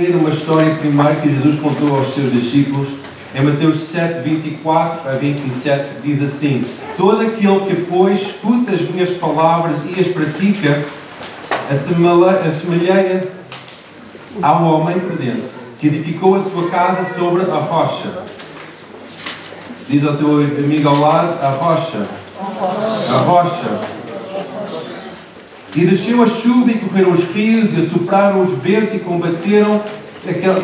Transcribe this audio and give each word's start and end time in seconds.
ler 0.00 0.16
uma 0.16 0.30
história 0.30 0.74
primeiro 0.76 1.20
que 1.20 1.28
Jesus 1.28 1.60
contou 1.60 1.96
aos 1.96 2.14
seus 2.14 2.32
discípulos. 2.32 2.88
Em 3.34 3.44
Mateus 3.44 3.78
7, 3.80 4.20
24 4.20 5.08
a 5.08 5.12
27, 5.12 6.00
diz 6.02 6.22
assim: 6.22 6.64
Todo 6.96 7.20
aquele 7.20 7.60
que, 7.66 7.76
pois, 7.88 8.20
escuta 8.20 8.72
as 8.72 8.80
minhas 8.80 9.10
palavras 9.10 9.78
e 9.84 10.00
as 10.00 10.08
pratica, 10.08 10.82
assemelha 11.70 13.28
ao 14.42 14.64
homem 14.64 14.98
prudente, 14.98 15.48
que 15.78 15.86
edificou 15.88 16.34
a 16.34 16.40
sua 16.40 16.68
casa 16.70 17.14
sobre 17.14 17.42
a 17.42 17.56
rocha. 17.56 18.24
Diz 19.88 20.04
ao 20.04 20.16
teu 20.16 20.38
amigo 20.38 20.88
ao 20.88 20.98
lado: 20.98 21.44
a 21.44 21.50
rocha. 21.50 22.06
A 23.10 23.18
rocha. 23.18 23.89
E 25.74 25.86
desceu 25.86 26.22
a 26.22 26.26
chuva 26.26 26.70
e 26.70 26.78
correram 26.78 27.12
os 27.12 27.24
rios 27.32 27.72
e 27.76 27.80
assopraram 27.82 28.40
os 28.40 28.50
ventos 28.58 28.94
e 28.94 28.98
combateram 28.98 29.80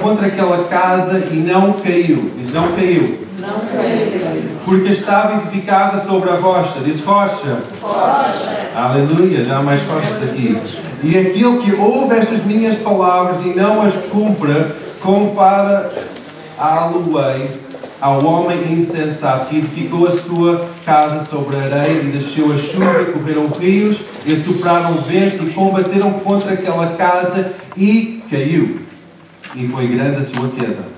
contra 0.02 0.26
aquela 0.26 0.64
casa 0.64 1.28
e 1.30 1.36
não 1.36 1.74
caiu. 1.74 2.30
Diz, 2.36 2.52
não 2.52 2.72
caiu. 2.72 3.18
Não 3.38 3.60
caiu. 3.60 4.42
Porque 4.64 4.88
estava 4.90 5.36
edificada 5.36 6.04
sobre 6.04 6.30
a 6.30 6.34
rocha. 6.34 6.80
Diz 6.84 7.04
rocha. 7.04 7.58
Rocha. 7.80 8.70
Aleluia, 8.74 9.44
já 9.44 9.58
há 9.58 9.62
mais 9.62 9.80
rochas 9.82 10.22
aqui. 10.24 10.58
E 11.04 11.16
aquele 11.16 11.58
que 11.58 11.72
ouve 11.74 12.16
estas 12.16 12.44
minhas 12.44 12.76
palavras 12.76 13.44
e 13.46 13.50
não 13.50 13.82
as 13.82 13.94
cumpra, 13.94 14.74
compara 15.00 15.92
a 16.58 16.74
aluei 16.80 17.65
ao 18.00 18.24
homem 18.24 18.72
insensato 18.72 19.46
que 19.46 19.58
edificou 19.58 20.06
a 20.06 20.16
sua 20.16 20.68
casa 20.84 21.24
sobre 21.24 21.56
a 21.56 21.62
areia 21.62 22.02
e 22.02 22.10
desceu 22.10 22.52
a 22.52 22.56
chuva 22.56 23.02
e 23.02 23.12
correram 23.12 23.48
rios 23.48 24.00
e 24.26 24.36
sopraram 24.36 25.00
ventos 25.02 25.40
e 25.40 25.52
combateram 25.52 26.12
contra 26.12 26.52
aquela 26.52 26.94
casa 26.96 27.52
e 27.76 28.22
caiu. 28.30 28.80
E 29.54 29.66
foi 29.68 29.86
grande 29.88 30.16
a 30.16 30.22
sua 30.22 30.48
queda. 30.48 30.96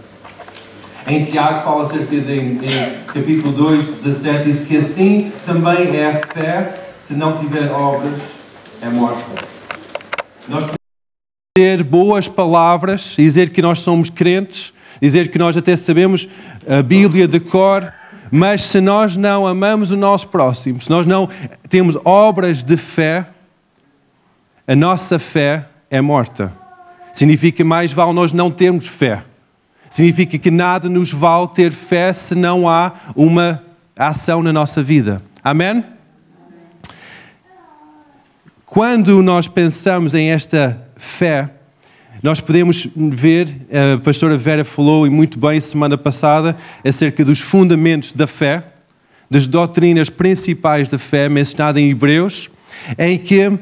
Em 1.06 1.24
Tiago 1.24 1.64
fala 1.64 1.84
acerca 1.84 2.16
de, 2.16 2.38
em, 2.38 2.60
capítulo 3.06 3.52
2, 3.52 4.02
17, 4.02 4.44
diz 4.44 4.60
que 4.60 4.76
assim 4.76 5.32
também 5.46 5.96
é 5.96 6.06
a 6.06 6.26
fé, 6.26 6.90
se 7.00 7.14
não 7.14 7.38
tiver 7.38 7.70
obras, 7.70 8.18
é 8.82 8.90
morta. 8.90 9.24
Nós 10.46 10.64
podemos 10.64 10.76
ter 11.56 11.82
boas 11.82 12.28
palavras, 12.28 13.14
dizer 13.16 13.50
que 13.50 13.62
nós 13.62 13.78
somos 13.78 14.10
crentes, 14.10 14.74
dizer 15.00 15.30
que 15.30 15.38
nós 15.38 15.56
até 15.56 15.76
sabemos 15.76 16.28
a 16.66 16.82
Bíblia 16.82 17.28
de 17.28 17.40
cor, 17.40 17.92
mas 18.30 18.64
se 18.64 18.80
nós 18.80 19.16
não 19.16 19.46
amamos 19.46 19.92
o 19.92 19.96
nosso 19.96 20.28
próximo, 20.28 20.80
se 20.82 20.90
nós 20.90 21.06
não 21.06 21.28
temos 21.68 21.96
obras 22.04 22.62
de 22.62 22.76
fé, 22.76 23.26
a 24.66 24.76
nossa 24.76 25.18
fé 25.18 25.66
é 25.90 26.00
morta. 26.00 26.52
Significa 27.12 27.64
mais 27.64 27.92
vale 27.92 28.12
nós 28.12 28.32
não 28.32 28.50
termos 28.50 28.86
fé. 28.86 29.24
Significa 29.90 30.36
que 30.38 30.50
nada 30.50 30.88
nos 30.88 31.10
vale 31.10 31.48
ter 31.48 31.72
fé 31.72 32.12
se 32.12 32.34
não 32.34 32.68
há 32.68 32.92
uma 33.16 33.62
ação 33.96 34.42
na 34.42 34.52
nossa 34.52 34.82
vida. 34.82 35.22
Amém? 35.42 35.82
Quando 38.66 39.22
nós 39.22 39.48
pensamos 39.48 40.14
em 40.14 40.30
esta 40.30 40.86
fé, 40.96 41.50
nós 42.22 42.40
podemos 42.40 42.88
ver, 42.96 43.48
a 43.94 43.98
pastora 43.98 44.36
Vera 44.36 44.64
falou 44.64 45.06
e 45.06 45.10
muito 45.10 45.38
bem 45.38 45.60
semana 45.60 45.96
passada, 45.96 46.56
acerca 46.84 47.24
dos 47.24 47.40
fundamentos 47.40 48.12
da 48.12 48.26
fé, 48.26 48.64
das 49.30 49.46
doutrinas 49.46 50.08
principais 50.08 50.90
da 50.90 50.98
fé, 50.98 51.28
mencionada 51.28 51.80
em 51.80 51.90
Hebreus, 51.90 52.50
em 52.98 53.18
que 53.18 53.48
um, 53.48 53.60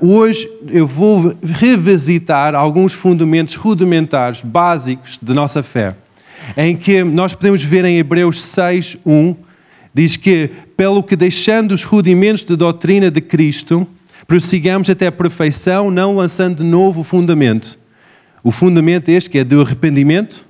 hoje 0.00 0.48
eu 0.68 0.86
vou 0.86 1.34
revisitar 1.42 2.54
alguns 2.54 2.92
fundamentos 2.92 3.54
rudimentares, 3.54 4.40
básicos 4.40 5.18
da 5.20 5.34
nossa 5.34 5.62
fé, 5.62 5.94
em 6.56 6.76
que 6.76 7.02
nós 7.04 7.34
podemos 7.34 7.62
ver 7.62 7.84
em 7.84 7.98
Hebreus 7.98 8.42
6, 8.42 8.98
1, 9.04 9.34
diz 9.92 10.16
que, 10.16 10.50
pelo 10.76 11.02
que 11.02 11.16
deixando 11.16 11.72
os 11.72 11.84
rudimentos 11.84 12.44
da 12.44 12.54
doutrina 12.54 13.10
de 13.10 13.20
Cristo, 13.20 13.86
prossigamos 14.26 14.88
até 14.88 15.06
a 15.06 15.12
perfeição, 15.12 15.90
não 15.90 16.16
lançando 16.16 16.56
de 16.56 16.64
novo 16.64 17.00
o 17.00 17.04
fundamento. 17.04 17.78
O 18.42 18.50
fundamento 18.50 19.08
este 19.08 19.30
que 19.30 19.38
é 19.38 19.44
do 19.44 19.60
arrependimento, 19.62 20.44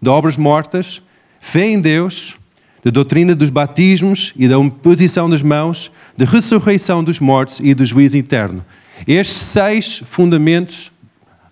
de 0.00 0.08
obras 0.08 0.36
mortas, 0.36 1.02
fé 1.40 1.66
em 1.66 1.80
Deus, 1.80 2.36
da 2.84 2.90
doutrina 2.90 3.34
dos 3.34 3.50
batismos 3.50 4.32
e 4.36 4.48
da 4.48 4.56
imposição 4.56 5.28
das 5.28 5.42
mãos, 5.42 5.90
da 6.16 6.24
ressurreição 6.24 7.04
dos 7.04 7.20
mortos 7.20 7.60
e 7.60 7.74
do 7.74 7.84
juízo 7.84 8.16
eterno. 8.16 8.64
Estes 9.06 9.36
seis 9.36 10.02
fundamentos, 10.06 10.90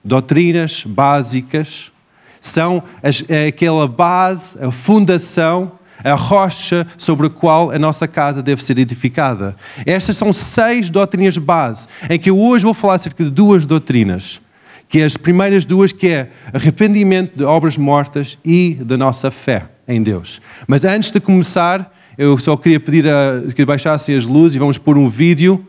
doutrinas 0.04 0.84
básicas, 0.86 1.92
são 2.40 2.82
as, 3.02 3.24
é 3.28 3.48
aquela 3.48 3.86
base, 3.86 4.58
a 4.62 4.70
fundação 4.70 5.77
a 6.04 6.14
rocha 6.14 6.86
sobre 6.96 7.26
a 7.26 7.30
qual 7.30 7.70
a 7.70 7.78
nossa 7.78 8.06
casa 8.06 8.42
deve 8.42 8.62
ser 8.64 8.78
edificada. 8.78 9.56
Estas 9.84 10.16
são 10.16 10.32
seis 10.32 10.90
doutrinas 10.90 11.36
base, 11.38 11.86
em 12.08 12.18
que 12.18 12.30
eu 12.30 12.38
hoje 12.38 12.64
vou 12.64 12.74
falar 12.74 12.94
acerca 12.94 13.24
de 13.24 13.30
duas 13.30 13.66
doutrinas, 13.66 14.40
que 14.88 15.00
é 15.00 15.04
as 15.04 15.16
primeiras 15.16 15.64
duas 15.64 15.92
que 15.92 16.08
é 16.08 16.30
arrependimento 16.52 17.36
de 17.36 17.44
obras 17.44 17.76
mortas 17.76 18.38
e 18.44 18.74
da 18.80 18.96
nossa 18.96 19.30
fé 19.30 19.66
em 19.86 20.02
Deus. 20.02 20.40
Mas 20.66 20.84
antes 20.84 21.10
de 21.10 21.20
começar, 21.20 21.94
eu 22.16 22.36
só 22.38 22.56
queria 22.56 22.80
pedir 22.80 23.06
a, 23.08 23.52
que 23.54 23.64
baixassem 23.64 24.16
as 24.16 24.26
luzes 24.26 24.56
e 24.56 24.58
vamos 24.58 24.78
pôr 24.78 24.98
um 24.98 25.08
vídeo. 25.08 25.64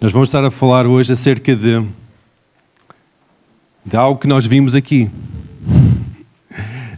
Nós 0.00 0.12
vamos 0.12 0.28
estar 0.28 0.44
a 0.44 0.50
falar 0.50 0.86
hoje 0.86 1.12
acerca 1.12 1.54
de, 1.54 1.82
de 3.84 3.96
algo 3.96 4.20
que 4.20 4.26
nós 4.26 4.44
vimos 4.46 4.74
aqui. 4.74 5.10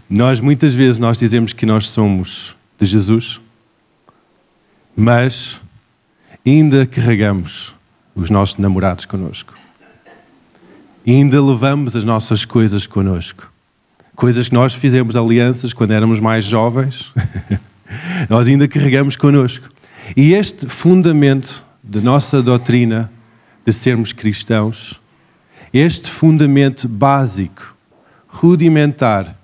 Nós 0.08 0.40
muitas 0.40 0.74
vezes 0.74 0.98
nós 0.98 1.18
dizemos 1.18 1.52
que 1.52 1.64
nós 1.64 1.88
somos 1.88 2.54
de 2.78 2.86
Jesus, 2.86 3.40
mas 4.96 5.60
ainda 6.46 6.86
carregamos 6.86 7.74
os 8.14 8.30
nossos 8.30 8.58
namorados 8.58 9.06
connosco. 9.06 9.54
Ainda 11.06 11.42
levamos 11.42 11.96
as 11.96 12.04
nossas 12.04 12.44
coisas 12.44 12.86
connosco. 12.86 13.50
Coisas 14.14 14.48
que 14.48 14.54
nós 14.54 14.74
fizemos 14.74 15.16
alianças 15.16 15.72
quando 15.72 15.92
éramos 15.92 16.20
mais 16.20 16.44
jovens, 16.44 17.12
nós 18.28 18.46
ainda 18.46 18.68
carregamos 18.68 19.16
connosco. 19.16 19.68
E 20.16 20.34
este 20.34 20.66
fundamento 20.66 21.64
da 21.82 22.00
nossa 22.00 22.42
doutrina 22.42 23.10
de 23.66 23.72
sermos 23.72 24.12
cristãos, 24.12 25.00
este 25.72 26.08
fundamento 26.08 26.86
básico, 26.86 27.74
rudimentar, 28.28 29.36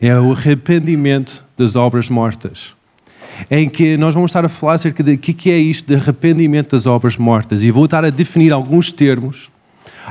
é 0.00 0.18
o 0.18 0.32
arrependimento 0.32 1.44
das 1.56 1.76
obras 1.76 2.08
mortas. 2.08 2.74
Em 3.50 3.68
que 3.68 3.96
nós 3.96 4.14
vamos 4.14 4.30
estar 4.30 4.44
a 4.44 4.48
falar 4.48 4.74
acerca 4.74 5.02
de 5.02 5.14
o 5.14 5.18
que 5.18 5.50
é 5.50 5.58
isto 5.58 5.86
de 5.86 5.94
arrependimento 5.94 6.70
das 6.72 6.86
obras 6.86 7.16
mortas. 7.16 7.64
E 7.64 7.70
vou 7.70 7.86
estar 7.86 8.04
a 8.04 8.10
definir 8.10 8.52
alguns 8.52 8.92
termos, 8.92 9.50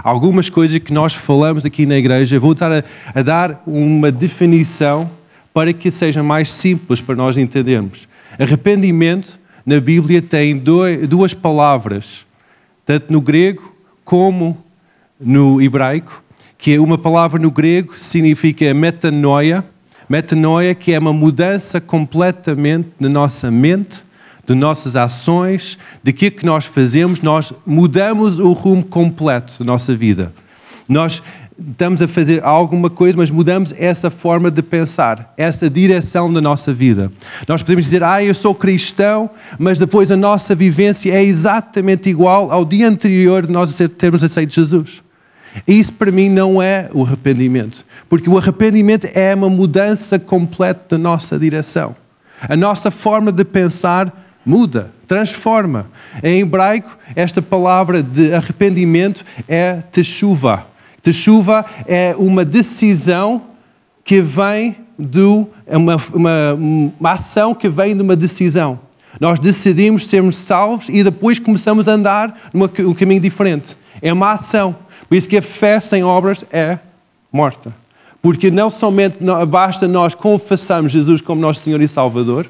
algumas 0.03 0.49
coisas 0.49 0.77
que 0.79 0.91
nós 0.91 1.13
falamos 1.13 1.65
aqui 1.65 1.85
na 1.85 1.97
igreja. 1.97 2.39
Vou 2.39 2.51
estar 2.51 2.71
a, 2.71 2.83
a 3.13 3.21
dar 3.21 3.63
uma 3.65 4.11
definição 4.11 5.09
para 5.53 5.71
que 5.71 5.91
seja 5.91 6.23
mais 6.23 6.51
simples 6.51 6.99
para 6.99 7.15
nós 7.15 7.37
entendermos. 7.37 8.07
Arrependimento 8.39 9.39
na 9.65 9.79
Bíblia 9.79 10.21
tem 10.21 10.57
duas 10.57 11.33
palavras, 11.33 12.25
tanto 12.85 13.13
no 13.13 13.21
grego 13.21 13.73
como 14.03 14.61
no 15.19 15.61
hebraico, 15.61 16.21
que 16.57 16.73
é 16.73 16.79
uma 16.79 16.97
palavra 16.97 17.39
no 17.39 17.51
grego 17.51 17.97
significa 17.97 18.73
metanoia, 18.73 19.63
Metanoia, 20.13 20.75
que 20.75 20.93
é 20.93 20.99
uma 20.99 21.11
mudança 21.11 21.81
completamente 21.81 22.89
na 22.99 23.09
nossa 23.09 23.49
mente, 23.49 24.03
de 24.45 24.53
nossas 24.53 24.95
ações, 24.95 25.75
de 26.03 26.13
que 26.13 26.29
que 26.29 26.45
nós 26.45 26.65
fazemos, 26.65 27.19
nós 27.19 27.51
mudamos 27.65 28.37
o 28.37 28.51
rumo 28.53 28.83
completo 28.83 29.57
da 29.57 29.65
nossa 29.65 29.95
vida. 29.95 30.31
Nós 30.87 31.23
estamos 31.59 31.99
a 31.99 32.07
fazer 32.07 32.43
alguma 32.43 32.91
coisa, 32.91 33.17
mas 33.17 33.31
mudamos 33.31 33.73
essa 33.75 34.11
forma 34.11 34.51
de 34.51 34.61
pensar, 34.61 35.33
essa 35.35 35.67
direção 35.67 36.31
da 36.31 36.39
nossa 36.39 36.71
vida. 36.71 37.11
Nós 37.47 37.63
podemos 37.63 37.85
dizer, 37.85 38.03
ah, 38.03 38.23
eu 38.23 38.35
sou 38.35 38.53
cristão, 38.53 39.31
mas 39.57 39.79
depois 39.79 40.11
a 40.11 40.15
nossa 40.15 40.53
vivência 40.53 41.11
é 41.11 41.23
exatamente 41.23 42.07
igual 42.07 42.51
ao 42.51 42.63
dia 42.63 42.87
anterior 42.87 43.47
de 43.47 43.51
nós 43.51 43.75
termos 43.97 44.23
aceito 44.23 44.53
Jesus. 44.53 45.02
Isso 45.67 45.93
para 45.93 46.11
mim 46.11 46.29
não 46.29 46.61
é 46.61 46.89
o 46.93 47.03
arrependimento, 47.03 47.85
porque 48.09 48.29
o 48.29 48.37
arrependimento 48.37 49.07
é 49.13 49.33
uma 49.35 49.49
mudança 49.49 50.17
completa 50.17 50.97
da 50.97 50.97
nossa 50.97 51.37
direção. 51.37 51.95
A 52.41 52.55
nossa 52.57 52.91
forma 52.91 53.31
de 53.31 53.45
pensar 53.45 54.11
muda, 54.45 54.91
transforma. 55.07 55.87
Em 56.21 56.41
hebraico, 56.41 56.97
esta 57.15 57.41
palavra 57.41 58.03
de 58.03 58.33
arrependimento 58.33 59.23
é 59.47 59.75
teshuva. 59.75 60.65
Teshuva 61.01 61.65
é 61.85 62.15
uma 62.17 62.43
decisão 62.43 63.43
que 64.03 64.21
vem 64.21 64.77
de 64.97 65.45
uma, 65.67 65.95
uma, 66.13 66.53
uma 66.53 67.11
ação 67.11 67.53
que 67.55 67.69
vem 67.69 67.95
de 67.95 68.01
uma 68.01 68.15
decisão. 68.15 68.79
Nós 69.19 69.39
decidimos 69.39 70.07
sermos 70.07 70.35
salvos 70.35 70.89
e 70.89 71.03
depois 71.03 71.39
começamos 71.39 71.87
a 71.87 71.93
andar 71.93 72.49
num 72.53 72.93
caminho 72.93 73.21
diferente. 73.21 73.77
É 74.01 74.11
uma 74.11 74.31
ação. 74.31 74.75
Por 75.13 75.17
isso 75.17 75.29
que 75.29 75.37
a 75.37 75.43
fé 75.43 75.79
sem 75.79 76.03
obras 76.03 76.43
é 76.51 76.79
morta. 77.31 77.71
Porque 78.19 78.49
não 78.49 78.71
somente 78.71 79.19
basta 79.47 79.87
nós 79.87 80.15
confessarmos 80.15 80.91
Jesus 80.91 81.21
como 81.21 81.39
nosso 81.39 81.61
Senhor 81.61 81.79
e 81.81 81.87
Salvador, 81.87 82.49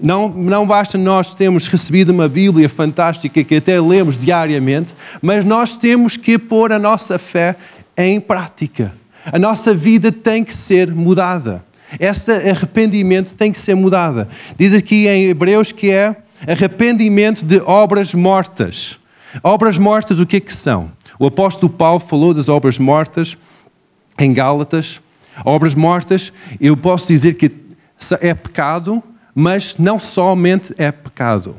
não, 0.00 0.28
não 0.28 0.64
basta 0.64 0.96
nós 0.96 1.34
termos 1.34 1.66
recebido 1.66 2.10
uma 2.10 2.28
Bíblia 2.28 2.68
fantástica 2.68 3.42
que 3.42 3.56
até 3.56 3.80
lemos 3.80 4.16
diariamente, 4.16 4.94
mas 5.20 5.44
nós 5.44 5.76
temos 5.76 6.16
que 6.16 6.38
pôr 6.38 6.70
a 6.70 6.78
nossa 6.78 7.18
fé 7.18 7.56
em 7.96 8.20
prática. 8.20 8.94
A 9.26 9.36
nossa 9.36 9.74
vida 9.74 10.12
tem 10.12 10.44
que 10.44 10.54
ser 10.54 10.94
mudada. 10.94 11.64
Esse 11.98 12.30
arrependimento 12.30 13.34
tem 13.34 13.50
que 13.50 13.58
ser 13.58 13.74
mudada. 13.74 14.28
Diz 14.56 14.72
aqui 14.72 15.08
em 15.08 15.24
Hebreus 15.30 15.72
que 15.72 15.90
é 15.90 16.14
arrependimento 16.46 17.44
de 17.44 17.60
obras 17.62 18.14
mortas. 18.14 19.00
Obras 19.42 19.78
mortas, 19.78 20.20
o 20.20 20.26
que 20.26 20.36
é 20.36 20.40
que 20.40 20.54
são? 20.54 20.96
O 21.18 21.26
apóstolo 21.26 21.70
Paulo 21.70 21.98
falou 21.98 22.32
das 22.32 22.48
obras 22.48 22.78
mortas 22.78 23.36
em 24.18 24.32
Gálatas. 24.32 25.00
Obras 25.44 25.74
mortas, 25.74 26.32
eu 26.60 26.76
posso 26.76 27.08
dizer 27.08 27.34
que 27.34 27.50
é 28.20 28.34
pecado, 28.34 29.02
mas 29.34 29.76
não 29.78 29.98
somente 29.98 30.74
é 30.76 30.90
pecado. 30.90 31.56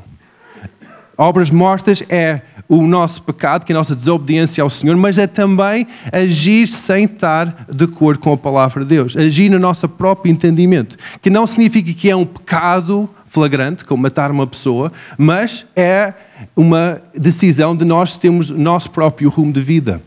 Obras 1.16 1.50
mortas 1.50 2.02
é 2.08 2.42
o 2.68 2.86
nosso 2.86 3.22
pecado, 3.22 3.66
que 3.66 3.72
é 3.72 3.74
a 3.74 3.78
nossa 3.78 3.94
desobediência 3.94 4.62
ao 4.62 4.70
Senhor, 4.70 4.96
mas 4.96 5.18
é 5.18 5.26
também 5.26 5.86
agir 6.12 6.68
sem 6.68 7.04
estar 7.04 7.66
de 7.68 7.84
acordo 7.84 8.20
com 8.20 8.32
a 8.32 8.36
palavra 8.36 8.84
de 8.84 8.94
Deus, 8.94 9.16
agir 9.16 9.50
no 9.50 9.58
nosso 9.58 9.88
próprio 9.88 10.30
entendimento, 10.30 10.96
que 11.20 11.28
não 11.28 11.46
significa 11.46 11.92
que 11.92 12.08
é 12.08 12.14
um 12.14 12.24
pecado 12.24 13.10
flagrante, 13.26 13.84
como 13.84 14.02
matar 14.02 14.30
uma 14.30 14.46
pessoa, 14.46 14.92
mas 15.18 15.66
é 15.74 16.14
uma 16.56 17.00
decisão 17.14 17.76
de 17.76 17.84
nós 17.84 18.18
termos 18.18 18.50
nosso 18.50 18.90
próprio 18.90 19.28
rumo 19.30 19.52
de 19.52 19.60
vida. 19.60 20.02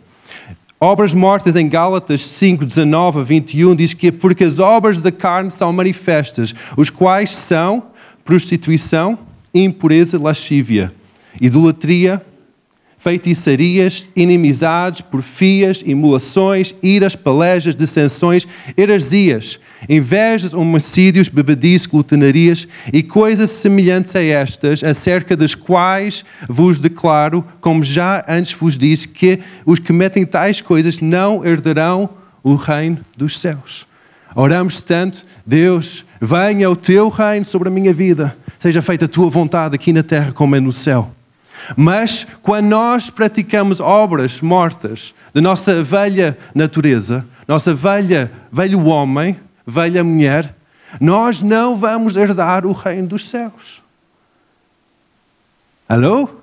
Obras 0.79 1.13
mortas 1.13 1.55
em 1.55 1.69
Gálatas 1.69 2.25
5, 2.25 2.65
19 2.65 3.19
a 3.19 3.23
21 3.23 3.75
diz 3.75 3.93
que 3.93 4.07
é 4.07 4.11
porque 4.11 4.43
as 4.43 4.59
obras 4.59 4.99
da 4.99 5.11
carne 5.11 5.49
são 5.49 5.71
manifestas, 5.71 6.53
os 6.75 6.89
quais 6.89 7.31
são 7.31 7.83
prostituição, 8.25 9.17
impureza, 9.53 10.19
lascívia, 10.19 10.93
idolatria, 11.39 12.21
feitiçarias, 13.03 14.07
inimizades, 14.15 15.01
porfias, 15.01 15.83
emulações, 15.85 16.73
iras, 16.81 17.17
pelejas, 17.17 17.75
dissensões, 17.75 18.47
heresias, 18.77 19.59
invejas, 19.89 20.53
homicídios, 20.53 21.27
bebedices, 21.27 21.85
glutenarias 21.85 22.65
e 22.93 23.03
coisas 23.03 23.49
semelhantes 23.49 24.15
a 24.15 24.23
estas, 24.23 24.85
acerca 24.85 25.35
das 25.35 25.53
quais 25.53 26.23
vos 26.47 26.79
declaro, 26.79 27.43
como 27.59 27.83
já 27.83 28.23
antes 28.25 28.53
vos 28.53 28.77
disse, 28.77 29.09
que 29.09 29.41
os 29.65 29.79
que 29.79 29.91
metem 29.91 30.25
tais 30.25 30.61
coisas 30.61 31.01
não 31.01 31.45
herdarão 31.45 32.09
o 32.41 32.55
reino 32.55 32.99
dos 33.17 33.37
céus. 33.37 33.85
Oramos 34.33 34.81
tanto, 34.81 35.25
Deus, 35.45 36.05
venha 36.21 36.69
o 36.69 36.75
teu 36.75 37.09
reino 37.09 37.43
sobre 37.43 37.67
a 37.67 37.71
minha 37.71 37.93
vida, 37.93 38.37
seja 38.59 38.81
feita 38.81 39.05
a 39.05 39.09
tua 39.09 39.29
vontade 39.29 39.75
aqui 39.75 39.91
na 39.91 40.03
terra 40.03 40.31
como 40.31 40.55
é 40.55 40.61
no 40.61 40.71
céu. 40.71 41.11
Mas 41.75 42.27
quando 42.41 42.67
nós 42.67 43.09
praticamos 43.09 43.79
obras 43.79 44.41
mortas 44.41 45.13
da 45.33 45.41
nossa 45.41 45.83
velha 45.83 46.37
natureza, 46.53 47.25
nossa 47.47 47.73
velha, 47.73 48.31
velho 48.51 48.85
homem, 48.85 49.39
velha 49.65 50.03
mulher, 50.03 50.55
nós 50.99 51.41
não 51.41 51.77
vamos 51.77 52.15
herdar 52.15 52.65
o 52.65 52.71
reino 52.71 53.07
dos 53.07 53.27
céus. 53.29 53.81
Alô? 55.87 56.42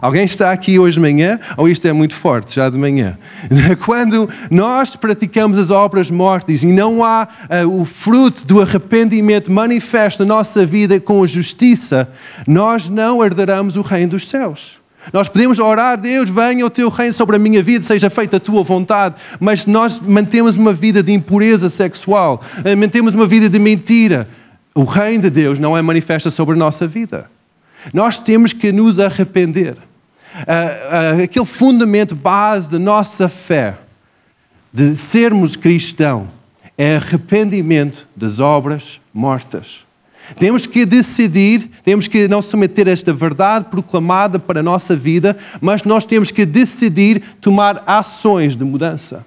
Alguém 0.00 0.24
está 0.24 0.52
aqui 0.52 0.78
hoje 0.78 0.94
de 0.94 1.00
manhã? 1.00 1.38
Ou 1.56 1.68
isto 1.68 1.86
é 1.86 1.92
muito 1.92 2.14
forte, 2.14 2.54
já 2.54 2.68
de 2.68 2.78
manhã? 2.78 3.16
Quando 3.84 4.28
nós 4.50 4.96
praticamos 4.96 5.58
as 5.58 5.70
obras 5.70 6.10
mortas 6.10 6.62
e 6.62 6.66
não 6.66 7.04
há 7.04 7.28
uh, 7.64 7.80
o 7.80 7.84
fruto 7.84 8.46
do 8.46 8.60
arrependimento 8.60 9.50
manifesto 9.50 10.24
na 10.24 10.34
nossa 10.34 10.66
vida 10.66 11.00
com 11.00 11.26
justiça, 11.26 12.08
nós 12.46 12.88
não 12.88 13.24
herdaremos 13.24 13.76
o 13.76 13.82
reino 13.82 14.10
dos 14.10 14.28
céus. 14.28 14.82
Nós 15.12 15.28
podemos 15.28 15.58
orar, 15.58 16.00
Deus, 16.00 16.30
venha 16.30 16.64
o 16.64 16.70
teu 16.70 16.88
reino 16.88 17.12
sobre 17.12 17.36
a 17.36 17.38
minha 17.38 17.62
vida, 17.62 17.84
seja 17.84 18.08
feita 18.08 18.38
a 18.38 18.40
tua 18.40 18.62
vontade, 18.62 19.16
mas 19.38 19.62
se 19.62 19.70
nós 19.70 20.00
mantemos 20.00 20.56
uma 20.56 20.72
vida 20.72 21.02
de 21.02 21.12
impureza 21.12 21.68
sexual, 21.68 22.42
eh, 22.64 22.74
mantemos 22.74 23.12
uma 23.12 23.26
vida 23.26 23.48
de 23.48 23.58
mentira, 23.58 24.28
o 24.74 24.84
reino 24.84 25.24
de 25.24 25.30
Deus 25.30 25.58
não 25.58 25.76
é 25.76 25.82
manifesta 25.82 26.30
sobre 26.30 26.54
a 26.54 26.58
nossa 26.58 26.86
vida. 26.86 27.30
Nós 27.92 28.18
temos 28.18 28.52
que 28.52 28.72
nos 28.72 28.98
arrepender. 28.98 29.74
Uh, 29.74 31.18
uh, 31.18 31.22
aquele 31.22 31.46
fundamento 31.46 32.14
base 32.14 32.70
da 32.70 32.78
nossa 32.78 33.28
fé, 33.28 33.76
de 34.72 34.96
sermos 34.96 35.54
cristão, 35.54 36.28
é 36.76 36.96
arrependimento 36.96 38.06
das 38.16 38.40
obras 38.40 39.00
mortas. 39.12 39.84
Temos 40.38 40.66
que 40.66 40.86
decidir, 40.86 41.70
temos 41.84 42.08
que 42.08 42.26
não 42.26 42.40
someter 42.40 42.88
esta 42.88 43.12
verdade 43.12 43.66
proclamada 43.70 44.38
para 44.38 44.60
a 44.60 44.62
nossa 44.62 44.96
vida, 44.96 45.36
mas 45.60 45.84
nós 45.84 46.06
temos 46.06 46.30
que 46.30 46.46
decidir 46.46 47.22
tomar 47.40 47.84
ações 47.86 48.56
de 48.56 48.64
mudança. 48.64 49.24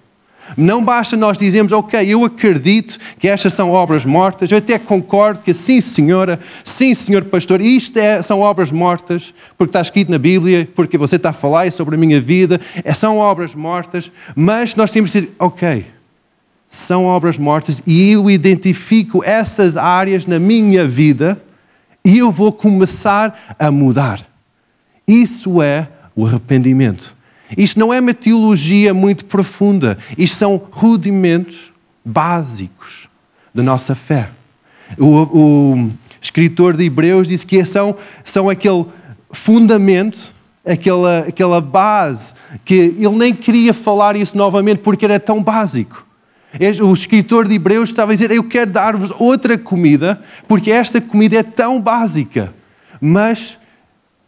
Não 0.56 0.84
basta 0.84 1.18
nós 1.18 1.38
dizermos, 1.38 1.72
ok, 1.72 2.08
eu 2.08 2.24
acredito 2.24 2.98
que 3.20 3.28
estas 3.28 3.54
são 3.54 3.72
obras 3.72 4.06
mortas, 4.06 4.52
eu 4.52 4.58
até 4.58 4.80
concordo 4.80 5.42
que 5.42 5.54
sim, 5.54 5.82
senhora, 5.82 6.40
sim, 6.64 6.94
senhor 6.94 7.26
pastor, 7.26 7.60
isto 7.62 7.98
é, 7.98 8.22
são 8.22 8.40
obras 8.40 8.72
mortas, 8.72 9.34
porque 9.58 9.70
está 9.70 9.82
escrito 9.82 10.12
na 10.12 10.18
Bíblia, 10.18 10.70
porque 10.76 10.98
você 10.98 11.18
está 11.18 11.32
a 11.32 11.34
falar 11.34 11.72
sobre 11.72 11.96
a 11.96 11.98
minha 11.98 12.22
vida, 12.22 12.62
é, 12.84 12.94
são 12.94 13.18
obras 13.18 13.54
mortas, 13.54 14.12
mas 14.36 14.76
nós 14.76 14.92
temos 14.92 15.12
que 15.12 15.20
dizer, 15.20 15.36
ok, 15.40 15.86
são 16.70 17.06
obras 17.06 17.38
mortas 17.38 17.82
e 17.86 18.12
eu 18.12 18.30
identifico 18.30 19.24
essas 19.24 19.78
áreas 19.78 20.26
na 20.26 20.38
minha 20.38 20.86
vida 20.88 21.42
e 22.04 22.18
eu 22.20 22.32
vou 22.32 22.52
começar 22.52 23.56
a 23.58 23.72
mudar. 23.72 24.26
Isso 25.08 25.62
é 25.62 25.88
o 26.16 26.26
arrependimento. 26.26 27.17
Isto 27.56 27.80
não 27.80 27.94
é 27.94 28.00
uma 28.00 28.14
teologia 28.14 28.94
muito 28.94 29.26
profunda. 29.26 29.98
Isto 30.18 30.38
são 30.38 30.62
rudimentos 30.72 31.72
básicos 32.04 33.08
da 33.54 33.64
nossa 33.64 33.96
fé. 33.96 34.30
O, 34.98 35.08
o 35.08 35.92
escritor 36.22 36.76
de 36.76 36.86
Hebreus 36.86 37.28
disse 37.28 37.46
que 37.46 37.64
são, 37.66 37.96
são 38.24 38.50
aquele 38.50 38.86
fundamento, 39.32 40.34
aquela, 40.66 41.20
aquela 41.20 41.62
base, 41.62 42.34
que 42.66 42.74
ele 42.74 43.16
nem 43.16 43.34
queria 43.34 43.74
falar 43.74 44.16
isso 44.16 44.38
novamente 44.38 44.80
porque 44.80 45.06
era 45.06 45.20
tão 45.20 45.42
básico. 45.42 46.06
O 46.82 46.94
escritor 46.94 47.48
de 47.48 47.56
Hebreus 47.56 47.90
estava 47.90 48.12
a 48.12 48.16
dizer: 48.16 48.32
Eu 48.32 48.48
quero 48.48 48.72
dar-vos 48.72 49.12
outra 49.20 49.58
comida, 49.58 50.22
porque 50.48 50.72
esta 50.72 51.00
comida 51.00 51.38
é 51.38 51.44
tão 51.44 51.80
básica. 51.80 52.54
Mas 53.00 53.60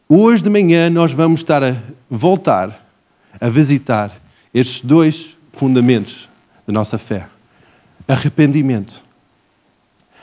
hoje 0.07 0.43
de 0.43 0.49
manhã 0.49 0.89
nós 0.89 1.11
vamos 1.11 1.39
estar 1.39 1.63
a 1.63 1.75
voltar 2.09 2.88
a 3.39 3.49
visitar 3.49 4.11
estes 4.53 4.81
dois 4.81 5.37
fundamentos 5.53 6.29
da 6.65 6.73
nossa 6.73 6.97
fé: 6.97 7.27
arrependimento. 8.07 9.03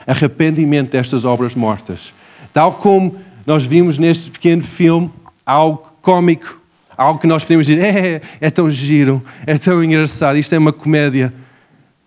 Arrependimento 0.06 0.92
destas 0.92 1.24
obras 1.24 1.54
mortas. 1.54 2.14
Tal 2.52 2.74
como 2.74 3.20
nós 3.44 3.64
vimos 3.64 3.98
neste 3.98 4.30
pequeno 4.30 4.62
filme, 4.62 5.10
algo 5.44 5.92
cômico, 6.00 6.60
algo 6.96 7.18
que 7.18 7.26
nós 7.26 7.42
podemos 7.44 7.66
dizer: 7.66 7.82
é, 7.82 8.22
é 8.40 8.50
tão 8.50 8.70
giro, 8.70 9.22
é 9.46 9.58
tão 9.58 9.82
engraçado, 9.82 10.38
isto 10.38 10.54
é 10.54 10.58
uma 10.58 10.72
comédia. 10.72 11.32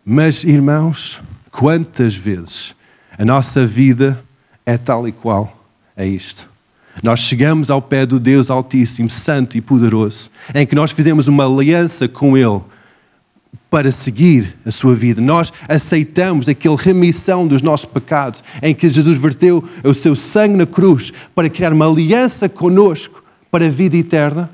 Mas, 0.04 0.44
irmãos, 0.44 1.22
quantas 1.52 2.16
vezes 2.16 2.76
a 3.18 3.24
nossa 3.24 3.66
vida 3.66 4.24
é 4.66 4.78
tal 4.78 5.08
e 5.08 5.12
qual 5.12 5.66
a 5.96 6.06
isto? 6.06 6.49
Nós 7.02 7.22
chegamos 7.22 7.72
ao 7.72 7.82
pé 7.82 8.06
do 8.06 8.20
Deus 8.20 8.50
Altíssimo, 8.50 9.10
Santo 9.10 9.58
e 9.58 9.62
Poderoso, 9.62 10.30
em 10.54 10.66
que 10.66 10.76
nós 10.76 10.92
fizemos 10.92 11.28
uma 11.28 11.46
aliança 11.46 12.08
com 12.08 12.38
Ele 12.38 12.62
para 13.70 13.92
seguir 13.92 14.58
a 14.66 14.72
sua 14.72 14.96
vida. 14.96 15.22
Nós 15.22 15.54
aceitamos 15.68 16.50
aquela 16.50 16.76
remissão 16.76 17.48
dos 17.48 17.62
nossos 17.62 17.86
pecados, 17.86 18.44
em 18.62 18.76
que 18.76 18.90
Jesus 18.90 19.18
verteu 19.18 19.64
o 19.84 19.94
seu 19.94 20.14
sangue 20.16 20.58
na 20.58 20.66
cruz 20.66 21.14
para 21.34 21.50
criar 21.50 21.72
uma 21.72 21.90
aliança 21.90 22.50
conosco 22.50 23.24
para 23.50 23.68
a 23.68 23.70
vida 23.70 23.96
eterna. 23.96 24.50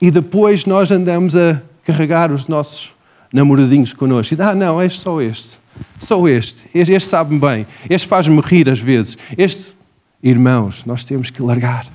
E 0.00 0.10
depois 0.10 0.64
nós 0.64 0.90
andamos 0.90 1.36
a 1.36 1.62
carregar 1.84 2.32
os 2.32 2.48
nossos 2.48 2.90
namoradinhos 3.32 3.92
connosco. 3.92 4.34
E 4.34 4.42
ah, 4.42 4.54
não, 4.54 4.80
é 4.80 4.88
só 4.88 5.20
este. 5.20 5.58
Só 6.00 6.26
este. 6.26 6.66
Este, 6.74 6.92
este 6.92 7.08
sabe-me 7.08 7.38
bem. 7.40 7.66
Este 7.88 8.08
faz-me 8.08 8.40
rir 8.40 8.68
às 8.68 8.80
vezes. 8.80 9.16
Este 9.38 9.72
Irmãos, 10.22 10.84
nós 10.84 11.04
temos 11.04 11.30
que 11.30 11.42
largar. 11.42 11.86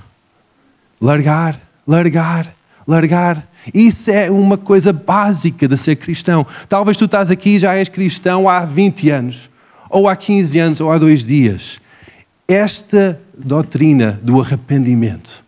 Largar, 1.00 1.62
largar, 1.88 2.54
largar. 2.86 3.48
Isso 3.74 4.12
é 4.12 4.30
uma 4.32 4.58
coisa 4.58 4.92
básica 4.92 5.68
de 5.68 5.78
ser 5.78 5.96
cristão. 5.96 6.46
Talvez 6.68 6.98
tu 6.98 7.06
estás 7.06 7.32
aqui 7.32 7.52
e 7.52 7.60
já 7.60 7.76
és 7.76 7.88
cristão 7.88 8.50
há 8.50 8.66
20 8.66 9.10
anos, 9.10 9.50
ou 9.90 10.10
há 10.10 10.16
15 10.16 10.60
anos, 10.60 10.82
ou 10.82 10.92
há 10.92 10.98
dois 10.98 11.26
dias. 11.26 11.80
Esta 12.48 13.22
doutrina 13.38 14.20
do 14.24 14.42
arrependimento 14.42 15.44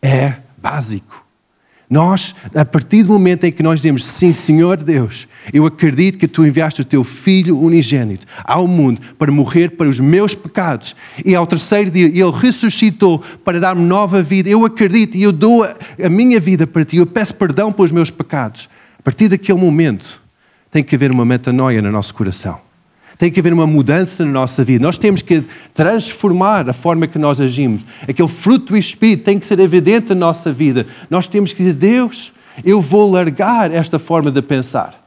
é 0.00 0.36
básico. 0.56 1.25
Nós, 1.88 2.34
a 2.52 2.64
partir 2.64 3.04
do 3.04 3.12
momento 3.12 3.44
em 3.44 3.52
que 3.52 3.62
nós 3.62 3.80
dizemos 3.80 4.04
sim, 4.04 4.32
Senhor 4.32 4.76
Deus, 4.76 5.28
eu 5.52 5.64
acredito 5.66 6.18
que 6.18 6.26
tu 6.26 6.44
enviaste 6.44 6.80
o 6.80 6.84
teu 6.84 7.04
filho 7.04 7.56
unigênito 7.58 8.26
ao 8.44 8.66
mundo 8.66 9.00
para 9.16 9.30
morrer 9.30 9.70
para 9.70 9.88
os 9.88 10.00
meus 10.00 10.34
pecados 10.34 10.96
e 11.24 11.34
ao 11.34 11.46
terceiro 11.46 11.90
dia 11.90 12.06
ele 12.06 12.32
ressuscitou 12.32 13.22
para 13.44 13.60
dar-me 13.60 13.82
nova 13.82 14.20
vida. 14.20 14.48
Eu 14.48 14.64
acredito 14.64 15.16
e 15.16 15.22
eu 15.22 15.30
dou 15.30 15.62
a, 15.62 16.08
minha 16.08 16.40
vida 16.40 16.66
para 16.66 16.84
ti. 16.84 16.96
Eu 16.96 17.06
peço 17.06 17.34
perdão 17.34 17.70
pelos 17.70 17.92
meus 17.92 18.10
pecados. 18.10 18.68
A 18.98 19.02
partir 19.02 19.28
daquele 19.28 19.60
momento 19.60 20.20
tem 20.72 20.82
que 20.82 20.96
haver 20.96 21.12
uma 21.12 21.24
metanoia 21.24 21.80
no 21.80 21.92
nosso 21.92 22.12
coração. 22.12 22.65
Tem 23.18 23.30
que 23.30 23.40
haver 23.40 23.52
uma 23.52 23.66
mudança 23.66 24.24
na 24.24 24.30
nossa 24.30 24.62
vida. 24.62 24.84
Nós 24.84 24.98
temos 24.98 25.22
que 25.22 25.42
transformar 25.72 26.68
a 26.68 26.72
forma 26.72 27.06
que 27.06 27.18
nós 27.18 27.40
agimos. 27.40 27.82
Aquele 28.02 28.28
fruto 28.28 28.72
do 28.72 28.76
Espírito 28.76 29.24
tem 29.24 29.38
que 29.38 29.46
ser 29.46 29.58
evidente 29.58 30.10
na 30.10 30.26
nossa 30.26 30.52
vida. 30.52 30.86
Nós 31.08 31.26
temos 31.26 31.52
que 31.52 31.58
dizer: 31.62 31.74
Deus, 31.74 32.32
eu 32.64 32.80
vou 32.80 33.10
largar 33.10 33.72
esta 33.72 33.98
forma 33.98 34.30
de 34.30 34.42
pensar. 34.42 35.02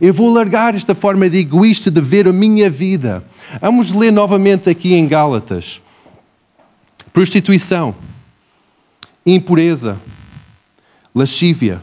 Eu 0.00 0.12
vou 0.12 0.32
largar 0.32 0.74
esta 0.74 0.94
forma 0.94 1.28
de 1.28 1.38
egoísta 1.38 1.90
de 1.90 2.00
ver 2.00 2.26
a 2.26 2.32
minha 2.32 2.70
vida. 2.70 3.22
Vamos 3.60 3.92
ler 3.92 4.10
novamente 4.10 4.68
aqui 4.68 4.94
em 4.94 5.06
Gálatas: 5.06 5.80
prostituição, 7.12 7.94
impureza, 9.24 10.00
lascívia. 11.14 11.82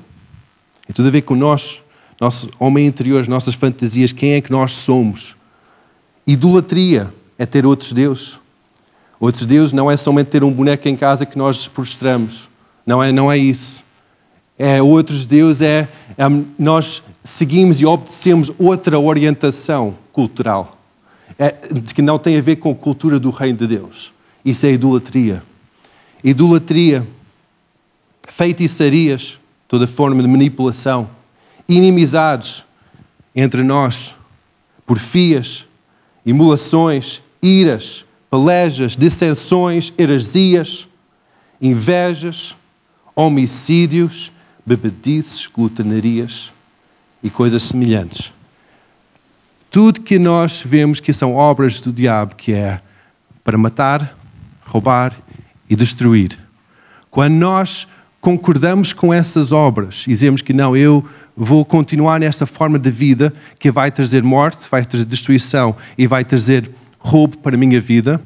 Tem 0.86 0.94
tudo 0.94 1.08
a 1.08 1.12
ver 1.12 1.22
com 1.22 1.36
nós, 1.36 1.82
nosso 2.20 2.50
homem 2.60 2.88
interior, 2.88 3.22
as 3.22 3.28
nossas 3.28 3.54
fantasias, 3.54 4.12
quem 4.12 4.34
é 4.34 4.42
que 4.42 4.52
nós 4.52 4.74
somos. 4.74 5.39
Idolatria 6.32 7.12
é 7.40 7.46
ter 7.46 7.66
outros 7.66 7.92
deuses. 7.92 8.38
Outros 9.20 9.48
deuses 9.48 9.74
não 9.74 9.90
é 9.90 9.98
somente 9.98 10.28
ter 10.28 10.44
um 10.44 10.54
boneco 10.54 10.88
em 10.88 10.96
casa 10.96 11.26
que 11.26 11.36
nós 11.36 11.68
prostramos. 11.68 12.48
Não 12.86 13.02
é, 13.02 13.12
não 13.12 13.32
é 13.32 13.38
isso. 13.38 13.84
É 14.56 14.80
outros 14.80 15.26
deuses 15.26 15.64
é, 15.64 15.90
é 16.16 16.24
nós 16.58 17.02
seguimos 17.24 17.82
e 17.82 17.86
obedecemos 17.86 18.52
outra 18.60 19.00
orientação 19.00 19.98
cultural 20.14 20.78
é, 21.40 21.50
que 21.96 22.02
não 22.02 22.20
tem 22.20 22.38
a 22.38 22.42
ver 22.42 22.58
com 22.58 22.70
a 22.70 22.76
cultura 22.76 23.20
do 23.20 23.32
reino 23.32 23.58
de 23.58 23.66
Deus. 23.66 24.14
Isso 24.46 24.68
é 24.68 24.72
idolatria. 24.72 25.42
Idolatria, 26.24 27.08
feitiçarias, 28.28 29.40
toda 29.68 29.88
forma 29.88 30.22
de 30.22 30.28
manipulação, 30.28 31.10
inimizades 31.68 32.64
entre 33.36 33.64
nós, 33.64 34.14
porfias, 34.86 35.66
emulações, 36.26 37.22
iras, 37.42 38.06
pelejas, 38.30 38.96
dissensões, 38.96 39.94
heresias, 39.98 40.88
invejas, 41.62 42.56
homicídios, 43.16 44.32
bebedices, 44.66 45.48
glutenarias 45.48 46.52
e 47.24 47.30
coisas 47.30 47.64
semelhantes. 47.64 48.32
Tudo 49.72 50.02
que 50.02 50.18
nós 50.18 50.64
vemos 50.66 51.00
que 51.00 51.14
são 51.14 51.36
obras 51.36 51.80
do 51.80 51.92
diabo, 51.92 52.36
que 52.36 52.54
é 52.54 52.82
para 53.44 53.58
matar, 53.58 54.18
roubar 54.66 55.16
e 55.70 55.76
destruir. 55.76 56.38
Quando 57.12 57.34
nós 57.34 57.88
concordamos 58.22 58.94
com 58.94 59.14
essas 59.14 59.52
obras 59.52 60.04
e 60.08 60.10
dizemos 60.10 60.42
que 60.42 60.54
não, 60.54 60.76
eu 60.76 61.08
vou 61.46 61.64
continuar 61.64 62.20
nesta 62.20 62.46
forma 62.46 62.78
de 62.78 62.92
vida 62.92 63.34
que 63.58 63.72
vai 63.72 63.90
trazer 63.90 64.22
morte, 64.22 64.68
vai 64.70 64.84
trazer 64.84 65.06
destruição 65.06 65.74
e 65.98 66.06
vai 66.06 66.26
trazer 66.26 66.70
roubo 67.00 67.38
para 67.38 67.56
a 67.56 67.58
minha 67.58 67.80
vida, 67.80 68.22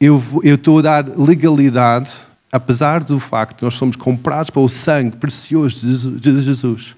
eu, 0.00 0.22
eu 0.44 0.54
estou 0.54 0.78
a 0.78 0.82
dar 0.82 1.08
legalidade, 1.18 2.12
apesar 2.52 3.02
do 3.02 3.18
facto 3.18 3.58
de 3.58 3.64
nós 3.64 3.74
somos 3.74 3.96
comprados 3.96 4.48
pelo 4.48 4.68
sangue 4.68 5.16
precioso 5.16 6.12
de 6.12 6.40
Jesus. 6.40 6.94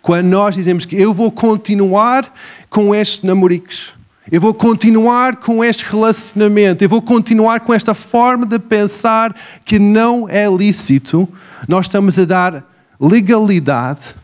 Quando 0.00 0.26
nós 0.26 0.54
dizemos 0.54 0.84
que 0.84 0.94
eu 0.94 1.12
vou 1.12 1.32
continuar 1.32 2.32
com 2.70 2.94
estes 2.94 3.22
namoricos, 3.24 3.92
eu 4.30 4.40
vou 4.40 4.54
continuar 4.54 5.36
com 5.36 5.64
este 5.64 5.84
relacionamento, 5.84 6.84
eu 6.84 6.88
vou 6.88 7.02
continuar 7.02 7.60
com 7.60 7.74
esta 7.74 7.94
forma 7.94 8.46
de 8.46 8.60
pensar 8.60 9.34
que 9.64 9.80
não 9.80 10.28
é 10.28 10.46
lícito, 10.48 11.28
nós 11.66 11.86
estamos 11.86 12.16
a 12.16 12.24
dar 12.24 12.64
legalidade 13.00 14.21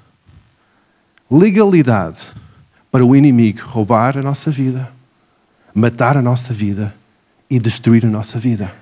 legalidade 1.31 2.27
para 2.91 3.05
o 3.05 3.15
inimigo 3.15 3.61
roubar 3.65 4.17
a 4.17 4.23
nossa 4.23 4.51
vida, 4.51 4.91
matar 5.75 6.17
a 6.17 6.23
nossa 6.23 6.53
vida 6.53 6.95
e 7.51 7.59
destruir 7.59 8.05
a 8.05 8.09
nossa 8.09 8.39
vida. 8.39 8.75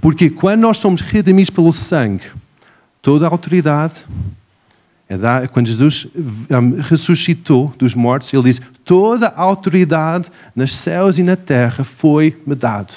Porque 0.00 0.30
quando 0.30 0.60
nós 0.60 0.78
somos 0.78 1.00
redimidos 1.00 1.50
pelo 1.50 1.72
sangue, 1.72 2.24
toda 3.00 3.26
a 3.26 3.30
autoridade, 3.30 4.04
é 5.08 5.46
quando 5.46 5.66
Jesus 5.66 6.08
ressuscitou 6.88 7.72
dos 7.76 7.94
mortos, 7.94 8.32
ele 8.32 8.44
diz: 8.44 8.60
toda 8.84 9.28
a 9.28 9.40
autoridade 9.40 10.30
nos 10.56 10.74
céus 10.74 11.18
e 11.18 11.22
na 11.22 11.36
terra 11.36 11.84
foi-me 11.84 12.54
dado. 12.54 12.94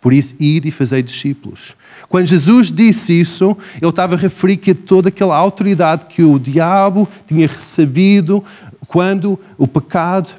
Por 0.00 0.12
isso, 0.12 0.34
ir 0.38 0.66
e 0.66 0.70
fazer 0.70 1.02
discípulos. 1.02 1.74
Quando 2.08 2.26
Jesus 2.26 2.70
disse 2.70 3.20
isso, 3.20 3.56
ele 3.80 3.88
estava 3.88 4.14
a 4.14 4.18
referir 4.18 4.56
que 4.56 4.74
toda 4.74 5.08
aquela 5.08 5.36
autoridade 5.36 6.06
que 6.06 6.22
o 6.22 6.38
diabo 6.38 7.08
tinha 7.26 7.46
recebido 7.46 8.44
quando 8.86 9.38
o 9.58 9.66
pecado 9.66 10.34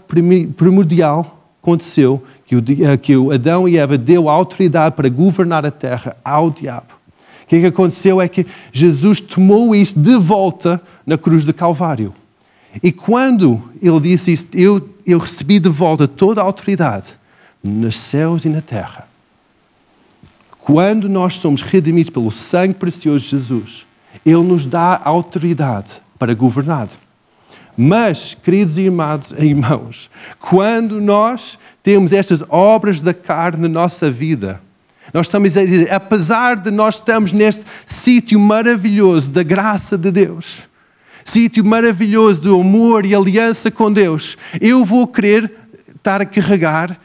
primordial 0.56 1.50
aconteceu, 1.62 2.24
eh, 2.50 2.98
que 2.98 3.18
o 3.18 3.32
Adão 3.32 3.68
e 3.68 3.78
Eva 3.78 3.98
deu 3.98 4.30
autoridade 4.30 4.96
para 4.96 5.10
governar 5.10 5.66
a 5.66 5.72
terra 5.72 6.16
ao 6.24 6.50
diabo. 6.50 6.98
O 7.44 7.48
que, 7.48 7.58
é 7.58 7.60
que 7.62 7.66
aconteceu 7.68 8.22
é 8.22 8.28
que 8.28 8.46
Jesus 8.72 9.20
tomou 9.20 9.76
isso 9.76 10.00
de 10.00 10.18
volta 10.18 10.82
na 11.06 11.18
cruz 11.18 11.46
de 11.46 11.54
Calvário. 11.54 12.14
E 12.84 12.92
quando 12.92 13.62
ele 13.82 14.00
disse 14.00 14.34
isso, 14.34 14.48
eu, 14.54 14.90
eu 15.06 15.18
recebi 15.18 15.60
de 15.60 15.70
volta 15.70 16.08
toda 16.08 16.42
a 16.42 16.44
autoridade 16.44 17.08
nos 17.64 17.98
céus 17.98 18.46
e 18.46 18.50
na 18.50 18.62
terra. 18.62 19.07
Quando 20.68 21.08
nós 21.08 21.38
somos 21.38 21.62
redimidos 21.62 22.10
pelo 22.10 22.30
sangue 22.30 22.74
precioso 22.74 23.24
de 23.24 23.32
Jesus, 23.32 23.88
Ele 24.26 24.44
nos 24.44 24.66
dá 24.66 25.00
autoridade 25.02 26.02
para 26.20 26.34
governar. 26.34 26.90
Mas, 27.78 28.36
queridos 28.36 28.78
irmãos, 28.78 30.12
quando 30.38 31.00
nós 31.00 31.58
temos 31.82 32.12
estas 32.12 32.44
obras 32.50 33.00
da 33.00 33.14
carne 33.14 33.62
na 33.62 33.70
nossa 33.70 34.12
vida, 34.12 34.62
nós 35.14 35.28
estamos 35.28 35.56
a 35.56 35.64
dizer, 35.64 35.90
apesar 35.90 36.58
de 36.58 36.70
nós 36.70 36.96
estamos 36.96 37.32
neste 37.32 37.64
sítio 37.86 38.38
maravilhoso 38.38 39.32
da 39.32 39.44
graça 39.44 39.98
de 39.98 40.12
Deus, 40.12 40.64
sítio 41.24 41.64
maravilhoso 41.64 42.42
do 42.42 42.60
amor 42.60 43.06
e 43.06 43.16
aliança 43.16 43.72
com 43.72 43.90
Deus, 43.90 44.36
eu 44.60 44.84
vou 44.84 45.08
querer 45.08 45.50
estar 45.96 46.22
a 46.22 46.26
carregar 46.26 47.00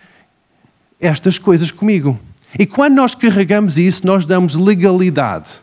estas 0.99 1.39
coisas 1.39 1.71
comigo. 1.71 2.19
E 2.59 2.67
quando 2.67 2.95
nós 2.95 3.15
carregamos 3.15 3.79
isso, 3.79 4.07
nós 4.07 4.27
damos 4.27 4.55
legalidade 4.55 5.63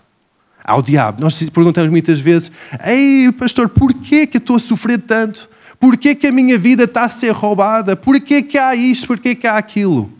ao 0.64 0.82
diabo. 0.82 1.22
Nós 1.22 1.42
perguntamos 1.50 1.90
muitas 1.90 2.20
vezes: 2.20 2.52
Ei, 2.86 3.32
pastor, 3.32 3.70
porquê 3.70 4.26
que 4.26 4.38
eu 4.38 4.40
estou 4.40 4.56
a 4.56 4.60
sofrer 4.60 5.00
tanto? 5.00 5.50
Porquê 5.80 6.14
que 6.14 6.28
a 6.28 6.32
minha 6.32 6.58
vida 6.58 6.84
está 6.84 7.06
a 7.06 7.10
ser 7.10 7.32
roubada? 7.32 7.96
Porquê 7.96 8.42
que 8.42 8.58
há 8.58 8.76
isto? 8.76 9.08
Porquê 9.08 9.34
que 9.34 9.48
há 9.48 9.58
aquilo? 9.58 10.12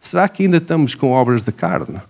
Será 0.00 0.28
que 0.28 0.42
ainda 0.42 0.58
estamos 0.58 0.94
com 0.94 1.10
obras 1.10 1.42
da 1.42 1.50
carne? 1.50 2.00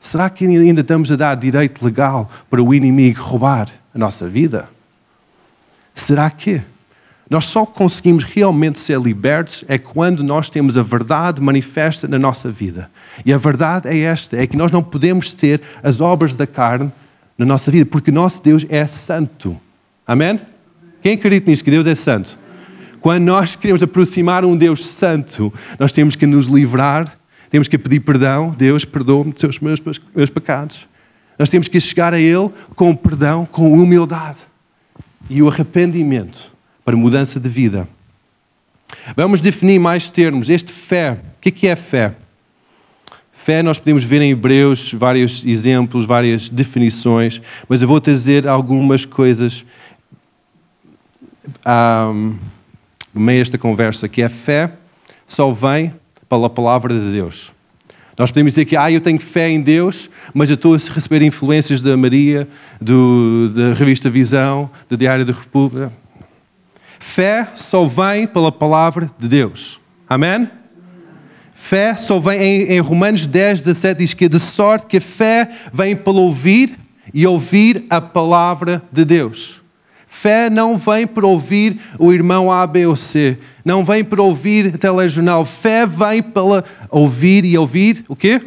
Será 0.00 0.28
que 0.28 0.44
ainda 0.44 0.80
estamos 0.80 1.12
a 1.12 1.16
dar 1.16 1.36
direito 1.36 1.84
legal 1.84 2.28
para 2.50 2.60
o 2.60 2.74
inimigo 2.74 3.22
roubar 3.22 3.68
a 3.94 3.98
nossa 3.98 4.28
vida? 4.28 4.68
Será 5.94 6.28
que? 6.28 6.60
Nós 7.32 7.46
só 7.46 7.64
conseguimos 7.64 8.24
realmente 8.24 8.78
ser 8.78 9.00
libertos 9.00 9.64
é 9.66 9.78
quando 9.78 10.22
nós 10.22 10.50
temos 10.50 10.76
a 10.76 10.82
verdade 10.82 11.40
manifesta 11.40 12.06
na 12.06 12.18
nossa 12.18 12.50
vida. 12.50 12.90
E 13.24 13.32
a 13.32 13.38
verdade 13.38 13.88
é 13.88 14.00
esta: 14.00 14.36
é 14.36 14.46
que 14.46 14.54
nós 14.54 14.70
não 14.70 14.82
podemos 14.82 15.32
ter 15.32 15.62
as 15.82 16.02
obras 16.02 16.34
da 16.34 16.46
carne 16.46 16.92
na 17.38 17.46
nossa 17.46 17.70
vida, 17.70 17.86
porque 17.86 18.10
nosso 18.10 18.42
Deus 18.42 18.66
é 18.68 18.86
santo. 18.86 19.58
Amém? 20.06 20.38
Quem 21.02 21.14
acredita 21.14 21.50
nisso, 21.50 21.64
que 21.64 21.70
Deus 21.70 21.86
é 21.86 21.94
santo? 21.94 22.38
Quando 23.00 23.24
nós 23.24 23.56
queremos 23.56 23.82
aproximar 23.82 24.44
um 24.44 24.54
Deus 24.54 24.84
santo, 24.84 25.50
nós 25.78 25.90
temos 25.90 26.14
que 26.14 26.26
nos 26.26 26.48
livrar, 26.48 27.18
temos 27.48 27.66
que 27.66 27.78
pedir 27.78 28.00
perdão. 28.00 28.50
Deus, 28.50 28.84
perdoa-me 28.84 29.32
dos 29.32 29.58
meus, 29.58 29.80
meus 30.14 30.28
pecados. 30.28 30.86
Nós 31.38 31.48
temos 31.48 31.66
que 31.66 31.80
chegar 31.80 32.12
a 32.12 32.20
Ele 32.20 32.50
com 32.76 32.94
perdão, 32.94 33.46
com 33.46 33.72
humildade 33.72 34.40
e 35.30 35.42
o 35.42 35.48
arrependimento 35.48 36.51
para 36.84 36.96
mudança 36.96 37.38
de 37.38 37.48
vida. 37.48 37.88
Vamos 39.16 39.40
definir 39.40 39.78
mais 39.78 40.10
termos. 40.10 40.50
Este 40.50 40.72
fé, 40.72 41.18
o 41.36 41.40
que 41.40 41.66
é 41.66 41.76
fé? 41.76 42.14
Fé, 43.32 43.62
nós 43.62 43.78
podemos 43.78 44.04
ver 44.04 44.22
em 44.22 44.30
Hebreus 44.30 44.92
vários 44.92 45.44
exemplos, 45.44 46.04
várias 46.04 46.48
definições, 46.48 47.42
mas 47.68 47.82
eu 47.82 47.88
vou 47.88 48.00
trazer 48.00 48.46
algumas 48.46 49.04
coisas 49.04 49.64
um, 51.66 52.36
no 53.12 53.20
meio 53.20 53.40
desta 53.40 53.58
conversa, 53.58 54.08
que 54.08 54.22
a 54.22 54.28
fé 54.28 54.72
só 55.26 55.50
vem 55.50 55.92
pela 56.28 56.48
palavra 56.48 56.98
de 56.98 57.10
Deus. 57.10 57.52
Nós 58.16 58.30
podemos 58.30 58.52
dizer 58.52 58.66
que 58.66 58.76
ah, 58.76 58.90
eu 58.90 59.00
tenho 59.00 59.18
fé 59.18 59.48
em 59.50 59.60
Deus, 59.60 60.08
mas 60.32 60.50
eu 60.50 60.54
estou 60.54 60.74
a 60.74 60.78
receber 60.78 61.22
influências 61.22 61.80
da 61.80 61.96
Maria, 61.96 62.46
do, 62.80 63.48
da 63.48 63.74
revista 63.74 64.08
Visão, 64.08 64.70
do 64.88 64.96
Diário 64.96 65.24
da 65.24 65.32
República. 65.32 65.92
Fé 67.04 67.48
só 67.56 67.84
vem 67.84 68.28
pela 68.28 68.52
palavra 68.52 69.10
de 69.18 69.26
Deus. 69.26 69.80
Amém? 70.08 70.48
Fé 71.52 71.96
só 71.96 72.20
vem 72.20 72.40
em, 72.40 72.62
em 72.74 72.80
Romanos 72.80 73.26
10, 73.26 73.60
17, 73.60 73.98
diz 73.98 74.14
que 74.14 74.28
de 74.28 74.38
sorte 74.38 74.86
que 74.86 74.98
a 74.98 75.00
fé 75.00 75.50
vem 75.72 75.96
pelo 75.96 76.22
ouvir 76.22 76.78
e 77.12 77.26
ouvir 77.26 77.84
a 77.90 78.00
palavra 78.00 78.80
de 78.90 79.04
Deus. 79.04 79.60
Fé 80.06 80.48
não 80.48 80.78
vem 80.78 81.04
por 81.04 81.24
ouvir 81.24 81.80
o 81.98 82.12
irmão 82.12 82.52
A, 82.52 82.64
B 82.68 82.86
ou 82.86 82.94
C. 82.94 83.36
Não 83.64 83.84
vem 83.84 84.04
por 84.04 84.20
ouvir 84.20 84.78
telejornal. 84.78 85.44
Fé 85.44 85.84
vem 85.84 86.22
pela 86.22 86.64
ouvir 86.88 87.44
e 87.44 87.58
ouvir 87.58 88.04
o 88.08 88.14
quê? 88.14 88.40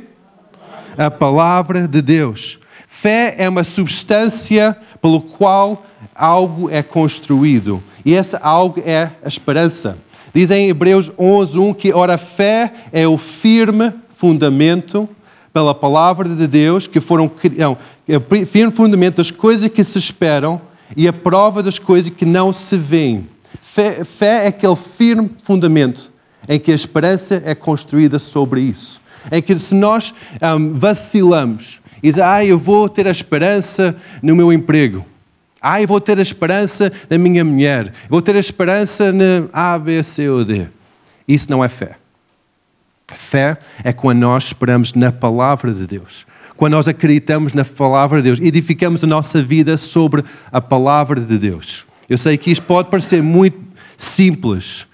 A 0.98 1.12
palavra 1.12 1.90
de 1.90 2.02
Deus. 2.02 2.58
Fé 2.88 3.36
é 3.38 3.50
uma 3.50 3.66
substância 3.66 4.76
pelo 5.02 5.22
qual 5.22 5.86
algo 6.16 6.70
é 6.70 6.82
construído. 6.82 7.84
E 8.06 8.14
esse 8.14 8.38
algo 8.42 8.82
é 8.86 9.12
a 9.24 9.28
esperança. 9.28 9.98
Diz 10.34 10.50
em 10.50 10.70
Hebreus 10.70 11.12
11, 11.20 11.60
1 11.60 11.74
que, 11.74 11.94
ora, 11.94 12.16
a 12.16 12.18
fé 12.18 12.74
é 12.92 13.08
o 13.08 13.18
firme 13.18 13.94
fundamento 14.16 15.08
pela 15.54 15.74
palavra 15.74 16.28
de 16.28 16.48
Deus, 16.48 16.88
que 16.88 17.00
foram, 17.00 17.32
não, 17.58 17.78
é 18.08 18.18
o 18.18 18.46
firme 18.46 18.72
fundamento 18.72 19.18
das 19.18 19.32
coisas 19.32 19.70
que 19.70 19.84
se 19.84 19.98
esperam 19.98 20.60
e 20.96 21.08
a 21.08 21.14
prova 21.14 21.64
das 21.64 21.80
coisas 21.80 22.12
que 22.12 22.26
não 22.26 22.52
se 22.52 22.78
veem. 22.78 23.28
Fé, 23.62 24.04
fé 24.04 24.46
é 24.46 24.48
aquele 24.48 24.76
firme 24.76 25.32
fundamento 25.44 26.12
em 26.48 26.60
que 26.60 26.72
a 26.72 26.76
esperança 26.76 27.42
é 27.46 27.56
construída 27.56 28.20
sobre 28.20 28.62
isso. 28.62 29.02
Em 29.32 29.42
que 29.42 29.58
se 29.58 29.74
nós 29.74 30.14
um, 30.42 30.74
vacilamos 30.74 31.80
e 32.04 32.10
dizemos, 32.10 32.30
ah, 32.30 32.46
eu 32.46 32.60
vou 32.60 32.88
ter 32.88 33.08
a 33.08 33.12
esperança 33.12 33.96
no 34.22 34.36
meu 34.36 34.54
emprego. 34.54 35.06
Ah, 35.68 35.82
eu 35.82 35.88
vou 35.88 36.00
ter 36.00 36.20
a 36.20 36.22
esperança 36.22 36.92
na 37.10 37.18
minha 37.18 37.44
mulher. 37.44 37.92
Vou 38.08 38.22
ter 38.22 38.36
a 38.36 38.40
esperança 38.40 39.12
na 39.12 39.48
A, 39.52 39.80
B, 39.80 40.04
C 40.04 40.30
ou 40.30 40.46
D. 40.46 40.68
Isso 41.28 41.50
não 41.50 41.64
é 41.64 41.68
fé. 41.68 41.98
Fé 43.12 43.58
é 43.84 43.92
quando 43.92 44.20
nós 44.20 44.44
esperamos 44.44 44.94
na 44.94 45.12
palavra 45.12 45.74
de 45.74 45.88
Deus. 45.88 46.28
Quando 46.56 46.74
nós 46.74 46.88
acreditamos 46.88 47.52
na 47.54 47.66
palavra 47.66 48.22
de 48.22 48.26
Deus, 48.26 48.40
edificamos 48.42 49.04
a 49.04 49.08
nossa 49.08 49.42
vida 49.42 49.76
sobre 49.76 50.24
a 50.52 50.62
palavra 50.62 51.20
de 51.20 51.36
Deus. 51.36 51.84
Eu 52.08 52.20
sei 52.20 52.38
que 52.38 52.52
isto 52.52 52.64
pode 52.64 52.92
parecer 52.92 53.24
muito 53.24 53.58
simples, 53.98 54.86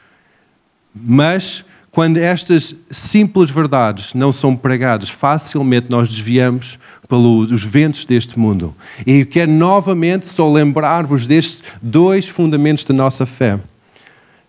mas 0.95 1.65
quando 1.91 2.15
estas 2.15 2.73
simples 2.89 3.51
verdades 3.51 4.13
não 4.13 4.31
são 4.31 4.55
pregadas, 4.55 5.09
facilmente 5.09 5.87
nós 5.89 6.07
desviamos 6.07 6.79
pelos 7.11 7.61
ventos 7.61 8.05
deste 8.05 8.39
mundo. 8.39 8.73
E 9.05 9.19
eu 9.19 9.25
quero 9.25 9.51
novamente 9.51 10.25
só 10.25 10.49
lembrar-vos 10.49 11.27
destes 11.27 11.61
dois 11.81 12.29
fundamentos 12.29 12.85
da 12.85 12.93
nossa 12.93 13.25
fé. 13.25 13.59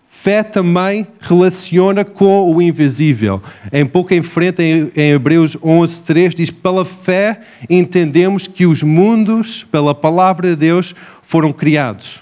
Fé 0.08 0.44
também 0.44 1.04
relaciona 1.20 2.04
com 2.04 2.54
o 2.54 2.62
invisível. 2.62 3.42
Em 3.72 3.84
pouco 3.84 4.14
em 4.14 4.22
frente, 4.22 4.62
em, 4.62 4.92
Hebreus 4.94 5.56
11, 5.60 6.02
3, 6.02 6.34
diz: 6.36 6.50
Pela 6.52 6.84
fé 6.84 7.40
entendemos 7.68 8.46
que 8.46 8.64
os 8.64 8.80
mundos, 8.80 9.64
pela 9.64 9.92
palavra 9.92 10.50
de 10.50 10.54
Deus, 10.54 10.94
foram 11.24 11.52
criados. 11.52 12.20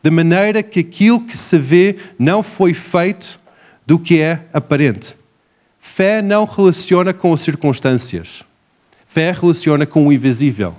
De 0.00 0.12
maneira 0.12 0.62
que 0.62 0.78
aquilo 0.78 1.18
que 1.18 1.36
se 1.36 1.58
vê 1.58 1.96
não 2.16 2.40
foi 2.40 2.72
feito 2.72 3.40
do 3.84 3.98
que 3.98 4.20
é 4.20 4.44
aparente. 4.52 5.16
Fé 5.80 6.22
não 6.22 6.44
relaciona 6.44 7.12
com 7.12 7.32
as 7.32 7.40
circunstâncias. 7.40 8.44
Fé 9.12 9.30
relaciona 9.38 9.84
com 9.84 10.06
o 10.06 10.12
invisível. 10.12 10.74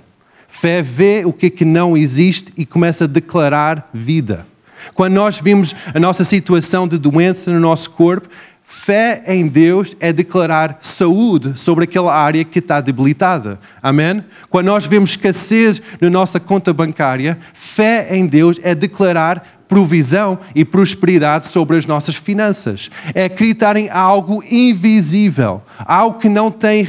Fé 0.48 0.82
vê 0.82 1.22
o 1.24 1.32
que, 1.32 1.46
é 1.46 1.50
que 1.50 1.64
não 1.64 1.96
existe 1.96 2.52
e 2.56 2.66
começa 2.66 3.04
a 3.04 3.06
declarar 3.06 3.88
vida. 3.94 4.44
Quando 4.92 5.14
nós 5.14 5.38
vimos 5.38 5.72
a 5.94 6.00
nossa 6.00 6.24
situação 6.24 6.88
de 6.88 6.98
doença 6.98 7.52
no 7.52 7.60
nosso 7.60 7.90
corpo, 7.90 8.28
fé 8.64 9.22
em 9.28 9.46
Deus 9.46 9.94
é 10.00 10.12
declarar 10.12 10.78
saúde 10.80 11.56
sobre 11.56 11.84
aquela 11.84 12.12
área 12.12 12.44
que 12.44 12.58
está 12.58 12.80
debilitada. 12.80 13.60
Amém? 13.80 14.24
Quando 14.50 14.66
nós 14.66 14.84
vemos 14.84 15.10
escassez 15.10 15.80
na 16.00 16.10
nossa 16.10 16.40
conta 16.40 16.72
bancária, 16.72 17.38
fé 17.52 18.16
em 18.16 18.26
Deus 18.26 18.58
é 18.64 18.74
declarar 18.74 19.53
provisão 19.74 20.38
e 20.54 20.64
prosperidade 20.64 21.48
sobre 21.48 21.76
as 21.76 21.84
nossas 21.84 22.14
finanças. 22.14 22.92
É 23.12 23.24
acreditar 23.24 23.76
em 23.76 23.90
algo 23.90 24.40
invisível, 24.48 25.60
algo 25.80 26.20
que 26.20 26.28
não 26.28 26.48
tem 26.48 26.86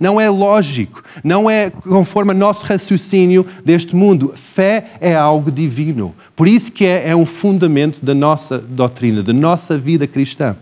não 0.00 0.20
é 0.20 0.28
lógico, 0.28 1.04
não 1.22 1.48
é 1.48 1.70
conforme 1.70 2.32
o 2.32 2.36
nosso 2.36 2.66
raciocínio 2.66 3.46
deste 3.64 3.94
mundo. 3.94 4.34
Fé 4.34 4.94
é 5.00 5.14
algo 5.14 5.48
divino. 5.48 6.12
Por 6.34 6.48
isso 6.48 6.72
que 6.72 6.84
é, 6.84 7.10
é 7.10 7.14
um 7.14 7.24
fundamento 7.24 8.04
da 8.04 8.14
nossa 8.16 8.58
doutrina, 8.58 9.22
da 9.22 9.32
nossa 9.32 9.78
vida 9.78 10.04
cristã. 10.04 10.56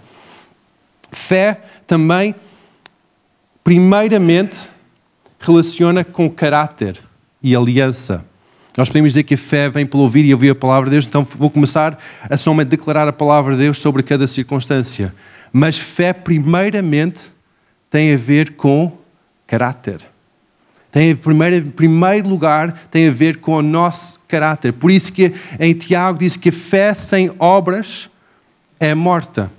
Fé 1.11 1.62
também, 1.87 2.35
primeiramente, 3.64 4.69
relaciona 5.40 6.05
com 6.05 6.29
caráter 6.29 6.99
e 7.42 7.57
aliança. 7.57 8.23
Nós 8.77 8.89
podemos 8.89 9.12
dizer 9.12 9.23
que 9.23 9.35
a 9.35 9.39
fé 9.39 9.71
vem 9.71 9.87
pelo 9.87 10.03
ouvir 10.03 10.25
e 10.25 10.35
ouvir 10.35 10.51
a 10.51 10.55
palavra 10.55 10.91
de 10.91 10.93
Deus, 10.93 11.07
então 11.07 11.25
vou 11.25 11.49
começar 11.49 11.99
a 12.29 12.37
somente 12.37 12.69
declarar 12.69 13.09
a 13.09 13.12
palavra 13.12 13.55
de 13.55 13.61
Deus 13.62 13.79
sobre 13.79 14.03
cada 14.03 14.27
circunstância. 14.27 15.15
Mas 15.51 15.79
fé, 15.79 16.12
primeiramente, 16.12 17.31
tem 17.91 18.12
a 18.12 18.17
ver 18.17 18.53
com 18.53 18.93
caráter. 19.47 20.01
Tem, 20.93 21.11
em 21.11 21.17
primeiro, 21.17 21.71
primeiro 21.73 22.29
lugar, 22.29 22.87
tem 22.91 23.09
a 23.09 23.11
ver 23.11 23.39
com 23.39 23.53
o 23.53 23.62
nosso 23.62 24.21
caráter. 24.29 24.73
Por 24.75 24.91
isso 24.91 25.12
que 25.12 25.33
em 25.59 25.73
Tiago 25.73 26.19
diz 26.19 26.37
que 26.37 26.51
a 26.51 26.53
fé 26.53 26.93
sem 26.93 27.31
obras 27.39 28.11
é 28.79 28.95
morta. 28.95 29.51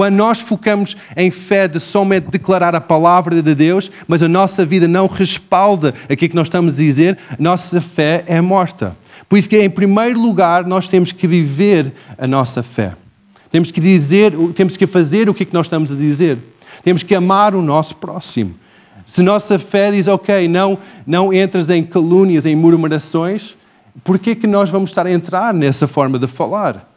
Quando 0.00 0.14
nós 0.14 0.40
focamos 0.40 0.96
em 1.14 1.30
fé 1.30 1.68
de 1.68 1.78
somente 1.78 2.30
declarar 2.30 2.74
a 2.74 2.80
palavra 2.80 3.42
de 3.42 3.54
Deus, 3.54 3.90
mas 4.08 4.22
a 4.22 4.28
nossa 4.28 4.64
vida 4.64 4.88
não 4.88 5.06
respalda 5.06 5.92
aquilo 6.08 6.30
que 6.30 6.34
nós 6.34 6.46
estamos 6.46 6.72
a 6.72 6.76
dizer, 6.78 7.18
a 7.28 7.36
nossa 7.38 7.82
fé 7.82 8.24
é 8.26 8.40
morta. 8.40 8.96
Por 9.28 9.38
isso 9.38 9.46
que, 9.46 9.60
em 9.60 9.68
primeiro 9.68 10.18
lugar, 10.18 10.64
nós 10.64 10.88
temos 10.88 11.12
que 11.12 11.26
viver 11.26 11.92
a 12.16 12.26
nossa 12.26 12.62
fé. 12.62 12.94
Temos 13.52 13.70
que 13.70 13.78
dizer, 13.78 14.32
temos 14.54 14.74
que 14.74 14.86
fazer 14.86 15.28
o 15.28 15.34
que, 15.34 15.42
é 15.42 15.46
que 15.46 15.52
nós 15.52 15.66
estamos 15.66 15.92
a 15.92 15.94
dizer. 15.94 16.38
Temos 16.82 17.02
que 17.02 17.14
amar 17.14 17.54
o 17.54 17.60
nosso 17.60 17.94
próximo. 17.96 18.54
Se 19.06 19.22
nossa 19.22 19.58
fé 19.58 19.90
diz, 19.90 20.08
ok, 20.08 20.48
não, 20.48 20.78
não 21.06 21.30
entras 21.30 21.68
em 21.68 21.82
calúnias, 21.82 22.46
em 22.46 22.56
murmurações, 22.56 23.54
por 24.02 24.18
que, 24.18 24.34
que 24.34 24.46
nós 24.46 24.70
vamos 24.70 24.92
estar 24.92 25.04
a 25.06 25.12
entrar 25.12 25.52
nessa 25.52 25.86
forma 25.86 26.18
de 26.18 26.26
falar? 26.26 26.89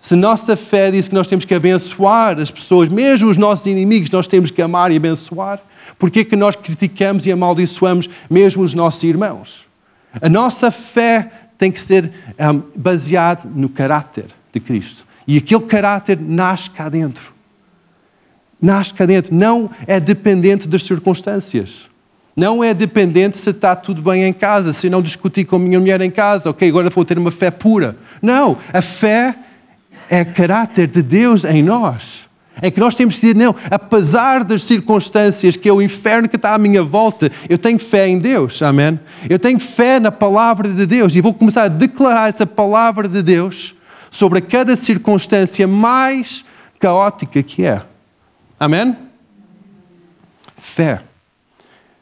Se 0.00 0.14
nossa 0.14 0.56
fé 0.56 0.90
diz 0.90 1.08
que 1.08 1.14
nós 1.14 1.26
temos 1.26 1.44
que 1.44 1.54
abençoar 1.54 2.38
as 2.38 2.50
pessoas, 2.50 2.88
mesmo 2.88 3.28
os 3.28 3.36
nossos 3.36 3.66
inimigos, 3.66 4.10
nós 4.10 4.26
temos 4.26 4.50
que 4.50 4.62
amar 4.62 4.92
e 4.92 4.96
abençoar, 4.96 5.60
por 5.98 6.10
que, 6.10 6.24
que 6.24 6.36
nós 6.36 6.54
criticamos 6.54 7.26
e 7.26 7.32
amaldiçoamos 7.32 8.08
mesmo 8.30 8.62
os 8.62 8.72
nossos 8.74 9.02
irmãos? 9.02 9.66
A 10.20 10.28
nossa 10.28 10.70
fé 10.70 11.30
tem 11.58 11.72
que 11.72 11.80
ser 11.80 12.12
um, 12.38 12.62
baseada 12.76 13.42
no 13.52 13.68
caráter 13.68 14.26
de 14.52 14.60
Cristo. 14.60 15.04
E 15.26 15.36
aquele 15.36 15.64
caráter 15.64 16.18
nasce 16.20 16.70
cá 16.70 16.88
dentro. 16.88 17.34
Nasce 18.62 18.94
cá 18.94 19.04
dentro. 19.04 19.34
Não 19.34 19.68
é 19.86 19.98
dependente 19.98 20.68
das 20.68 20.84
circunstâncias. 20.84 21.88
Não 22.36 22.62
é 22.62 22.72
dependente 22.72 23.36
se 23.36 23.50
está 23.50 23.74
tudo 23.74 24.00
bem 24.00 24.22
em 24.22 24.32
casa, 24.32 24.72
se 24.72 24.88
não 24.88 25.02
discutir 25.02 25.44
com 25.44 25.56
a 25.56 25.58
minha 25.58 25.80
mulher 25.80 26.00
em 26.00 26.10
casa, 26.10 26.48
ok, 26.48 26.68
agora 26.68 26.88
vou 26.88 27.04
ter 27.04 27.18
uma 27.18 27.32
fé 27.32 27.50
pura. 27.50 27.96
Não, 28.22 28.56
a 28.72 28.80
fé 28.80 29.36
é 30.08 30.24
caráter 30.24 30.86
de 30.86 31.02
Deus 31.02 31.44
em 31.44 31.62
nós. 31.62 32.28
É 32.60 32.70
que 32.70 32.80
nós 32.80 32.94
temos 32.94 33.14
que 33.14 33.20
dizer, 33.20 33.36
não, 33.36 33.54
apesar 33.70 34.42
das 34.42 34.62
circunstâncias 34.62 35.56
que 35.56 35.68
é 35.68 35.72
o 35.72 35.80
inferno 35.80 36.28
que 36.28 36.36
está 36.36 36.54
à 36.54 36.58
minha 36.58 36.82
volta, 36.82 37.30
eu 37.48 37.56
tenho 37.56 37.78
fé 37.78 38.08
em 38.08 38.18
Deus, 38.18 38.60
amém? 38.62 38.98
Eu 39.30 39.38
tenho 39.38 39.60
fé 39.60 40.00
na 40.00 40.10
palavra 40.10 40.68
de 40.68 40.84
Deus 40.84 41.14
e 41.14 41.20
vou 41.20 41.32
começar 41.32 41.64
a 41.64 41.68
declarar 41.68 42.28
essa 42.28 42.46
palavra 42.46 43.06
de 43.06 43.22
Deus 43.22 43.76
sobre 44.10 44.40
cada 44.40 44.74
circunstância 44.74 45.68
mais 45.68 46.44
caótica 46.80 47.42
que 47.42 47.64
é. 47.64 47.82
Amém? 48.58 48.96
Fé. 50.56 51.02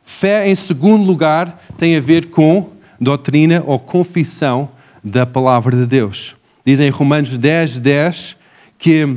Fé, 0.05 0.49
em 0.49 0.55
segundo 0.55 1.05
lugar, 1.05 1.62
tem 1.77 1.97
a 1.97 2.01
ver 2.01 2.31
com 2.31 2.71
doutrina 2.99 3.62
ou 3.66 3.79
confissão 3.79 4.71
da 5.03 5.27
palavra 5.27 5.77
de 5.77 5.85
Deus. 5.85 6.36
Diz 6.66 6.81
em 6.81 6.90
Romanos 6.90 7.37
10, 7.37 7.79
10 7.79 8.37
que, 8.76 9.16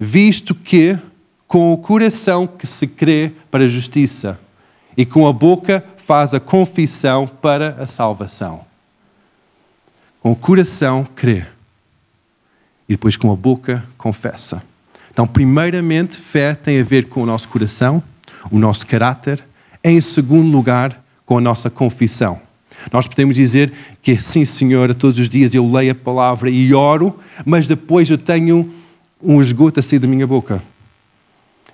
visto 0.00 0.54
que 0.54 0.98
com 1.46 1.70
o 1.70 1.76
coração 1.76 2.46
que 2.46 2.66
se 2.66 2.86
crê 2.86 3.32
para 3.50 3.64
a 3.64 3.68
justiça 3.68 4.40
e 4.96 5.04
com 5.04 5.26
a 5.26 5.32
boca 5.32 5.84
faz 6.06 6.32
a 6.32 6.40
confissão 6.40 7.26
para 7.26 7.76
a 7.78 7.86
salvação. 7.86 8.64
Com 10.22 10.32
o 10.32 10.36
coração 10.36 11.06
crê 11.14 11.44
e 12.88 12.94
depois 12.94 13.18
com 13.18 13.30
a 13.30 13.36
boca 13.36 13.84
confessa. 13.98 14.62
Então, 15.10 15.26
primeiramente, 15.26 16.16
fé 16.16 16.54
tem 16.54 16.80
a 16.80 16.84
ver 16.84 17.08
com 17.08 17.22
o 17.22 17.26
nosso 17.26 17.48
coração, 17.48 18.02
o 18.50 18.58
nosso 18.58 18.86
caráter. 18.86 19.44
Em 19.84 20.00
segundo 20.00 20.50
lugar, 20.50 21.04
com 21.26 21.36
a 21.36 21.40
nossa 21.40 21.68
confissão. 21.68 22.47
Nós 22.92 23.06
podemos 23.06 23.36
dizer 23.36 23.72
que, 24.02 24.16
sim, 24.16 24.44
Senhor, 24.44 24.94
todos 24.94 25.18
os 25.18 25.28
dias 25.28 25.54
eu 25.54 25.70
leio 25.70 25.92
a 25.92 25.94
palavra 25.94 26.48
e 26.48 26.72
oro, 26.72 27.18
mas 27.44 27.66
depois 27.66 28.08
eu 28.08 28.18
tenho 28.18 28.70
um 29.22 29.40
esgoto 29.40 29.80
a 29.80 29.82
sair 29.82 29.98
da 29.98 30.06
minha 30.06 30.26
boca. 30.26 30.62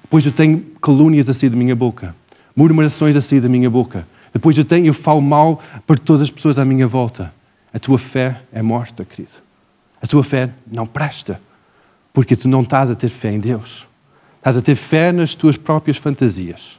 Depois 0.02 0.24
eu 0.24 0.32
tenho 0.32 0.60
calúnias 0.80 1.28
a 1.28 1.34
sair 1.34 1.50
da 1.50 1.56
minha 1.56 1.74
boca, 1.74 2.14
murmurações 2.54 3.16
a 3.16 3.20
sair 3.20 3.40
da 3.40 3.48
minha 3.48 3.68
boca. 3.68 4.06
Depois 4.32 4.56
eu 4.56 4.64
tenho, 4.64 4.86
eu 4.86 4.94
falo 4.94 5.22
mal 5.22 5.60
para 5.86 5.96
todas 5.96 6.22
as 6.22 6.30
pessoas 6.30 6.58
à 6.58 6.64
minha 6.64 6.86
volta. 6.86 7.32
A 7.72 7.78
tua 7.78 7.98
fé 7.98 8.40
é 8.52 8.62
morta, 8.62 9.04
querido. 9.04 9.32
A 10.00 10.06
tua 10.06 10.22
fé 10.22 10.50
não 10.70 10.86
presta, 10.86 11.40
porque 12.12 12.36
tu 12.36 12.48
não 12.48 12.62
estás 12.62 12.90
a 12.90 12.94
ter 12.94 13.08
fé 13.08 13.32
em 13.32 13.40
Deus. 13.40 13.86
Estás 14.38 14.56
a 14.56 14.62
ter 14.62 14.74
fé 14.74 15.10
nas 15.10 15.34
tuas 15.34 15.56
próprias 15.56 15.96
fantasias, 15.96 16.78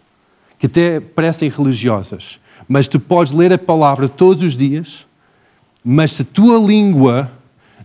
que 0.59 0.67
até 0.67 0.99
parecem 0.99 1.49
religiosas, 1.49 2.39
mas 2.67 2.87
tu 2.87 2.99
podes 2.99 3.31
ler 3.31 3.53
a 3.53 3.57
palavra 3.57 4.07
todos 4.09 4.43
os 4.43 4.55
dias, 4.55 5.05
mas 5.83 6.13
se 6.13 6.21
a 6.23 6.25
tua 6.25 6.57
língua 6.57 7.31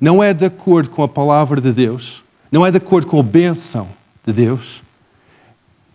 não 0.00 0.22
é 0.22 0.32
de 0.32 0.44
acordo 0.44 0.90
com 0.90 1.02
a 1.02 1.08
palavra 1.08 1.60
de 1.60 1.72
Deus, 1.72 2.22
não 2.50 2.64
é 2.64 2.70
de 2.70 2.78
acordo 2.78 3.06
com 3.06 3.20
a 3.20 3.22
bênção 3.22 3.88
de 4.26 4.32
Deus, 4.32 4.82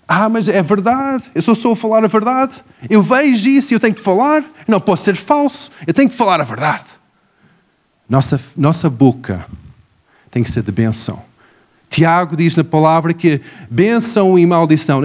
ah, 0.08 0.30
mas 0.30 0.48
é 0.48 0.62
verdade, 0.62 1.24
eu 1.34 1.42
só 1.42 1.56
sou 1.56 1.74
a 1.74 1.76
falar 1.76 2.04
a 2.04 2.08
verdade, 2.08 2.64
eu 2.90 3.02
vejo 3.02 3.50
isso 3.50 3.74
e 3.74 3.76
eu 3.76 3.80
tenho 3.80 3.96
que 3.96 4.02
falar, 4.02 4.44
não 4.68 4.80
posso 4.80 5.04
ser 5.04 5.16
falso, 5.16 5.72
eu 5.88 5.94
tenho 5.94 6.10
que 6.10 6.16
falar 6.16 6.40
a 6.40 6.44
verdade. 6.44 6.86
Nossa, 8.08 8.40
nossa 8.56 8.88
boca 8.88 9.48
tem 10.30 10.44
que 10.44 10.52
ser 10.52 10.62
de 10.62 10.72
benção. 10.72 11.24
Tiago 11.96 12.36
diz 12.36 12.58
na 12.58 12.64
palavra 12.66 13.14
que 13.14 13.40
bênção 13.72 14.38
e 14.38 14.46
maldição, 14.46 15.02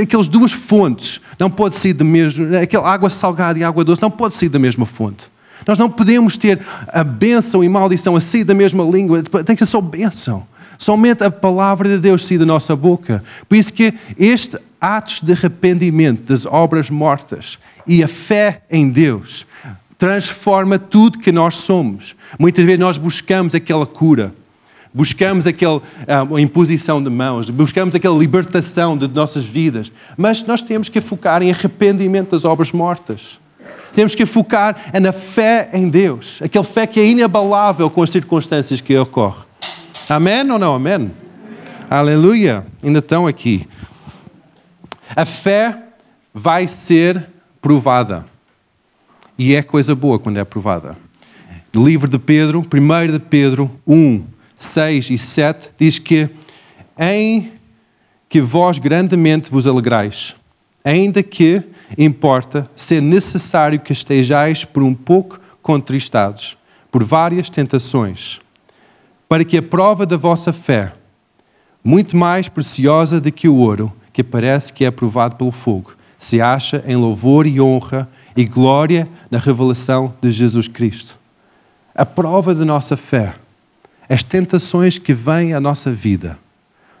aquelas 0.00 0.30
duas 0.30 0.50
fontes, 0.50 1.20
não 1.38 1.50
pode 1.50 1.74
ser 1.74 1.92
da 1.92 2.06
mesma, 2.06 2.58
aquela 2.60 2.90
água 2.90 3.10
salgada 3.10 3.58
e 3.58 3.62
água 3.62 3.84
doce, 3.84 4.00
não 4.00 4.10
pode 4.10 4.34
ser 4.34 4.48
da 4.48 4.58
mesma 4.58 4.86
fonte. 4.86 5.30
Nós 5.66 5.78
não 5.78 5.90
podemos 5.90 6.38
ter 6.38 6.58
a 6.88 7.04
bênção 7.04 7.62
e 7.62 7.68
maldição 7.68 8.16
a 8.16 8.20
sair 8.20 8.44
da 8.44 8.54
mesma 8.54 8.82
língua, 8.82 9.22
tem 9.44 9.54
que 9.54 9.66
ser 9.66 9.72
só 9.72 9.82
bênção. 9.82 10.46
Somente 10.78 11.22
a 11.22 11.30
palavra 11.30 11.86
de 11.86 11.98
Deus 11.98 12.24
sair 12.24 12.38
da 12.38 12.46
nossa 12.46 12.74
boca. 12.74 13.22
Por 13.46 13.54
isso 13.54 13.70
que 13.70 13.92
este 14.18 14.56
atos 14.80 15.20
de 15.20 15.32
arrependimento 15.32 16.22
das 16.32 16.46
obras 16.46 16.88
mortas 16.88 17.58
e 17.86 18.02
a 18.02 18.08
fé 18.08 18.62
em 18.70 18.88
Deus 18.88 19.46
transforma 19.98 20.78
tudo 20.78 21.18
que 21.18 21.30
nós 21.30 21.56
somos. 21.56 22.16
Muitas 22.38 22.64
vezes 22.64 22.80
nós 22.80 22.96
buscamos 22.96 23.54
aquela 23.54 23.84
cura, 23.84 24.32
buscamos 24.94 25.46
aquela 25.46 25.78
uh, 25.78 26.38
imposição 26.38 27.02
de 27.02 27.08
mãos, 27.08 27.48
buscamos 27.48 27.94
aquela 27.94 28.18
libertação 28.18 28.96
de 28.96 29.08
nossas 29.08 29.44
vidas, 29.44 29.90
mas 30.16 30.44
nós 30.44 30.60
temos 30.62 30.88
que 30.88 31.00
focar 31.00 31.42
em 31.42 31.50
arrependimento 31.50 32.30
das 32.30 32.44
obras 32.44 32.72
mortas. 32.72 33.40
Temos 33.94 34.14
que 34.14 34.24
focar 34.24 34.90
na 35.00 35.12
fé 35.12 35.70
em 35.72 35.88
Deus, 35.88 36.40
aquela 36.42 36.64
fé 36.64 36.86
que 36.86 36.98
é 36.98 37.06
inabalável 37.06 37.90
com 37.90 38.02
as 38.02 38.10
circunstâncias 38.10 38.80
que 38.80 38.96
ocorrem. 38.96 39.44
Amém 40.08 40.50
ou 40.50 40.58
não? 40.58 40.74
Amém? 40.74 41.10
Aleluia. 41.88 42.66
Ainda 42.82 43.00
estão 43.00 43.26
aqui. 43.26 43.68
A 45.14 45.26
fé 45.26 45.78
vai 46.32 46.66
ser 46.66 47.28
provada. 47.60 48.24
E 49.38 49.54
é 49.54 49.62
coisa 49.62 49.94
boa 49.94 50.18
quando 50.18 50.38
é 50.38 50.44
provada. 50.44 50.96
Livro 51.74 52.08
de 52.08 52.18
Pedro, 52.18 52.60
1 52.60 53.12
de 53.12 53.18
Pedro 53.18 53.70
1, 53.86 54.24
6 54.64 55.10
e 55.10 55.18
7, 55.18 55.70
diz 55.78 55.98
que 55.98 56.30
em 56.98 57.52
que 58.28 58.40
vós 58.40 58.78
grandemente 58.78 59.50
vos 59.50 59.66
alegrais, 59.66 60.34
ainda 60.84 61.22
que 61.22 61.62
importa 61.98 62.70
ser 62.74 63.02
necessário 63.02 63.80
que 63.80 63.92
estejais 63.92 64.64
por 64.64 64.82
um 64.82 64.94
pouco 64.94 65.40
contristados 65.60 66.56
por 66.90 67.02
várias 67.02 67.48
tentações, 67.48 68.38
para 69.26 69.44
que 69.44 69.56
a 69.56 69.62
prova 69.62 70.04
da 70.04 70.18
vossa 70.18 70.52
fé, 70.52 70.92
muito 71.82 72.14
mais 72.16 72.48
preciosa 72.48 73.18
do 73.18 73.32
que 73.32 73.48
o 73.48 73.56
ouro, 73.56 73.90
que 74.12 74.22
parece 74.22 74.70
que 74.72 74.84
é 74.84 74.90
provado 74.90 75.36
pelo 75.36 75.50
fogo, 75.50 75.94
se 76.18 76.38
acha 76.38 76.84
em 76.86 76.94
louvor 76.94 77.46
e 77.46 77.58
honra 77.58 78.06
e 78.36 78.44
glória 78.44 79.08
na 79.30 79.38
revelação 79.38 80.14
de 80.20 80.30
Jesus 80.30 80.68
Cristo. 80.68 81.18
A 81.94 82.04
prova 82.04 82.54
da 82.54 82.64
nossa 82.64 82.96
fé, 82.96 83.34
as 84.12 84.22
tentações 84.22 84.98
que 84.98 85.14
vêm 85.14 85.54
à 85.54 85.60
nossa 85.60 85.90
vida, 85.90 86.38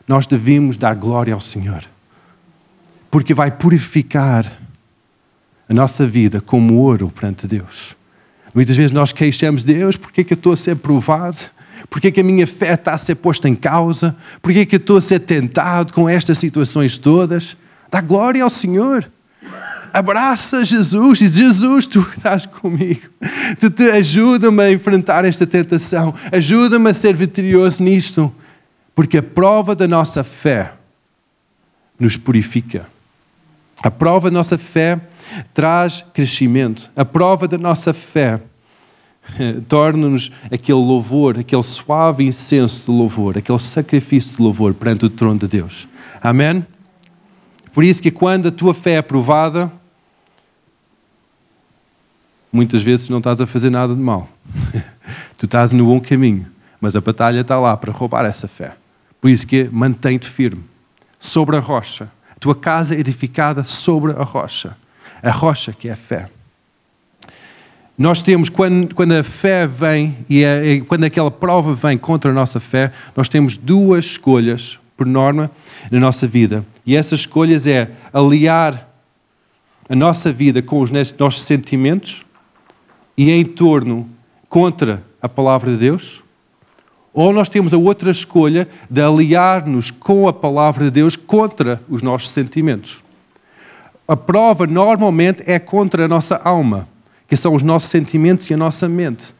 nós 0.08 0.26
devemos 0.26 0.78
dar 0.78 0.94
glória 0.94 1.34
ao 1.34 1.40
Senhor, 1.40 1.84
porque 3.10 3.34
vai 3.34 3.50
purificar 3.50 4.50
a 5.68 5.74
nossa 5.74 6.06
vida 6.06 6.40
como 6.40 6.74
ouro 6.78 7.10
perante 7.10 7.46
Deus. 7.46 7.94
Muitas 8.54 8.78
vezes 8.78 8.92
nós 8.92 9.12
queixamos 9.12 9.62
Deus, 9.62 9.94
porque 9.96 10.22
é 10.22 10.24
que 10.24 10.32
eu 10.32 10.36
estou 10.36 10.54
a 10.54 10.56
ser 10.56 10.76
provado? 10.76 11.36
Porque 11.90 12.08
é 12.08 12.10
que 12.10 12.20
a 12.20 12.24
minha 12.24 12.46
fé 12.46 12.72
está 12.72 12.94
a 12.94 12.98
ser 12.98 13.16
posta 13.16 13.46
em 13.46 13.54
causa? 13.54 14.16
Porque 14.40 14.60
é 14.60 14.64
que 14.64 14.76
eu 14.76 14.80
estou 14.80 14.96
a 14.96 15.02
ser 15.02 15.20
tentado 15.20 15.92
com 15.92 16.08
estas 16.08 16.38
situações 16.38 16.96
todas? 16.96 17.58
Dá 17.90 18.00
glória 18.00 18.42
ao 18.42 18.48
Senhor. 18.48 19.10
Abraça 19.92 20.64
Jesus 20.64 21.20
e 21.20 21.26
Jesus, 21.26 21.86
tu 21.86 22.00
estás 22.00 22.46
comigo. 22.46 23.02
Tu 23.60 23.68
te 23.68 23.90
ajuda-me 23.90 24.62
a 24.62 24.72
enfrentar 24.72 25.24
esta 25.24 25.46
tentação. 25.46 26.14
Ajuda-me 26.32 26.88
a 26.88 26.94
ser 26.94 27.14
vitorioso 27.14 27.82
nisto. 27.82 28.32
Porque 28.94 29.18
a 29.18 29.22
prova 29.22 29.74
da 29.74 29.86
nossa 29.86 30.24
fé 30.24 30.72
nos 31.98 32.16
purifica. 32.16 32.86
A 33.82 33.90
prova 33.90 34.30
da 34.30 34.34
nossa 34.34 34.56
fé 34.56 35.00
traz 35.52 36.04
crescimento. 36.14 36.90
A 36.96 37.04
prova 37.04 37.46
da 37.46 37.58
nossa 37.58 37.92
fé 37.92 38.40
torna-nos 39.68 40.30
aquele 40.50 40.78
louvor, 40.78 41.38
aquele 41.38 41.62
suave 41.62 42.24
incenso 42.24 42.90
de 42.90 42.96
louvor, 42.96 43.38
aquele 43.38 43.58
sacrifício 43.58 44.36
de 44.36 44.42
louvor 44.42 44.72
perante 44.74 45.04
o 45.04 45.10
trono 45.10 45.38
de 45.38 45.48
Deus. 45.48 45.88
Amém? 46.20 46.66
Por 47.72 47.84
isso 47.84 48.02
que 48.02 48.10
quando 48.10 48.48
a 48.48 48.52
tua 48.52 48.74
fé 48.74 48.94
é 48.94 49.02
provada, 49.02 49.72
muitas 52.52 52.82
vezes 52.82 53.08
não 53.08 53.18
estás 53.18 53.40
a 53.40 53.46
fazer 53.46 53.70
nada 53.70 53.94
de 53.94 54.00
mal. 54.00 54.28
tu 55.38 55.46
estás 55.46 55.72
no 55.72 55.86
bom 55.86 56.00
caminho, 56.00 56.46
mas 56.80 56.94
a 56.94 57.00
batalha 57.00 57.40
está 57.40 57.58
lá 57.58 57.76
para 57.76 57.92
roubar 57.92 58.26
essa 58.26 58.46
fé. 58.46 58.74
Por 59.20 59.30
isso 59.30 59.46
que 59.46 59.68
mantém-te 59.72 60.28
firme, 60.28 60.62
sobre 61.18 61.56
a 61.56 61.60
rocha. 61.60 62.10
A 62.36 62.38
tua 62.38 62.54
casa 62.54 62.94
é 62.94 63.00
edificada 63.00 63.64
sobre 63.64 64.12
a 64.12 64.22
rocha. 64.22 64.76
A 65.22 65.30
rocha 65.30 65.72
que 65.72 65.88
é 65.88 65.92
a 65.92 65.96
fé. 65.96 66.28
Nós 67.96 68.20
temos, 68.20 68.48
quando, 68.48 68.94
quando 68.94 69.12
a 69.12 69.22
fé 69.22 69.66
vem 69.66 70.18
e 70.28 70.42
é, 70.42 70.80
quando 70.80 71.04
aquela 71.04 71.30
prova 71.30 71.72
vem 71.74 71.96
contra 71.96 72.30
a 72.30 72.34
nossa 72.34 72.58
fé, 72.58 72.90
nós 73.14 73.28
temos 73.28 73.56
duas 73.56 74.04
escolhas, 74.06 74.78
por 74.96 75.06
norma, 75.06 75.50
na 75.90 76.00
nossa 76.00 76.26
vida. 76.26 76.66
E 76.84 76.96
essas 76.96 77.20
escolhas 77.20 77.66
é 77.66 77.90
aliar 78.12 78.88
a 79.88 79.94
nossa 79.94 80.32
vida 80.32 80.60
com 80.62 80.80
os 80.80 80.90
nossos 80.90 81.42
sentimentos 81.42 82.24
e 83.16 83.30
em 83.30 83.44
torno 83.44 84.08
contra 84.48 85.02
a 85.20 85.28
palavra 85.28 85.70
de 85.70 85.76
Deus, 85.76 86.22
ou 87.14 87.32
nós 87.32 87.48
temos 87.48 87.74
a 87.74 87.78
outra 87.78 88.10
escolha 88.10 88.68
de 88.88 89.02
aliar-nos 89.02 89.90
com 89.90 90.26
a 90.26 90.32
palavra 90.32 90.84
de 90.84 90.90
Deus 90.90 91.14
contra 91.14 91.80
os 91.88 92.02
nossos 92.02 92.30
sentimentos. 92.30 93.02
A 94.08 94.16
prova 94.16 94.66
normalmente 94.66 95.42
é 95.46 95.58
contra 95.58 96.06
a 96.06 96.08
nossa 96.08 96.36
alma 96.36 96.88
que 97.32 97.36
são 97.36 97.54
os 97.54 97.62
nossos 97.62 97.88
sentimentos 97.88 98.50
e 98.50 98.52
a 98.52 98.58
nossa 98.58 98.86
mente. 98.86 99.34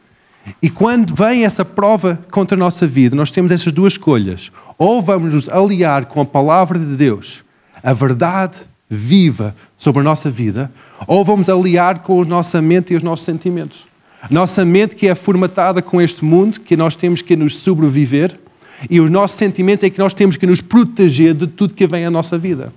E 0.59 0.67
quando 0.67 1.13
vem 1.13 1.45
essa 1.45 1.63
prova 1.63 2.19
contra 2.31 2.57
a 2.57 2.59
nossa 2.59 2.87
vida, 2.87 3.15
nós 3.15 3.29
temos 3.29 3.51
essas 3.51 3.71
duas 3.71 3.93
escolhas. 3.93 4.51
Ou 4.79 4.99
vamos 4.99 5.31
nos 5.31 5.47
aliar 5.47 6.05
com 6.05 6.19
a 6.19 6.25
palavra 6.25 6.79
de 6.79 6.95
Deus, 6.95 7.43
a 7.83 7.93
verdade 7.93 8.57
viva 8.89 9.55
sobre 9.77 10.01
a 10.01 10.03
nossa 10.03 10.27
vida, 10.27 10.71
ou 11.07 11.23
vamos 11.23 11.49
aliar 11.49 11.99
com 11.99 12.21
a 12.21 12.25
nossa 12.25 12.61
mente 12.61 12.93
e 12.93 12.95
os 12.95 13.03
nossos 13.03 13.25
sentimentos. 13.25 13.85
Nossa 14.29 14.63
mente 14.63 14.95
que 14.95 15.07
é 15.07 15.15
formatada 15.15 15.81
com 15.81 16.01
este 16.01 16.23
mundo, 16.23 16.59
que 16.59 16.77
nós 16.77 16.95
temos 16.95 17.21
que 17.21 17.35
nos 17.35 17.57
sobreviver, 17.57 18.39
e 18.89 18.99
os 18.99 19.09
nossos 19.09 19.37
sentimentos 19.37 19.83
é 19.83 19.89
que 19.89 19.99
nós 19.99 20.13
temos 20.13 20.37
que 20.37 20.45
nos 20.45 20.61
proteger 20.61 21.33
de 21.33 21.47
tudo 21.47 21.73
que 21.73 21.87
vem 21.87 22.05
à 22.05 22.11
nossa 22.11 22.37
vida. 22.37 22.73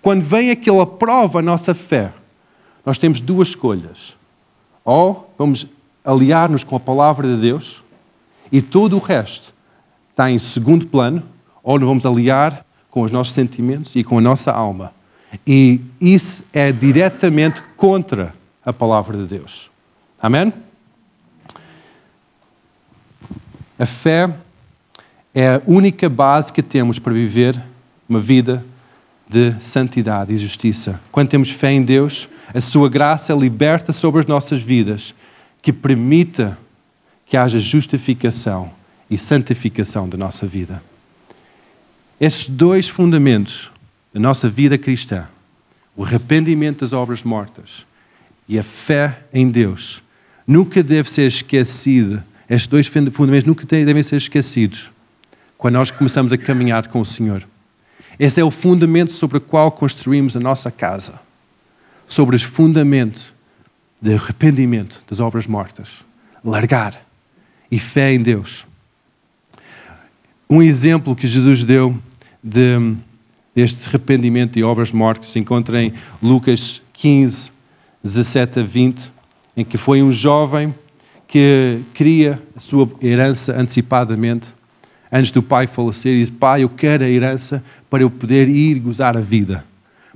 Quando 0.00 0.22
vem 0.22 0.50
aquela 0.50 0.86
prova 0.86 1.40
à 1.40 1.42
nossa 1.42 1.74
fé, 1.74 2.12
nós 2.86 2.98
temos 2.98 3.20
duas 3.20 3.48
escolhas 3.48 4.16
ou 4.84 5.30
vamos 5.36 5.66
aliar-nos 6.02 6.64
com 6.64 6.74
a 6.74 6.80
palavra 6.80 7.28
de 7.28 7.36
Deus 7.36 7.82
e 8.50 8.62
todo 8.62 8.96
o 8.96 8.98
resto 8.98 9.52
está 10.10 10.30
em 10.30 10.38
segundo 10.38 10.86
plano, 10.86 11.22
ou 11.62 11.78
nos 11.78 11.86
vamos 11.86 12.06
aliar 12.06 12.64
com 12.90 13.02
os 13.02 13.12
nossos 13.12 13.34
sentimentos 13.34 13.94
e 13.94 14.02
com 14.02 14.16
a 14.16 14.20
nossa 14.20 14.50
alma. 14.50 14.92
E 15.46 15.80
isso 16.00 16.44
é 16.52 16.72
diretamente 16.72 17.62
contra 17.76 18.34
a 18.64 18.72
palavra 18.72 19.16
de 19.16 19.26
Deus. 19.26 19.70
Amém? 20.20 20.52
A 23.78 23.86
fé 23.86 24.34
é 25.34 25.54
a 25.54 25.62
única 25.66 26.08
base 26.08 26.52
que 26.52 26.62
temos 26.62 26.98
para 26.98 27.12
viver 27.12 27.62
uma 28.08 28.20
vida 28.20 28.64
de 29.28 29.54
santidade 29.60 30.32
e 30.32 30.38
justiça. 30.38 31.00
Quando 31.12 31.28
temos 31.28 31.50
fé 31.50 31.70
em 31.70 31.82
Deus, 31.82 32.28
a 32.52 32.60
sua 32.60 32.88
graça 32.88 33.34
liberta 33.34 33.92
sobre 33.92 34.20
as 34.20 34.26
nossas 34.26 34.62
vidas, 34.62 35.14
que 35.60 35.72
permita 35.72 36.58
que 37.26 37.36
haja 37.36 37.58
justificação 37.58 38.70
e 39.10 39.18
santificação 39.18 40.08
da 40.08 40.16
nossa 40.16 40.46
vida. 40.46 40.82
Esses 42.20 42.48
dois 42.48 42.88
fundamentos 42.88 43.70
da 44.12 44.20
nossa 44.20 44.48
vida 44.48 44.78
cristã, 44.78 45.26
o 45.96 46.04
arrependimento 46.04 46.80
das 46.80 46.92
obras 46.92 47.22
mortas 47.22 47.86
e 48.48 48.58
a 48.58 48.62
fé 48.62 49.24
em 49.32 49.48
Deus, 49.48 50.02
nunca 50.46 50.82
deve 50.82 51.10
ser 51.10 51.26
esquecido. 51.26 52.22
Estes 52.48 52.66
dois 52.66 52.86
fundamentos 52.86 53.44
nunca 53.44 53.66
devem 53.66 54.02
ser 54.02 54.16
esquecidos 54.16 54.90
quando 55.58 55.74
nós 55.74 55.90
começamos 55.90 56.32
a 56.32 56.38
caminhar 56.38 56.86
com 56.86 57.00
o 57.00 57.04
Senhor. 57.04 57.46
Esse 58.18 58.40
é 58.40 58.44
o 58.44 58.50
fundamento 58.50 59.12
sobre 59.12 59.38
o 59.38 59.40
qual 59.40 59.70
construímos 59.70 60.36
a 60.36 60.40
nossa 60.40 60.70
casa. 60.70 61.20
Sobre 62.06 62.36
os 62.36 62.42
fundamentos 62.42 63.34
de 64.00 64.14
arrependimento 64.14 65.02
das 65.08 65.20
obras 65.20 65.46
mortas. 65.46 66.04
Largar 66.42 67.04
e 67.70 67.78
fé 67.78 68.12
em 68.12 68.22
Deus. 68.22 68.64
Um 70.48 70.62
exemplo 70.62 71.14
que 71.14 71.26
Jesus 71.26 71.62
deu 71.64 71.96
de, 72.42 72.96
deste 73.58 73.88
arrependimento 73.88 74.56
e 74.56 74.62
obras 74.62 74.92
mortas 74.92 75.32
se 75.32 75.38
encontra 75.40 75.82
em 75.82 75.92
Lucas 76.22 76.80
15, 76.92 77.50
17 78.04 78.60
a 78.60 78.62
20, 78.62 79.12
em 79.56 79.64
que 79.64 79.76
foi 79.76 80.00
um 80.00 80.12
jovem 80.12 80.72
que 81.26 81.80
queria 81.92 82.40
a 82.56 82.60
sua 82.60 82.88
herança 83.02 83.60
antecipadamente, 83.60 84.54
antes 85.10 85.32
do 85.32 85.42
pai 85.42 85.66
falecer, 85.66 86.14
e 86.14 86.20
disse: 86.20 86.30
Pai, 86.30 86.62
eu 86.62 86.68
quero 86.68 87.02
a 87.02 87.08
herança 87.08 87.64
para 87.90 88.04
eu 88.04 88.08
poder 88.08 88.48
ir 88.48 88.78
gozar 88.78 89.16
a 89.16 89.20
vida, 89.20 89.64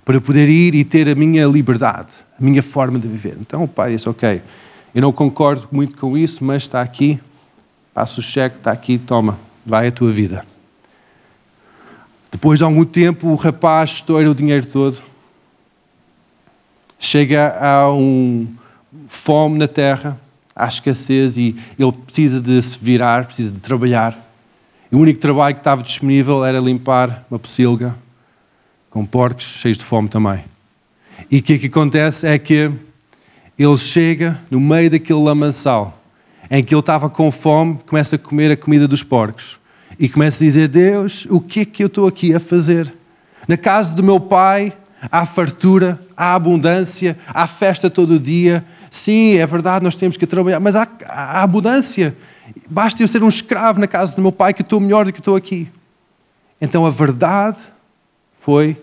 para 0.05 0.15
eu 0.15 0.21
poder 0.21 0.49
ir 0.49 0.77
e 0.77 0.85
ter 0.85 1.09
a 1.09 1.15
minha 1.17 1.45
liberdade, 1.45 2.13
a 2.41 2.45
minha 2.45 2.63
forma 2.63 2.97
de 2.97 3.09
viver. 3.09 3.37
Então 3.41 3.65
o 3.65 3.69
pai 3.69 3.95
disse: 3.95 4.09
Ok, 4.09 4.41
eu 4.95 5.03
não 5.03 5.11
concordo 5.11 5.67
muito 5.73 5.97
com 5.97 6.17
isso, 6.17 6.45
mas 6.45 6.63
está 6.63 6.81
aqui, 6.81 7.19
passa 7.93 8.21
o 8.21 8.23
cheque, 8.23 8.59
está 8.59 8.71
aqui, 8.71 8.99
toma, 8.99 9.37
vai 9.67 9.89
a 9.89 9.91
tua 9.91 10.13
vida. 10.13 10.52
Depois 12.33 12.59
de 12.59 12.65
algum 12.65 12.85
tempo, 12.85 13.29
o 13.29 13.35
rapaz 13.35 13.91
estoura 13.91 14.29
o 14.29 14.35
dinheiro 14.35 14.67
todo, 14.67 14.97
chega 16.99 17.55
a 17.61 17.93
um 17.93 18.49
fome 19.07 19.59
na 19.59 19.69
terra, 19.69 20.19
há 20.57 20.67
escassez 20.67 21.37
e 21.37 21.55
ele 21.79 21.93
precisa 21.93 22.41
de 22.41 22.61
se 22.63 22.79
virar, 22.81 23.27
precisa 23.27 23.51
de 23.51 23.61
trabalhar. 23.61 24.19
E 24.91 24.97
o 24.97 24.99
único 24.99 25.21
trabalho 25.21 25.55
que 25.55 25.61
estava 25.61 25.83
disponível 25.83 26.43
era 26.43 26.59
limpar 26.59 27.27
uma 27.31 27.39
pocilga 27.39 27.95
com 28.89 29.05
porcos 29.05 29.45
cheios 29.45 29.77
de 29.77 29.85
fome 29.85 30.09
também. 30.09 30.43
E 31.31 31.39
o 31.39 31.43
que, 31.43 31.53
é 31.53 31.59
que 31.59 31.67
acontece 31.67 32.27
é 32.27 32.39
que 32.39 32.73
ele 33.59 33.77
chega 33.77 34.41
no 34.51 34.59
meio 34.59 34.91
daquele 34.91 35.23
lamaçal 35.23 36.01
em 36.51 36.65
que 36.65 36.75
ele 36.75 36.81
estava 36.81 37.11
com 37.11 37.31
fome, 37.31 37.79
começa 37.87 38.17
a 38.17 38.19
comer 38.19 38.51
a 38.51 38.57
comida 38.57 38.89
dos 38.89 39.03
porcos 39.03 39.61
e 40.03 40.09
começa 40.09 40.43
a 40.43 40.47
dizer: 40.47 40.67
Deus, 40.67 41.29
o 41.31 41.41
que 41.41 41.61
é 41.61 41.65
que 41.65 41.81
eu 41.85 41.87
estou 41.87 42.09
aqui 42.09 42.35
a 42.35 42.41
fazer? 42.41 42.93
Na 43.47 43.57
casa 43.57 43.95
do 43.95 44.03
meu 44.03 44.19
pai 44.19 44.77
há 45.01 45.25
fartura, 45.25 46.05
há 46.17 46.35
abundância, 46.35 47.17
há 47.29 47.47
festa 47.47 47.89
todo 47.89 48.19
dia. 48.19 48.65
Sim, 48.91 49.37
é 49.37 49.47
verdade, 49.47 49.85
nós 49.85 49.95
temos 49.95 50.17
que 50.17 50.27
trabalhar, 50.27 50.59
mas 50.59 50.75
há, 50.75 50.89
há 51.07 51.43
abundância. 51.43 52.17
Basta 52.69 53.01
eu 53.01 53.07
ser 53.07 53.23
um 53.23 53.29
escravo 53.29 53.79
na 53.79 53.87
casa 53.87 54.17
do 54.17 54.21
meu 54.21 54.33
pai 54.33 54.53
que 54.53 54.63
estou 54.63 54.81
melhor 54.81 55.05
do 55.05 55.13
que 55.13 55.21
estou 55.21 55.37
aqui. 55.37 55.71
Então 56.61 56.85
a 56.85 56.91
verdade 56.91 57.61
foi 58.41 58.77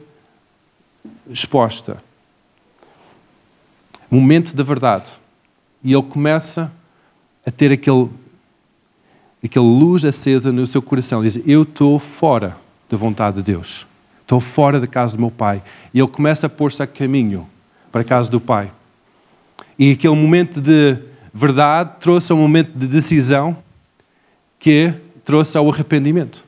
exposta. 1.30 2.02
Momento 4.10 4.56
da 4.56 4.64
verdade. 4.64 5.10
E 5.84 5.92
ele 5.92 6.04
começa 6.04 6.72
a 7.46 7.52
ter 7.52 7.74
aquele, 7.74 8.10
aquele 9.48 9.66
luz 9.66 10.04
acesa 10.04 10.52
no 10.52 10.68
seu 10.68 10.82
coração. 10.82 11.22
Diz: 11.22 11.40
Eu 11.46 11.64
estou 11.64 11.98
fora 12.00 12.58
da 12.90 12.98
vontade 12.98 13.38
de 13.38 13.44
Deus. 13.44 13.88
Estou 14.22 14.40
fora 14.40 14.80
da 14.80 14.88
casa 14.88 15.16
do 15.16 15.22
meu 15.22 15.32
pai. 15.32 15.64
E 15.94 16.00
ele 16.00 16.08
começa 16.08 16.48
a 16.48 16.50
pôr-se 16.50 16.84
a 16.84 16.88
caminho 16.88 17.48
para 17.92 18.02
a 18.02 18.04
casa 18.04 18.30
do 18.30 18.40
pai. 18.40 18.72
E 19.78 19.92
aquele 19.92 20.16
momento 20.16 20.62
de 20.62 20.98
verdade 21.34 21.92
trouxe 22.00 22.34
um 22.34 22.38
momento 22.38 22.72
de 22.76 22.88
decisão 22.88 23.58
que 24.60 24.94
trouxe 25.24 25.58
ao 25.58 25.70
arrependimento. 25.70 26.44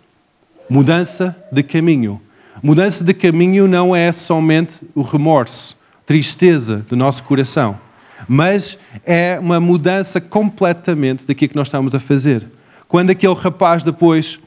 Mudança 0.70 1.36
de 1.52 1.64
caminho. 1.64 2.22
Mudança 2.62 3.04
de 3.04 3.14
caminho 3.14 3.68
não 3.68 3.96
é 3.96 4.12
somente 4.12 4.86
o 4.94 5.02
remorso, 5.02 5.76
tristeza 6.06 6.86
do 6.88 6.96
nosso 6.96 7.24
coração, 7.24 7.80
mas 8.28 8.78
é 9.04 9.40
uma 9.40 9.60
mudança 9.60 10.22
completamente 10.22 11.26
daquilo 11.26 11.50
que 11.50 11.56
nós 11.56 11.68
estamos 11.68 11.96
a 11.96 12.00
fazer. 12.00 12.48
Quando 12.92 13.12
aquele 13.12 13.34
rapaz 13.36 13.86
depois 13.86 14.38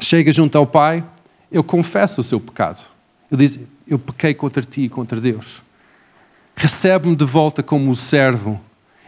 chega 0.00 0.32
junto 0.32 0.56
ao 0.56 0.66
pai, 0.66 1.04
eu 1.50 1.62
confesso 1.62 2.22
o 2.22 2.24
seu 2.24 2.40
pecado. 2.40 2.80
Ele 3.30 3.46
diz: 3.46 3.60
Eu 3.86 3.98
pequei 3.98 4.32
contra 4.32 4.62
ti 4.62 4.80
e 4.84 4.88
contra 4.88 5.20
Deus. 5.20 5.62
Recebe-me 6.56 7.14
de 7.14 7.26
volta 7.26 7.62
como 7.62 7.94
servo. 7.94 8.58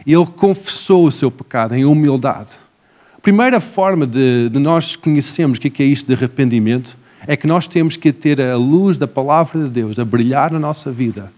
Ele 0.05 0.27
confessou 0.27 1.07
o 1.07 1.11
seu 1.11 1.31
pecado 1.31 1.73
em 1.73 1.85
humildade. 1.85 2.53
A 3.17 3.19
primeira 3.19 3.59
forma 3.59 4.05
de, 4.05 4.47
de 4.49 4.59
nós 4.59 4.95
conhecermos 4.95 5.57
o 5.57 5.61
que 5.61 5.81
é 5.81 5.85
isto 5.87 6.05
de 6.05 6.13
arrependimento 6.13 6.95
é 7.25 7.35
que 7.35 7.47
nós 7.47 7.65
temos 7.65 7.97
que 7.97 8.13
ter 8.13 8.39
a 8.39 8.55
luz 8.55 8.99
da 8.99 9.07
palavra 9.07 9.63
de 9.63 9.69
Deus 9.69 9.97
a 9.97 10.05
brilhar 10.05 10.51
na 10.51 10.59
nossa 10.59 10.91
vida. 10.91 11.33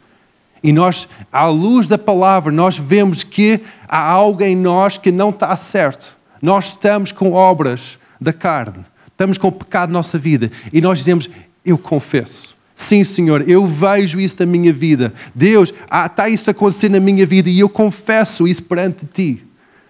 E 0.61 0.73
nós, 0.73 1.07
à 1.31 1.47
luz 1.47 1.87
da 1.87 1.97
palavra, 1.97 2.51
nós 2.51 2.77
vemos 2.77 3.23
que 3.23 3.61
há 3.87 3.97
algo 3.97 4.43
em 4.43 4.57
nós 4.57 4.97
que 4.97 5.09
não 5.09 5.29
está 5.29 5.55
certo. 5.55 6.16
Nós 6.41 6.67
estamos 6.67 7.11
com 7.11 7.31
obras 7.33 7.97
da 8.19 8.33
carne, 8.33 8.85
estamos 9.07 9.37
com 9.37 9.51
pecado 9.51 9.89
na 9.89 9.99
nossa 9.99 10.17
vida 10.17 10.51
e 10.71 10.81
nós 10.81 10.99
dizemos: 10.99 11.29
Eu 11.65 11.77
confesso. 11.77 12.55
Sim, 12.75 13.03
Senhor, 13.03 13.49
eu 13.49 13.65
vejo 13.65 14.19
isso 14.19 14.35
na 14.39 14.45
minha 14.45 14.71
vida. 14.71 15.11
Deus, 15.33 15.73
está 16.05 16.29
isso 16.29 16.47
a 16.47 16.51
acontecer 16.51 16.89
na 16.89 16.99
minha 16.99 17.25
vida 17.25 17.49
e 17.49 17.59
eu 17.59 17.67
confesso 17.67 18.47
isso 18.47 18.61
perante 18.61 19.05
ti. 19.05 19.43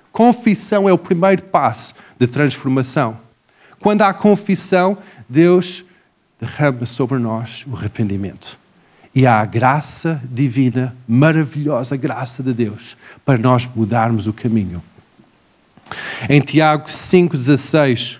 Confissão 0.09 0.87
é 0.87 0.93
o 0.93 0.97
primeiro 0.97 1.43
passo 1.43 1.93
de 2.17 2.25
transformação. 2.25 3.19
Quando 3.79 4.03
há 4.03 4.13
confissão, 4.13 4.97
Deus 5.27 5.83
derrama 6.39 6.85
sobre 6.85 7.19
nós 7.19 7.65
o 7.67 7.75
arrependimento. 7.75 8.57
E 9.13 9.25
há 9.25 9.41
a 9.41 9.45
graça 9.45 10.21
divina, 10.31 10.95
maravilhosa 11.07 11.95
graça 11.97 12.41
de 12.41 12.53
Deus, 12.53 12.95
para 13.25 13.37
nós 13.37 13.67
mudarmos 13.75 14.27
o 14.27 14.33
caminho. 14.33 14.81
Em 16.29 16.41
Tiago 16.41 16.87
5,16, 16.87 18.19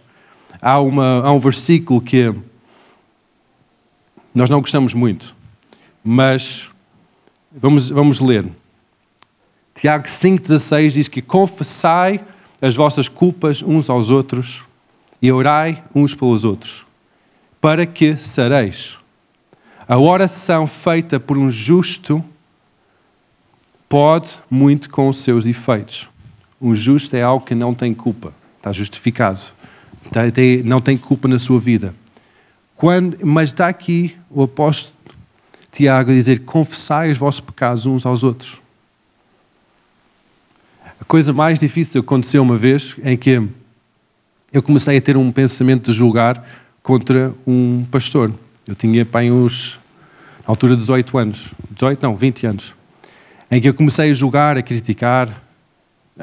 há, 0.62 0.74
há 0.74 1.32
um 1.32 1.40
versículo 1.40 2.02
que 2.02 2.34
nós 4.34 4.50
não 4.50 4.62
gostamos 4.62 4.94
muito, 4.94 5.36
mas 6.04 6.70
vamos, 7.52 7.90
vamos 7.90 8.20
ler. 8.20 8.48
Tiago 9.76 10.06
5,16 10.06 10.92
diz 10.92 11.08
que 11.08 11.22
confessai 11.22 12.24
as 12.62 12.76
vossas 12.76 13.08
culpas 13.08 13.62
uns 13.62 13.90
aos 13.90 14.10
outros 14.10 14.64
e 15.22 15.32
orai 15.32 15.84
uns 15.94 16.14
pelos 16.14 16.44
outros, 16.44 16.86
para 17.60 17.86
que 17.86 18.16
sareis. 18.18 18.98
A 19.88 19.98
oração 19.98 20.68
feita 20.68 21.20
por 21.20 21.38
um 21.38 21.50
justo 21.50 22.24
pode 23.88 24.38
muito 24.50 24.90
com 24.90 25.08
os 25.08 25.20
seus 25.20 25.46
efeitos. 25.46 26.10
Um 26.62 26.76
justo 26.76 27.16
é 27.16 27.22
algo 27.22 27.46
que 27.46 27.54
não 27.54 27.74
tem 27.74 27.94
culpa, 27.94 28.34
está 28.58 28.72
justificado, 28.72 29.42
não 30.66 30.82
tem 30.82 30.98
culpa 30.98 31.28
na 31.28 31.38
sua 31.38 31.60
vida. 31.60 31.94
Quando, 32.76 33.18
mas 33.26 33.50
está 33.50 33.68
aqui 33.68 34.16
o 34.30 34.44
apóstolo 34.44 34.94
Tiago 35.72 36.12
a 36.12 36.14
dizer: 36.14 36.40
confessai 36.40 37.12
os 37.12 37.18
vossos 37.18 37.40
pecados 37.40 37.86
uns 37.86 38.06
aos 38.06 38.24
outros. 38.24 38.60
A 41.00 41.06
coisa 41.06 41.32
mais 41.32 41.60
difícil 41.60 42.02
aconteceu 42.02 42.42
uma 42.42 42.58
vez 42.58 42.96
em 43.04 43.16
que 43.16 43.42
eu 44.52 44.64
comecei 44.64 44.98
a 44.98 45.02
ter 45.02 45.16
um 45.18 45.32
pensamento 45.32 45.92
de 45.92 45.98
julgar 45.98 46.44
contra 46.82 47.34
um 47.46 47.86
pastor. 47.92 48.34
Eu 48.66 48.76
tinha 48.76 49.06
pai 49.06 49.32
uns, 49.32 49.80
na 50.40 50.52
altura 50.52 50.74
de 50.74 50.80
18 50.80 51.18
anos, 51.18 51.54
18 51.72 52.02
não, 52.02 52.16
20 52.16 52.48
anos, 52.48 52.76
em 53.52 53.62
que 53.62 53.70
eu 53.70 53.74
comecei 53.74 54.12
a 54.12 54.14
julgar, 54.14 54.58
a 54.58 54.62
criticar, 54.62 55.47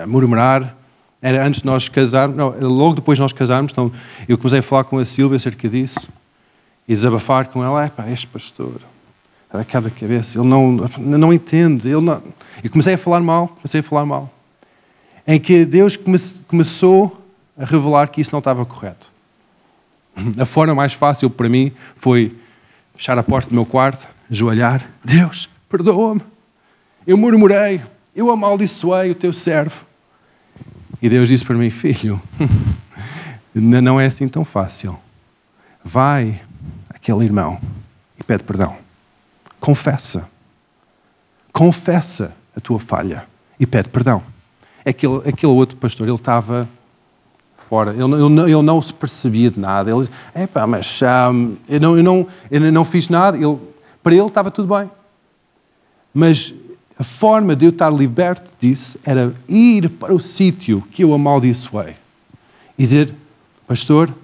murmurar. 0.07 0.77
Era 1.21 1.47
antes 1.47 1.63
de 1.63 1.67
nós 1.67 1.89
casarmos, 1.89 2.37
não, 2.37 2.55
logo 2.61 2.97
depois 2.97 3.17
de 3.17 3.23
nós 3.23 3.33
casarmos, 3.33 3.73
então 3.73 3.91
eu 4.29 4.37
comecei 4.37 4.59
a 4.59 4.63
falar 4.63 4.85
com 4.85 4.99
a 4.99 5.05
Silvia 5.07 5.37
acerca 5.37 5.69
disso 5.69 6.09
e 6.87 6.95
desabafar 6.95 7.49
com 7.49 7.65
ela. 7.65 7.87
Epá, 7.87 8.09
este 8.11 8.27
pastor, 8.27 8.81
a 9.51 9.65
cada 9.65 9.89
cabeça, 9.89 10.39
ele 10.39 10.47
não, 10.47 10.73
não 10.99 11.33
entende. 11.33 11.89
Ele 11.89 12.03
não... 12.03 12.23
E 12.63 12.69
comecei 12.69 12.95
a 12.95 12.99
falar 12.99 13.21
mal, 13.21 13.49
comecei 13.49 13.81
a 13.81 13.83
falar 13.83 14.05
mal. 14.05 14.31
Em 15.27 15.41
que 15.41 15.65
Deus 15.65 15.97
come, 15.97 16.19
começou 16.47 17.19
a 17.57 17.65
revelar 17.65 18.09
que 18.09 18.21
isso 18.21 18.33
não 18.33 18.41
estava 18.41 18.65
correto. 18.67 19.13
A 20.39 20.45
forma 20.45 20.75
mais 20.75 20.93
fácil 20.93 21.31
para 21.31 21.49
mim 21.49 21.73
foi 21.97 22.37
fechar 22.95 23.19
a 23.19 23.23
porta 23.23 23.49
do 23.49 23.55
meu 23.55 23.65
quarto, 23.65 24.07
ajoelhar. 24.31 24.89
Deus, 25.05 25.49
perdoa-me. 25.69 26.21
Eu 27.07 27.17
murmurei, 27.17 27.81
eu 28.15 28.31
amaldiçoei 28.31 29.11
o 29.11 29.15
teu 29.15 29.33
servo. 29.33 29.85
E 31.03 31.09
Deus 31.09 31.29
disse 31.29 31.45
para 31.45 31.57
mim, 31.57 31.69
filho, 31.71 32.21
não 33.55 34.01
é 34.01 34.07
assim 34.07 34.29
tão 34.29 34.45
fácil. 34.45 34.97
Vai 35.83 36.41
àquele 36.89 37.25
irmão 37.25 37.61
e 38.19 38.23
pede 38.23 38.43
perdão. 38.43 38.77
Confessa. 39.61 40.29
Confessa 41.53 42.33
a 42.57 42.61
tua 42.61 42.79
falha 42.79 43.27
e 43.59 43.67
pede 43.67 43.89
perdão. 43.89 44.23
Aquele, 44.85 45.29
aquele 45.29 45.53
outro 45.53 45.77
pastor, 45.77 46.07
ele 46.07 46.17
estava 46.17 46.69
fora, 47.69 47.93
ele, 47.93 48.03
ele, 48.03 48.41
ele 48.53 48.63
não 48.63 48.81
se 48.81 48.93
percebia 48.93 49.51
de 49.51 49.59
nada. 49.59 49.91
Ele 49.91 50.01
disse, 50.01 50.13
epá, 50.35 50.67
mas 50.67 51.01
um, 51.03 51.57
eu, 51.69 51.81
não, 51.81 51.97
eu, 51.97 52.03
não, 52.03 52.29
eu 52.51 52.73
não 52.73 52.85
fiz 52.85 53.09
nada. 53.09 53.37
Ele, 53.37 53.59
para 54.03 54.15
ele 54.15 54.27
estava 54.27 54.51
tudo 54.51 54.75
bem. 54.75 54.91
Mas 56.13 56.55
a 56.99 57.03
forma 57.03 57.57
de 57.57 57.67
eu 57.67 57.71
estar 57.71 57.91
liberto 57.91 58.51
disso 58.61 58.99
era 59.05 59.35
ir 59.49 59.91
para 59.91 60.15
o 60.15 60.21
sítio 60.21 60.83
que 60.93 61.03
eu 61.03 61.13
amaldiçoei 61.13 61.97
e 62.79 62.85
dizer: 62.85 63.15
Pastor, 63.67 64.15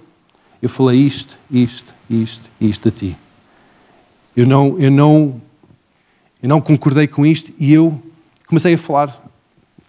eu 0.61 0.69
falei 0.69 0.99
isto, 0.99 1.37
isto, 1.49 1.93
isto, 2.09 2.49
isto 2.59 2.87
a 2.87 2.91
ti. 2.91 3.17
Eu 4.35 4.47
não, 4.47 4.79
eu 4.79 4.89
não, 4.89 5.41
eu 6.41 6.47
não 6.47 6.61
concordei 6.61 7.07
com 7.07 7.25
isto 7.25 7.51
e 7.59 7.73
eu 7.73 8.01
comecei 8.47 8.75
a 8.75 8.77
falar 8.77 9.21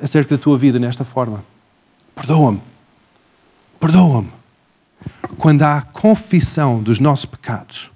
acerca 0.01 0.37
da 0.37 0.43
tua 0.43 0.59
vida 0.59 0.79
nesta 0.79 1.05
forma. 1.05 1.45
Perdoa-me. 2.15 2.61
Perdoa-me. 3.79 4.33
Quando 5.39 5.63
há 5.63 5.83
confissão 5.83 6.83
dos 6.83 6.99
nossos 6.99 7.25
pecados, 7.25 7.91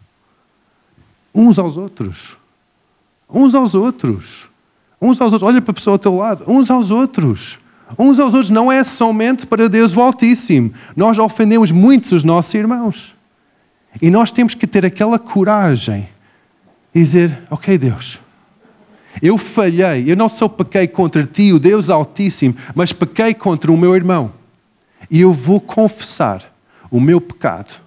uns 1.34 1.58
aos 1.58 1.76
outros, 1.76 2.36
uns 3.28 3.54
aos 3.54 3.74
outros, 3.74 4.48
uns 5.00 5.20
aos 5.20 5.32
outros, 5.32 5.48
olha 5.48 5.60
para 5.60 5.72
a 5.72 5.74
pessoa 5.74 5.94
ao 5.94 5.98
teu 5.98 6.14
lado, 6.16 6.44
uns 6.46 6.70
aos 6.70 6.90
outros. 6.90 7.58
Uns 7.98 8.18
aos 8.18 8.34
outros 8.34 8.50
não 8.50 8.70
é 8.70 8.82
somente 8.82 9.46
para 9.46 9.68
Deus 9.68 9.94
o 9.94 10.00
Altíssimo. 10.00 10.72
Nós 10.96 11.18
ofendemos 11.18 11.70
muitos 11.70 12.12
os 12.12 12.24
nossos 12.24 12.52
irmãos. 12.54 13.14
E 14.02 14.10
nós 14.10 14.30
temos 14.30 14.54
que 14.54 14.66
ter 14.66 14.84
aquela 14.84 15.18
coragem 15.18 16.08
e 16.94 16.98
dizer: 16.98 17.42
Ok, 17.50 17.78
Deus, 17.78 18.18
eu 19.22 19.38
falhei, 19.38 20.10
eu 20.10 20.16
não 20.16 20.28
só 20.28 20.48
pequei 20.48 20.86
contra 20.86 21.24
ti, 21.24 21.52
o 21.52 21.58
Deus 21.58 21.88
Altíssimo, 21.88 22.56
mas 22.74 22.92
pequei 22.92 23.32
contra 23.32 23.70
o 23.70 23.76
meu 23.76 23.94
irmão. 23.94 24.32
E 25.10 25.20
eu 25.20 25.32
vou 25.32 25.60
confessar 25.60 26.52
o 26.90 27.00
meu 27.00 27.20
pecado. 27.20 27.80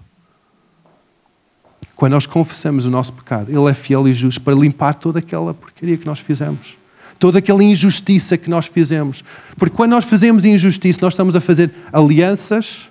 Quando 1.96 2.14
nós 2.14 2.26
confessamos 2.26 2.86
o 2.86 2.92
nosso 2.92 3.12
pecado, 3.12 3.52
Ele 3.52 3.70
é 3.70 3.74
fiel 3.74 4.08
e 4.08 4.14
justo 4.14 4.40
para 4.42 4.56
limpar 4.56 4.96
toda 4.96 5.20
aquela 5.20 5.54
porcaria 5.54 5.98
que 5.98 6.06
nós 6.06 6.20
fizemos. 6.20 6.79
Toda 7.20 7.40
aquela 7.40 7.64
injustiça 7.64 8.38
que 8.38 8.50
nós 8.50 8.66
fizemos. 8.66 9.24
Porque 9.58 9.76
quando 9.76 9.92
nós 9.92 10.06
fazemos 10.06 10.46
injustiça, 10.46 11.00
nós 11.02 11.14
estamos 11.14 11.36
a 11.36 11.42
fazer 11.42 11.72
alianças, 11.92 12.90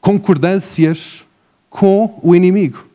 concordâncias 0.00 1.24
com 1.68 2.18
o 2.22 2.34
inimigo. 2.34 2.86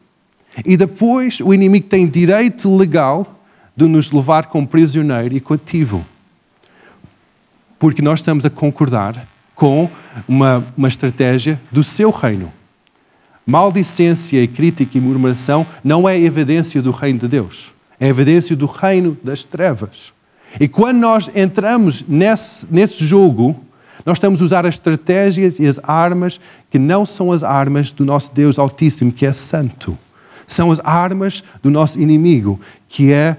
E 0.66 0.78
depois 0.78 1.40
o 1.42 1.54
inimigo 1.54 1.88
tem 1.88 2.08
direito 2.08 2.74
legal 2.76 3.40
de 3.76 3.86
nos 3.86 4.12
levar 4.12 4.46
como 4.46 4.66
prisioneiro 4.66 5.36
e 5.36 5.42
cativo. 5.42 6.06
Porque 7.78 8.02
nós 8.02 8.20
estamos 8.20 8.46
a 8.46 8.50
concordar 8.50 9.28
com 9.54 9.90
uma, 10.28 10.66
uma 10.78 10.88
estratégia 10.88 11.60
do 11.72 11.84
seu 11.84 12.10
reino. 12.10 12.52
Maldicência 13.46 14.42
e 14.42 14.48
crítica 14.48 14.98
e 14.98 15.02
murmuração 15.02 15.68
não 15.84 16.08
é 16.08 16.20
evidência 16.20 16.82
do 16.82 16.92
reino 16.92 17.20
de 17.20 17.28
Deus. 17.28 17.75
É 18.00 18.08
evidência 18.08 18.56
do 18.56 18.66
reino 18.66 19.18
das 19.24 19.44
trevas. 19.44 20.14
E 20.60 20.68
quando 20.68 20.98
nós 20.98 21.30
entramos 21.36 22.04
nesse, 22.08 22.68
nesse 22.72 23.06
jogo, 23.06 23.56
nós 24.06 24.18
estamos 24.18 24.42
a 24.42 24.46
usar 24.46 24.66
as 24.66 24.76
estratégias 24.76 25.60
e 25.60 25.68
as 25.68 25.80
armas 25.84 26.40
que 26.70 26.78
não 26.78 27.06
são 27.06 27.32
as 27.32 27.44
armas 27.44 27.92
do 27.92 28.06
nosso 28.06 28.32
Deus 28.34 28.60
Altíssimo, 28.60 29.12
que 29.12 29.26
é 29.26 29.34
santo. 29.34 29.98
São 30.48 30.72
as 30.72 30.80
armas 30.84 31.44
do 31.62 31.72
nosso 31.72 32.00
inimigo, 32.00 32.60
que 32.88 33.12
é 33.12 33.38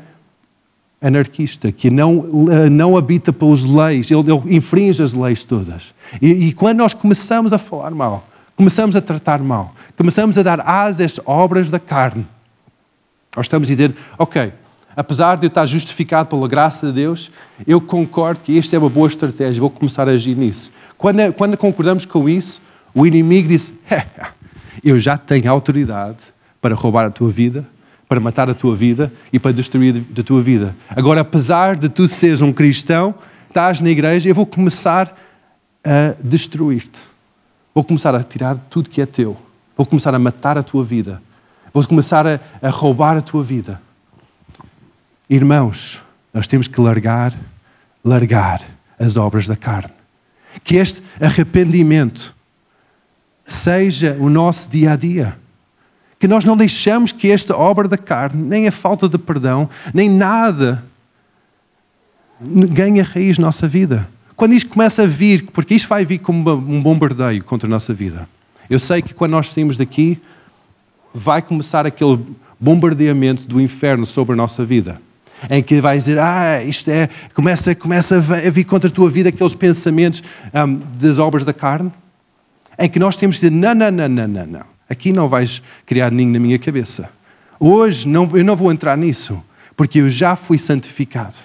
anarquista, 1.01 1.71
que 1.71 1.91
não, 1.91 2.15
não 2.71 2.97
habita 2.97 3.33
pelas 3.33 3.63
leis, 3.63 4.11
ele, 4.11 4.21
ele 4.21 4.57
infringe 4.57 5.03
as 5.03 5.13
leis 5.13 5.45
todas. 5.45 5.95
E, 6.21 6.49
e, 6.49 6.53
quando 6.53 6.79
nós 6.79 6.95
começamos 6.95 7.53
a 7.53 7.59
falar 7.59 7.91
mal, 7.91 8.27
começamos 8.57 8.97
a 8.97 9.01
tratar 9.01 9.41
mal, 9.41 9.75
começamos 9.97 10.37
a 10.39 10.43
dar 10.43 10.61
asas 10.61 11.19
às 11.19 11.21
obras 11.25 11.71
da 11.71 11.79
carne, 11.79 12.27
nós 13.37 13.47
estamos 13.47 13.69
a 13.69 13.73
dizer, 13.73 13.95
ok, 14.19 14.53
apesar 14.97 15.37
de 15.37 15.45
eu 15.47 15.49
estar 15.49 15.67
justificado 15.67 16.31
pela 16.31 16.49
graça 16.49 16.87
de 16.87 16.93
Deus, 16.95 17.31
eu 17.67 17.81
concordo 17.81 18.43
que 18.43 18.53
isto 18.53 18.75
é 18.75 18.79
uma 18.79 18.89
boa 18.89 19.07
estratégia, 19.07 19.61
vou 19.61 19.71
começar 19.71 20.09
a 20.09 20.13
agir 20.13 20.35
nisso. 20.35 20.73
Quando, 20.97 21.33
quando 21.35 21.57
concordamos 21.57 22.07
com 22.07 22.27
isso, 22.29 22.63
o 22.95 23.07
inimigo 23.07 23.49
diz, 23.49 23.73
eu 24.83 24.99
já 24.99 25.19
tenho 25.19 25.51
autoridade 25.51 26.17
para 26.61 26.75
roubar 26.75 27.07
a 27.07 27.11
tua 27.11 27.31
vida, 27.31 27.69
para 28.09 28.19
matar 28.21 28.49
a 28.49 28.55
tua 28.55 28.75
vida 28.75 29.13
e 29.33 29.39
para 29.39 29.53
destruir 29.53 30.03
a 30.19 30.23
tua 30.23 30.41
vida. 30.41 30.75
Agora, 30.89 31.21
apesar 31.21 31.77
de 31.77 31.89
tu 31.89 32.09
seres 32.09 32.41
um 32.41 32.53
cristão, 32.53 33.15
estás 33.49 33.81
na 33.81 33.91
igreja, 33.91 34.29
eu 34.29 34.35
vou 34.35 34.47
começar 34.47 35.15
a 35.85 36.15
destruir-te. 36.23 37.01
Vou 37.75 37.85
começar 37.85 38.15
a 38.15 38.23
tirar 38.23 38.57
tudo 38.71 38.89
que 38.89 39.03
é 39.03 39.07
teu. 39.07 39.37
Vou 39.77 39.85
começar 39.85 40.15
a 40.15 40.19
matar 40.19 40.57
a 40.57 40.63
tua 40.63 40.83
vida. 40.83 41.21
Vou 41.77 41.87
começar 41.87 42.27
a, 42.27 42.41
a 42.63 42.71
roubar 42.71 43.19
a 43.19 43.21
tua 43.21 43.43
vida. 43.43 43.83
Irmãos, 45.29 46.03
nós 46.33 46.47
temos 46.47 46.67
que 46.67 46.81
largar, 46.81 47.35
largar 48.03 48.63
as 48.99 49.19
obras 49.19 49.47
da 49.47 49.57
carne. 49.57 49.93
Que 50.65 50.77
este 50.77 51.03
arrependimento 51.21 52.35
seja 53.47 54.17
o 54.19 54.31
nosso 54.31 54.71
dia 54.71 54.93
a 54.93 54.97
dia 54.97 55.37
que 56.19 56.27
nós 56.27 56.47
não 56.47 56.57
deixamos 56.57 57.13
que 57.13 57.31
esta 57.31 57.55
obra 57.55 57.87
da 57.87 57.99
carne, 57.99 58.43
nem 58.43 58.67
a 58.67 58.73
falta 58.73 59.07
de 59.07 59.19
perdão, 59.19 59.69
nem 59.93 60.09
nada 60.09 60.83
ganhe 62.41 63.03
raiz 63.03 63.37
na 63.37 63.49
nossa 63.49 63.69
vida. 63.69 64.09
Quando 64.35 64.55
isto 64.55 64.71
começa 64.71 65.03
a 65.03 65.07
vir, 65.07 65.51
porque 65.53 65.75
isto 65.75 65.91
vai 65.91 66.07
vir 66.07 66.21
como 66.21 66.55
um 66.55 66.83
bombardeio 66.83 67.45
contra 67.45 67.69
a 67.69 67.71
nossa 67.71 67.93
vida. 67.93 68.27
Eu 68.71 68.81
sei 68.81 69.03
que 69.03 69.13
quando 69.13 69.33
nós 69.33 69.51
saímos 69.51 69.77
daqui, 69.77 70.19
vai 71.17 71.41
começar 71.41 71.87
aquele 71.87 72.19
bombardeamento 72.61 73.49
do 73.49 73.59
inferno 73.59 74.05
sobre 74.05 74.35
a 74.35 74.37
nossa 74.37 74.65
vida. 74.65 75.01
Em 75.51 75.63
que 75.63 75.81
vai 75.81 75.97
dizer, 75.97 76.19
ah, 76.19 76.63
isto 76.63 76.91
é, 76.91 77.09
começa, 77.35 77.75
começa 77.75 78.17
a 78.17 78.51
vir 78.51 78.65
contra 78.65 78.89
a 78.89 78.93
tua 78.93 79.09
vida 79.09 79.31
aqueles 79.31 79.55
pensamentos 79.55 80.23
um, 80.55 80.81
das 80.99 81.19
obras 81.19 81.45
da 81.45 81.53
carne. 81.53 81.91
Em 82.79 82.89
que 82.89 82.99
nós 82.99 83.17
temos 83.17 83.37
de 83.37 83.49
dizer, 83.49 83.51
não, 83.51 83.75
não, 83.75 83.91
não, 83.91 84.09
não, 84.09 84.29
não, 84.29 84.47
não. 84.47 84.65
Aqui 84.89 85.13
não 85.13 85.29
vais 85.29 85.63
criar 85.85 86.11
ninho 86.11 86.33
na 86.33 86.39
minha 86.39 86.59
cabeça. 86.59 87.09
Hoje 87.59 88.07
não, 88.07 88.31
eu 88.37 88.45
não 88.45 88.55
vou 88.55 88.71
entrar 88.71 88.97
nisso, 88.97 89.43
porque 89.77 90.01
eu 90.01 90.11
já 90.11 90.37
fui 90.37 90.59
santificado. 90.59 91.37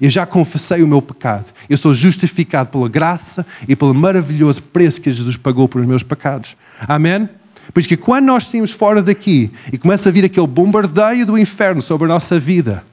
Eu 0.00 0.10
já 0.10 0.26
confessei 0.26 0.82
o 0.82 0.88
meu 0.88 1.00
pecado. 1.00 1.52
Eu 1.68 1.78
sou 1.78 1.94
justificado 1.94 2.70
pela 2.70 2.88
graça 2.88 3.46
e 3.66 3.74
pelo 3.74 3.94
maravilhoso 3.94 4.62
preço 4.62 5.00
que 5.00 5.10
Jesus 5.10 5.36
pagou 5.36 5.68
por 5.68 5.80
os 5.80 5.86
meus 5.86 6.02
pecados. 6.02 6.56
Amém? 6.80 7.28
Por 7.72 7.80
isso 7.80 7.88
que 7.88 7.96
quando 7.96 8.26
nós 8.26 8.44
saímos 8.44 8.70
fora 8.70 9.02
daqui 9.02 9.50
e 9.72 9.78
começa 9.78 10.08
a 10.08 10.12
vir 10.12 10.24
aquele 10.24 10.46
bombardeio 10.46 11.26
do 11.26 11.38
inferno 11.38 11.80
sobre 11.80 12.06
a 12.06 12.08
nossa 12.08 12.38
vida, 12.38 12.84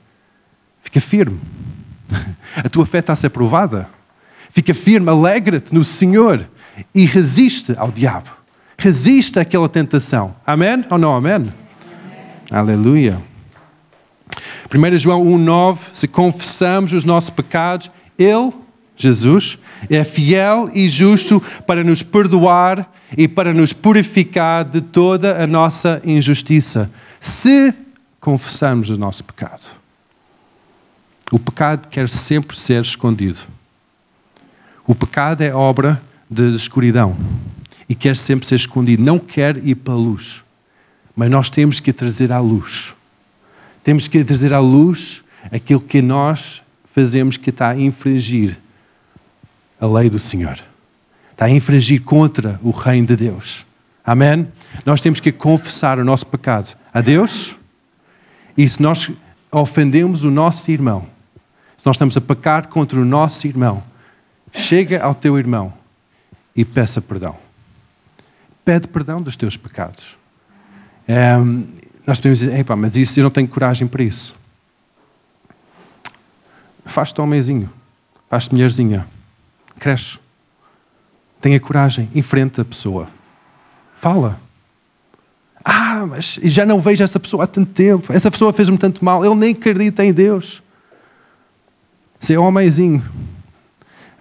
fica 0.84 1.00
firme. 1.00 1.40
A 2.56 2.68
tua 2.68 2.86
fé 2.86 3.00
está 3.00 3.14
a 3.14 3.16
ser 3.16 3.30
provada. 3.30 3.88
Fica 4.50 4.74
firme, 4.74 5.10
alegra-te 5.10 5.74
no 5.74 5.84
Senhor 5.84 6.46
e 6.94 7.06
resiste 7.06 7.74
ao 7.78 7.90
diabo. 7.92 8.30
Resista 8.78 9.42
àquela 9.42 9.70
tentação. 9.70 10.36
Amém 10.46 10.84
ou 10.90 10.98
não 10.98 11.16
amém? 11.16 11.34
amém. 11.36 11.52
Aleluia. 12.52 13.22
1 14.74 14.98
João 14.98 15.24
1,9: 15.26 15.78
Se 15.94 16.08
confessamos 16.08 16.92
os 16.92 17.06
nossos 17.06 17.30
pecados, 17.30 17.90
Ele, 18.18 18.52
Jesus, 18.96 19.58
é 19.90 20.04
fiel 20.04 20.70
e 20.74 20.90
justo 20.90 21.42
para 21.66 21.84
nos 21.84 22.04
perdoar 22.04 22.92
e 23.18 23.28
para 23.28 23.54
nos 23.54 23.74
purificar 23.74 24.64
de 24.64 24.82
toda 24.82 25.44
a 25.44 25.48
nossa 25.48 26.02
injustiça. 26.06 26.90
Se 27.20 27.74
confessamos 28.20 28.90
o 28.90 28.98
nosso 28.98 29.24
pecado. 29.24 29.64
O 31.32 31.40
pecado 31.40 31.88
quer 31.88 32.10
sempre 32.10 32.58
ser 32.58 32.82
escondido. 32.82 33.40
O 34.86 34.94
pecado 34.94 35.42
é 35.42 35.54
obra 35.54 36.02
de 36.30 36.56
escuridão 36.56 37.18
e 37.88 37.96
quer 37.96 38.16
sempre 38.16 38.48
ser 38.48 38.56
escondido, 38.56 39.04
não 39.04 39.20
quer 39.20 39.58
ir 39.66 39.76
para 39.76 39.94
a 39.94 39.98
luz. 39.98 40.44
Mas 41.16 41.30
nós 41.30 41.50
temos 41.50 41.80
que 41.80 41.92
trazer 41.92 42.32
à 42.32 42.40
luz. 42.40 42.96
Temos 43.84 44.08
que 44.08 44.24
trazer 44.24 44.54
à 44.54 44.60
luz 44.60 45.24
aquilo 45.52 45.82
que 45.82 46.02
nós 46.02 46.62
fazemos 46.94 47.38
que 47.38 47.50
está 47.50 47.70
a 47.70 47.80
infringir 47.80 48.58
a 49.80 49.88
lei 49.88 50.10
do 50.10 50.20
Senhor. 50.20 50.60
Está 51.42 51.48
a 51.48 51.56
infringir 51.56 52.04
contra 52.04 52.60
o 52.62 52.70
reino 52.70 53.08
de 53.08 53.16
Deus. 53.16 53.66
Amém? 54.06 54.48
Nós 54.86 55.02
temos 55.02 55.20
que 55.20 55.32
confessar 55.32 55.98
o 55.98 56.06
nosso 56.06 56.28
pecado 56.28 56.78
a 56.94 57.02
Deus 57.02 57.58
E 58.56 58.70
se 58.70 58.80
nós 58.80 59.10
ofendemos 59.52 60.24
o 60.24 60.30
nosso 60.30 60.70
irmão, 60.70 61.08
se 61.80 61.84
nós 61.84 61.96
estamos 61.96 62.16
a 62.16 62.22
pecar 62.22 62.68
contra 62.68 63.02
o 63.02 63.04
nosso 63.04 63.48
irmão, 63.48 63.84
chega 64.54 65.02
ao 65.02 65.16
teu 65.16 65.36
irmão 65.36 65.74
e 66.56 66.64
peça 66.64 67.02
perdão. 67.02 67.36
Pede 68.64 68.88
perdão 68.88 69.20
dos 69.20 69.36
teus 69.36 69.58
pecados. 69.58 70.16
É, 71.08 71.38
nós 72.06 72.20
podemos 72.20 72.38
dizer, 72.38 72.64
mas 72.78 72.96
isso 72.96 73.20
eu 73.20 73.24
não 73.24 73.32
tenho 73.32 73.48
coragem 73.48 73.88
para 73.88 74.04
isso. 74.04 74.36
Faz-te 76.86 77.20
homenzinho, 77.20 77.68
faz-te 78.30 78.54
mulherzinha, 78.54 79.08
cresce. 79.80 80.20
Tenha 81.42 81.60
coragem, 81.60 82.10
enfrenta 82.14 82.62
a 82.62 82.66
pessoa. 82.66 83.10
Fala. 84.00 84.40
Ah, 85.66 86.06
mas 86.08 86.40
já 86.44 86.66
não 86.66 86.80
vejo 86.80 87.04
essa 87.04 87.20
pessoa 87.20 87.44
há 87.44 87.48
tanto 87.48 87.72
tempo. 87.72 88.14
Essa 88.14 88.32
pessoa 88.32 88.54
fez-me 88.54 88.78
tanto 88.78 89.04
mal. 89.04 89.26
Ele 89.26 89.36
nem 89.36 89.54
acredita 89.54 90.06
em 90.06 90.14
Deus. 90.14 90.62
Ser 92.20 92.38
homenzinho. 92.38 93.04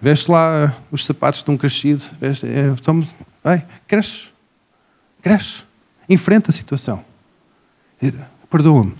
Veste 0.01 0.31
lá 0.31 0.75
os 0.91 1.05
sapatos 1.05 1.43
de 1.43 1.51
um 1.51 1.57
crescido. 1.57 2.03
Veste, 2.19 2.47
é, 2.47 2.73
estamos, 2.73 3.13
vai, 3.43 3.65
cresce. 3.87 4.29
Cresce. 5.21 5.63
Enfrenta 6.09 6.49
a 6.49 6.53
situação. 6.53 7.05
Perdoa-me. 8.49 8.95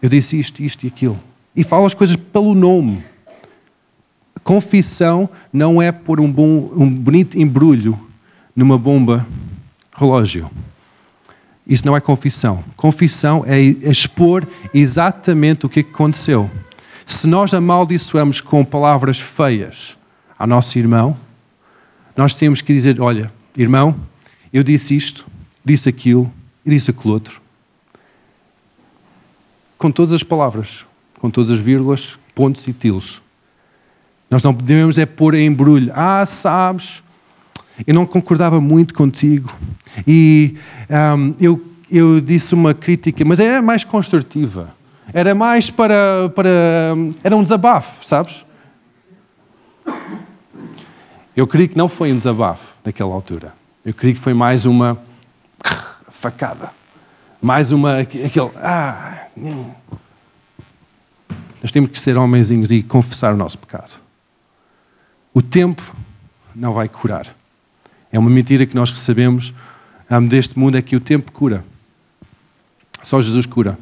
Eu 0.00 0.08
disse 0.08 0.38
isto, 0.38 0.62
isto 0.62 0.84
e 0.84 0.88
aquilo. 0.88 1.20
E 1.54 1.62
fala 1.62 1.86
as 1.86 1.94
coisas 1.94 2.16
pelo 2.16 2.54
nome. 2.54 3.04
Confissão 4.42 5.28
não 5.52 5.80
é 5.80 5.92
pôr 5.92 6.20
um, 6.20 6.30
bom, 6.30 6.70
um 6.74 6.88
bonito 6.88 7.38
embrulho 7.38 7.98
numa 8.54 8.76
bomba 8.76 9.26
relógio. 9.94 10.50
Isso 11.66 11.86
não 11.86 11.96
é 11.96 12.00
confissão. 12.00 12.64
Confissão 12.76 13.44
é 13.46 13.60
expor 13.60 14.46
exatamente 14.74 15.64
o 15.64 15.68
que 15.68 15.80
aconteceu. 15.80 16.50
Se 17.06 17.26
nós 17.26 17.54
amaldiçoamos 17.54 18.40
com 18.40 18.64
palavras 18.64 19.20
feias 19.20 19.96
ao 20.38 20.46
nosso 20.46 20.78
irmão, 20.78 21.16
nós 22.16 22.34
temos 22.34 22.60
que 22.60 22.72
dizer: 22.72 23.00
Olha, 23.00 23.32
irmão, 23.56 23.94
eu 24.52 24.62
disse 24.62 24.96
isto, 24.96 25.26
disse 25.64 25.88
aquilo 25.88 26.32
e 26.64 26.70
disse 26.70 26.90
aquilo 26.90 27.14
outro. 27.14 27.40
Com 29.78 29.90
todas 29.90 30.12
as 30.12 30.22
palavras, 30.22 30.84
com 31.18 31.30
todas 31.30 31.50
as 31.50 31.58
vírgulas, 31.58 32.18
pontos 32.34 32.66
e 32.66 32.72
tilos. 32.72 33.22
Nós 34.32 34.42
não 34.42 34.54
devemos 34.54 34.96
é 34.96 35.04
pôr 35.04 35.34
em 35.34 35.44
embrulho. 35.44 35.92
Ah, 35.94 36.24
sabes, 36.24 37.02
eu 37.86 37.92
não 37.92 38.06
concordava 38.06 38.62
muito 38.62 38.94
contigo. 38.94 39.54
E 40.08 40.56
um, 40.88 41.34
eu, 41.38 41.62
eu 41.90 42.18
disse 42.18 42.54
uma 42.54 42.72
crítica, 42.72 43.22
mas 43.26 43.40
era 43.40 43.60
mais 43.60 43.84
construtiva. 43.84 44.74
Era 45.12 45.34
mais 45.34 45.68
para, 45.68 46.30
para. 46.34 46.48
Era 47.22 47.36
um 47.36 47.42
desabafo, 47.42 48.08
sabes? 48.08 48.46
Eu 51.36 51.46
creio 51.46 51.68
que 51.68 51.76
não 51.76 51.86
foi 51.86 52.10
um 52.10 52.16
desabafo 52.16 52.72
naquela 52.82 53.12
altura. 53.12 53.52
Eu 53.84 53.92
creio 53.92 54.14
que 54.14 54.20
foi 54.22 54.32
mais 54.32 54.64
uma 54.64 54.98
facada. 56.10 56.70
Mais 57.38 57.70
uma. 57.70 57.98
aquele. 57.98 58.50
Ah, 58.56 59.26
nós 61.62 61.70
temos 61.70 61.90
que 61.90 62.00
ser 62.00 62.16
homenzinhos 62.16 62.70
e 62.70 62.82
confessar 62.82 63.34
o 63.34 63.36
nosso 63.36 63.58
pecado. 63.58 64.01
O 65.34 65.40
tempo 65.40 65.82
não 66.54 66.72
vai 66.72 66.88
curar. 66.88 67.34
É 68.10 68.18
uma 68.18 68.28
mentira 68.28 68.66
que 68.66 68.74
nós 68.74 68.90
recebemos 68.90 69.54
deste 70.28 70.58
mundo, 70.58 70.76
é 70.76 70.82
que 70.82 70.94
o 70.94 71.00
tempo 71.00 71.32
cura. 71.32 71.64
Só 73.02 73.20
Jesus 73.20 73.46
cura. 73.46 73.78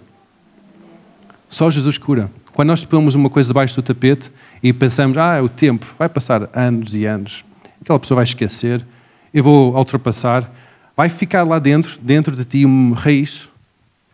Só 1.49 1.69
Jesus 1.69 1.99
cura. 1.99 2.31
Quando 2.53 2.69
nós 2.69 2.85
pomos 2.85 3.15
uma 3.15 3.29
coisa 3.29 3.49
debaixo 3.49 3.75
do 3.75 3.83
tapete 3.83 4.31
e 4.63 4.73
pensamos, 4.73 5.17
ah, 5.17 5.37
é 5.37 5.41
o 5.41 5.49
tempo, 5.49 5.87
vai 5.99 6.09
passar 6.09 6.49
anos 6.55 6.95
e 6.95 7.05
anos, 7.05 7.45
aquela 7.81 7.99
pessoa 7.99 8.17
vai 8.17 8.25
esquecer, 8.25 8.87
eu 9.35 9.43
vou 9.43 9.75
ultrapassar, 9.75 10.53
vai 10.97 11.09
ficar 11.09 11.43
lá 11.43 11.59
dentro, 11.59 11.99
dentro 12.01 12.37
de 12.37 12.45
ti, 12.45 12.65
uma 12.65 12.97
raiz, 12.97 13.49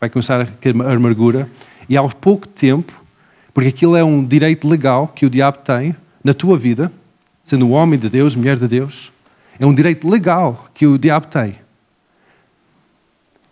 vai 0.01 0.09
começar 0.09 0.41
a 0.41 0.93
amargura, 0.93 1.51
e 1.89 1.97
ao 1.97 2.09
pouco 2.09 2.47
tempo, 2.47 2.93
porque 3.53 3.69
aquilo 3.69 3.97
é 3.97 4.05
um 4.05 4.25
direito 4.25 4.69
legal 4.69 5.09
que 5.09 5.27
o 5.27 5.31
diabo 5.31 5.59
tem 5.59 5.97
na 6.23 6.33
tua 6.33 6.59
vida, 6.59 6.93
sendo 7.47 7.71
homem 7.71 7.97
de 7.97 8.11
Deus, 8.11 8.35
mulher 8.35 8.59
de 8.59 8.67
Deus, 8.67 9.13
é 9.59 9.65
um 9.65 9.73
direito 9.73 10.09
legal 10.09 10.67
que 10.75 10.85
o 10.85 10.99
diabo 10.99 11.29
tem. 11.29 11.57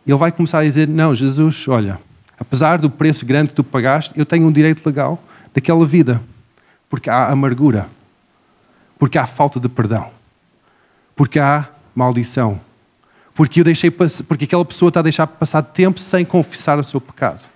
Ele 0.04 0.18
vai 0.18 0.32
começar 0.32 0.58
a 0.58 0.64
dizer: 0.64 0.88
Não, 0.88 1.14
Jesus, 1.14 1.66
olha, 1.68 1.98
apesar 2.38 2.78
do 2.78 2.90
preço 2.90 3.24
grande 3.24 3.50
que 3.50 3.54
tu 3.54 3.64
pagaste, 3.64 4.12
eu 4.16 4.26
tenho 4.26 4.46
um 4.46 4.52
direito 4.52 4.84
legal 4.84 5.22
daquela 5.54 5.86
vida. 5.86 6.20
Porque 6.90 7.08
há 7.08 7.28
amargura, 7.28 7.88
porque 8.98 9.16
há 9.16 9.26
falta 9.26 9.58
de 9.58 9.68
perdão, 9.68 10.10
porque 11.16 11.38
há 11.38 11.68
maldição, 11.94 12.60
porque, 13.34 13.60
eu 13.60 13.64
deixei, 13.64 13.90
porque 13.90 14.44
aquela 14.44 14.64
pessoa 14.64 14.88
está 14.88 15.00
a 15.00 15.04
deixar 15.04 15.26
passar 15.26 15.62
tempo 15.62 16.00
sem 16.00 16.24
confessar 16.24 16.78
o 16.78 16.84
seu 16.84 17.00
pecado. 17.00 17.48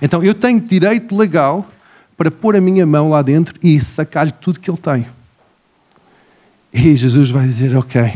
Então 0.00 0.22
eu 0.22 0.34
tenho 0.34 0.58
direito 0.58 1.14
legal 1.16 1.68
para 2.16 2.30
pôr 2.30 2.56
a 2.56 2.60
minha 2.60 2.86
mão 2.86 3.10
lá 3.10 3.22
dentro 3.22 3.54
e 3.62 3.78
sacar-lhe 3.80 4.32
tudo 4.32 4.58
que 4.58 4.70
ele 4.70 4.78
tem. 4.78 5.06
E 6.76 6.94
Jesus 6.94 7.30
vai 7.30 7.46
dizer: 7.46 7.74
Ok, 7.74 8.12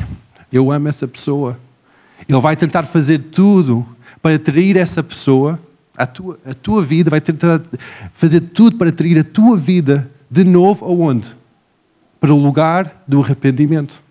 eu 0.52 0.70
amo 0.70 0.86
essa 0.86 1.08
pessoa. 1.08 1.58
Ele 2.28 2.38
vai 2.38 2.54
tentar 2.54 2.82
fazer 2.84 3.18
tudo 3.18 3.86
para 4.20 4.36
atrair 4.36 4.76
essa 4.76 5.02
pessoa 5.02 5.58
à 5.96 6.06
tua, 6.06 6.38
à 6.44 6.52
tua 6.52 6.82
vida, 6.84 7.08
vai 7.08 7.22
tentar 7.22 7.62
fazer 8.12 8.40
tudo 8.40 8.76
para 8.76 8.90
atrair 8.90 9.18
a 9.18 9.24
tua 9.24 9.56
vida 9.56 10.10
de 10.30 10.44
novo 10.44 10.84
aonde? 10.84 11.34
Para 12.20 12.34
o 12.34 12.38
lugar 12.38 13.02
do 13.08 13.22
arrependimento. 13.22 14.02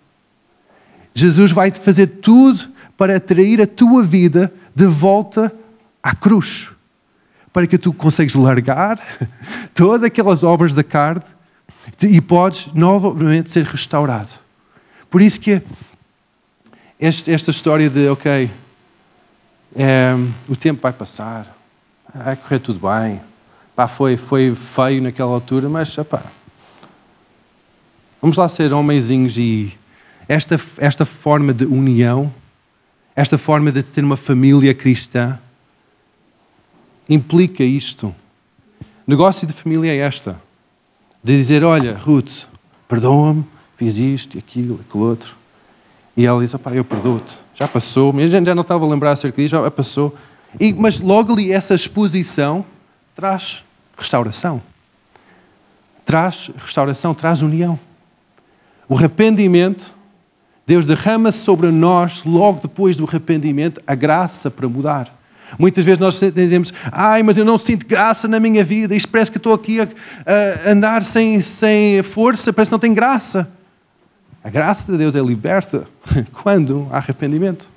Jesus 1.14 1.52
vai 1.52 1.70
fazer 1.70 2.08
tudo 2.08 2.68
para 2.96 3.16
atrair 3.16 3.62
a 3.62 3.66
tua 3.68 4.02
vida 4.02 4.52
de 4.74 4.86
volta 4.86 5.54
à 6.02 6.12
cruz. 6.12 6.70
Para 7.52 7.68
que 7.68 7.78
tu 7.78 7.92
consegues 7.92 8.34
largar 8.34 9.00
todas 9.74 10.02
aquelas 10.02 10.42
obras 10.42 10.74
da 10.74 10.82
carne 10.82 11.22
e 12.02 12.20
podes 12.20 12.68
novamente 12.72 13.50
ser 13.50 13.64
restaurado. 13.64 14.30
Por 15.10 15.20
isso 15.20 15.40
que 15.40 15.62
este, 16.98 17.32
esta 17.32 17.50
história 17.50 17.88
de, 17.88 18.08
ok, 18.08 18.50
é, 19.74 20.14
o 20.48 20.56
tempo 20.56 20.82
vai 20.82 20.92
passar, 20.92 21.56
vai 22.14 22.36
correr 22.36 22.58
tudo 22.58 22.80
bem, 22.80 23.20
pá, 23.74 23.88
foi, 23.88 24.16
foi 24.16 24.54
feio 24.54 25.02
naquela 25.02 25.32
altura, 25.32 25.68
mas 25.68 25.94
pá, 26.08 26.24
vamos 28.20 28.36
lá 28.36 28.48
ser 28.48 28.72
homenzinhos 28.72 29.36
e 29.36 29.76
esta, 30.28 30.60
esta 30.76 31.04
forma 31.04 31.52
de 31.52 31.64
união, 31.64 32.32
esta 33.16 33.36
forma 33.36 33.72
de 33.72 33.82
ter 33.82 34.04
uma 34.04 34.16
família 34.16 34.74
cristã, 34.74 35.38
implica 37.08 37.64
isto. 37.64 38.14
Negócio 39.06 39.46
de 39.46 39.52
família 39.52 39.90
é 39.90 39.96
esta 39.96 40.40
de 41.22 41.36
dizer: 41.36 41.62
Olha, 41.64 41.96
Ruth, 41.96 42.46
perdoa-me, 42.88 43.44
fiz 43.76 43.98
isto 43.98 44.38
aquilo, 44.38 44.80
aquilo 44.86 45.04
outro. 45.04 45.36
E 46.16 46.26
ela 46.26 46.40
diz: 46.40 46.52
Opá, 46.54 46.72
eu 46.72 46.84
perdoo-te, 46.84 47.38
já 47.54 47.68
passou, 47.68 48.14
a 48.16 48.20
gente 48.26 48.44
já 48.44 48.54
não 48.54 48.62
estava 48.62 48.84
a 48.84 48.88
lembrar 48.88 49.12
acerca 49.12 49.40
disso, 49.40 49.52
já 49.52 49.70
passou. 49.70 50.14
E, 50.58 50.72
mas 50.72 50.98
logo 50.98 51.32
ali 51.32 51.52
essa 51.52 51.74
exposição 51.74 52.64
traz 53.14 53.62
restauração. 53.96 54.62
Traz 56.04 56.50
restauração, 56.56 57.14
traz 57.14 57.42
união. 57.42 57.78
O 58.88 58.96
arrependimento, 58.96 59.94
Deus 60.66 60.84
derrama 60.84 61.30
sobre 61.30 61.70
nós, 61.70 62.24
logo 62.24 62.60
depois 62.60 62.96
do 62.96 63.04
arrependimento, 63.04 63.80
a 63.86 63.94
graça 63.94 64.50
para 64.50 64.68
mudar. 64.68 65.19
Muitas 65.58 65.84
vezes 65.84 65.98
nós 65.98 66.20
dizemos, 66.32 66.72
ai, 66.92 67.22
mas 67.22 67.36
eu 67.36 67.44
não 67.44 67.58
sinto 67.58 67.86
graça 67.86 68.28
na 68.28 68.38
minha 68.38 68.64
vida, 68.64 68.94
isto 68.94 69.08
parece 69.08 69.30
que 69.30 69.38
estou 69.38 69.54
aqui 69.54 69.80
a, 69.80 69.86
a 69.86 70.70
andar 70.70 71.02
sem, 71.02 71.40
sem 71.40 72.02
força, 72.02 72.52
parece 72.52 72.70
que 72.70 72.72
não 72.72 72.78
tem 72.78 72.94
graça. 72.94 73.50
A 74.42 74.48
graça 74.48 74.90
de 74.90 74.96
Deus 74.96 75.14
é 75.14 75.20
liberta 75.20 75.86
quando 76.32 76.88
há 76.90 76.96
arrependimento. 76.96 77.68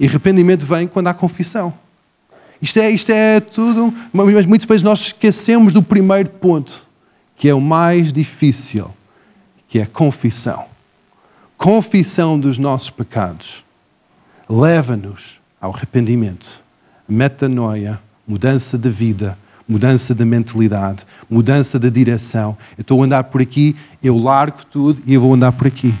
E 0.00 0.06
arrependimento 0.06 0.64
vem 0.64 0.86
quando 0.86 1.08
há 1.08 1.14
confissão. 1.14 1.74
Isto 2.60 2.78
é, 2.80 2.90
isto 2.90 3.10
é 3.10 3.40
tudo, 3.40 3.94
mas 4.12 4.46
muitas 4.46 4.66
vezes 4.66 4.82
nós 4.82 5.00
esquecemos 5.00 5.72
do 5.72 5.82
primeiro 5.82 6.30
ponto, 6.30 6.84
que 7.36 7.48
é 7.48 7.54
o 7.54 7.60
mais 7.60 8.12
difícil, 8.12 8.92
que 9.68 9.78
é 9.78 9.82
a 9.82 9.86
confissão. 9.86 10.66
Confissão 11.56 12.38
dos 12.38 12.58
nossos 12.58 12.90
pecados 12.90 13.64
leva-nos 14.48 15.40
ao 15.60 15.74
arrependimento 15.74 16.62
metanoia, 17.08 17.98
mudança 18.26 18.76
de 18.76 18.90
vida, 18.90 19.38
mudança 19.68 20.14
de 20.14 20.24
mentalidade, 20.24 21.06
mudança 21.28 21.78
de 21.78 21.90
direção. 21.90 22.56
Eu 22.76 22.82
estou 22.82 23.00
a 23.02 23.04
andar 23.04 23.24
por 23.24 23.40
aqui, 23.40 23.74
eu 24.02 24.16
largo 24.16 24.64
tudo 24.70 25.00
e 25.06 25.14
eu 25.14 25.20
vou 25.20 25.34
andar 25.34 25.52
por 25.52 25.66
aqui. 25.66 25.94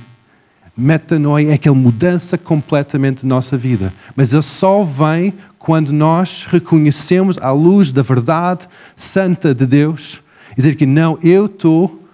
Metanoia 0.76 1.50
é 1.50 1.54
aquela 1.54 1.74
mudança 1.74 2.38
completamente 2.38 3.22
de 3.22 3.26
nossa 3.26 3.56
vida. 3.56 3.92
Mas 4.14 4.32
ele 4.32 4.42
só 4.42 4.84
vem 4.84 5.34
quando 5.58 5.92
nós 5.92 6.46
reconhecemos 6.48 7.36
à 7.38 7.50
luz 7.50 7.92
da 7.92 8.00
verdade 8.00 8.68
santa 8.96 9.52
de 9.52 9.66
Deus, 9.66 10.22
dizer 10.56 10.76
que 10.76 10.86
não, 10.86 11.18
eu 11.22 11.46
estou 11.46 12.04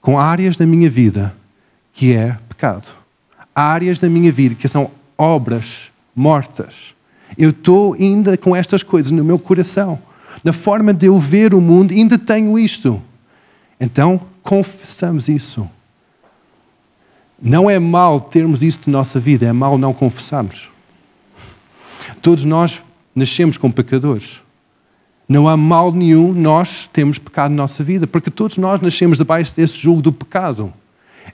com 0.00 0.18
áreas 0.18 0.56
da 0.56 0.66
minha 0.66 0.90
vida 0.90 1.34
que 1.92 2.12
é 2.12 2.36
pecado. 2.48 2.88
Áreas 3.54 4.00
da 4.00 4.08
minha 4.08 4.32
vida 4.32 4.54
que 4.54 4.66
são 4.66 4.90
obras 5.16 5.92
mortas. 6.14 6.94
Eu 7.36 7.50
estou 7.50 7.94
ainda 7.94 8.36
com 8.36 8.54
estas 8.54 8.82
coisas 8.82 9.10
no 9.10 9.24
meu 9.24 9.38
coração. 9.38 9.98
Na 10.42 10.52
forma 10.52 10.92
de 10.92 11.06
eu 11.06 11.18
ver 11.18 11.54
o 11.54 11.60
mundo, 11.60 11.92
ainda 11.92 12.18
tenho 12.18 12.58
isto. 12.58 13.00
Então, 13.80 14.20
confessamos 14.42 15.28
isso. 15.28 15.68
Não 17.42 17.70
é 17.70 17.78
mal 17.78 18.20
termos 18.20 18.62
isso 18.62 18.80
na 18.86 18.98
nossa 18.98 19.18
vida, 19.18 19.46
é 19.46 19.52
mal 19.52 19.78
não 19.78 19.94
confessarmos. 19.94 20.70
Todos 22.20 22.44
nós 22.44 22.82
nascemos 23.14 23.56
como 23.56 23.72
pecadores. 23.72 24.42
Não 25.26 25.48
há 25.48 25.56
mal 25.56 25.92
nenhum 25.92 26.32
nós 26.32 26.90
temos 26.92 27.18
pecado 27.18 27.52
na 27.52 27.58
nossa 27.58 27.82
vida, 27.82 28.06
porque 28.06 28.30
todos 28.30 28.58
nós 28.58 28.80
nascemos 28.80 29.16
debaixo 29.16 29.54
desse 29.54 29.78
julgo 29.78 30.02
do 30.02 30.12
pecado. 30.12 30.72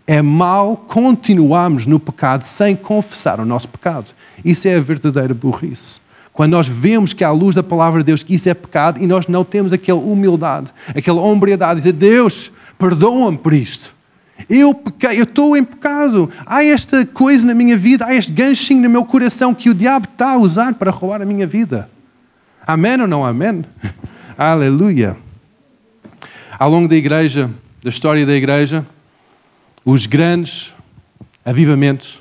É 0.06 0.22
mal 0.22 0.76
continuarmos 0.76 1.86
no 1.86 1.98
pecado 1.98 2.44
sem 2.44 2.76
confessar 2.76 3.40
o 3.40 3.44
nosso 3.44 3.68
pecado. 3.68 4.10
Isso 4.44 4.68
é 4.68 4.76
a 4.76 4.80
verdadeira 4.80 5.34
burrice. 5.34 6.00
Quando 6.32 6.52
nós 6.52 6.68
vemos 6.68 7.12
que 7.12 7.24
à 7.24 7.30
luz 7.30 7.54
da 7.54 7.62
palavra 7.62 8.00
de 8.00 8.06
Deus 8.06 8.22
que 8.22 8.34
isso 8.34 8.48
é 8.48 8.54
pecado 8.54 9.02
e 9.02 9.06
nós 9.06 9.26
não 9.26 9.42
temos 9.42 9.72
aquela 9.72 10.00
humildade, 10.00 10.70
aquela 10.94 11.20
hombridade, 11.20 11.80
dizer 11.80 11.92
Deus, 11.92 12.52
perdoa-me 12.78 13.38
por 13.38 13.54
isto. 13.54 13.94
Eu 14.48 14.74
pequei, 14.74 15.18
eu 15.18 15.24
estou 15.24 15.56
em 15.56 15.64
pecado. 15.64 16.30
Há 16.44 16.62
esta 16.62 17.06
coisa 17.06 17.46
na 17.46 17.54
minha 17.54 17.76
vida, 17.76 18.04
há 18.04 18.14
este 18.14 18.30
ganchinho 18.32 18.82
no 18.82 18.90
meu 18.90 19.04
coração 19.04 19.54
que 19.54 19.70
o 19.70 19.74
diabo 19.74 20.08
está 20.12 20.32
a 20.32 20.36
usar 20.36 20.74
para 20.74 20.90
roubar 20.90 21.22
a 21.22 21.24
minha 21.24 21.46
vida. 21.46 21.88
Amém 22.66 23.00
ou 23.00 23.06
não 23.06 23.24
amém? 23.24 23.64
Aleluia. 24.36 25.16
Ao 26.58 26.70
longo 26.70 26.86
da 26.86 26.96
igreja, 26.96 27.50
da 27.82 27.88
história 27.88 28.26
da 28.26 28.34
igreja, 28.34 28.86
os 29.86 30.04
grandes 30.04 30.74
avivamentos, 31.44 32.20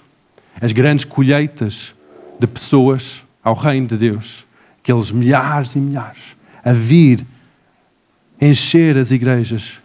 as 0.62 0.72
grandes 0.72 1.04
colheitas 1.04 1.96
de 2.40 2.46
pessoas 2.46 3.24
ao 3.44 3.56
reino 3.56 3.88
de 3.88 3.98
Deus, 3.98 4.46
aqueles 4.80 5.10
milhares 5.10 5.76
e 5.76 5.80
milhares 5.80 6.36
a 6.64 6.72
vir 6.72 7.26
encher 8.40 8.98
as 8.98 9.12
igrejas 9.12 9.82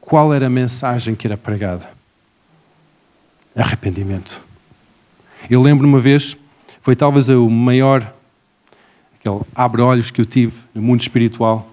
qual 0.00 0.32
era 0.32 0.46
a 0.46 0.50
mensagem 0.50 1.14
que 1.14 1.26
era 1.26 1.36
pregada? 1.36 1.90
Arrependimento. 3.54 4.40
Eu 5.50 5.60
lembro 5.60 5.86
uma 5.86 5.98
vez, 5.98 6.36
foi 6.80 6.96
talvez 6.96 7.28
o 7.28 7.50
maior, 7.50 8.14
aquele 9.18 9.40
abre-olhos 9.54 10.10
que 10.10 10.20
eu 10.20 10.24
tive 10.24 10.56
no 10.74 10.80
mundo 10.80 11.00
espiritual. 11.00 11.68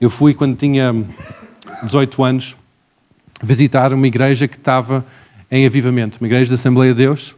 Eu 0.00 0.08
fui 0.08 0.32
quando 0.32 0.56
tinha 0.56 0.94
18 1.82 2.22
anos 2.22 2.56
visitar 3.42 3.92
uma 3.92 4.06
igreja 4.06 4.48
que 4.48 4.56
estava 4.56 5.04
em 5.50 5.66
avivamento, 5.66 6.18
uma 6.20 6.26
igreja 6.26 6.50
da 6.50 6.54
Assembleia 6.54 6.92
de 6.92 6.98
Deus, 6.98 7.34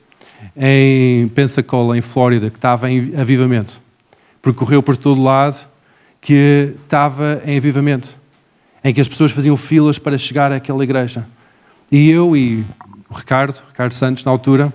em 0.57 1.28
Pensacola, 1.28 1.96
em 1.96 2.01
Flórida, 2.01 2.51
que 2.51 2.59
estava 2.59 2.90
em 2.90 3.14
avivamento. 3.16 3.80
Percorreu 4.40 4.82
por 4.82 4.96
todo 4.96 5.22
lado 5.22 5.66
que 6.20 6.74
estava 6.84 7.42
em 7.44 7.57
avivamento 7.57 8.16
em 8.82 8.94
que 8.94 9.01
as 9.01 9.09
pessoas 9.09 9.30
faziam 9.32 9.57
filas 9.57 9.99
para 9.99 10.16
chegar 10.16 10.53
àquela 10.53 10.82
igreja. 10.82 11.26
E 11.90 12.11
eu 12.11 12.36
e 12.36 12.64
o 13.09 13.14
Ricardo, 13.14 13.61
Ricardo 13.68 13.92
Santos, 13.92 14.24
na 14.24 14.30
altura, 14.30 14.72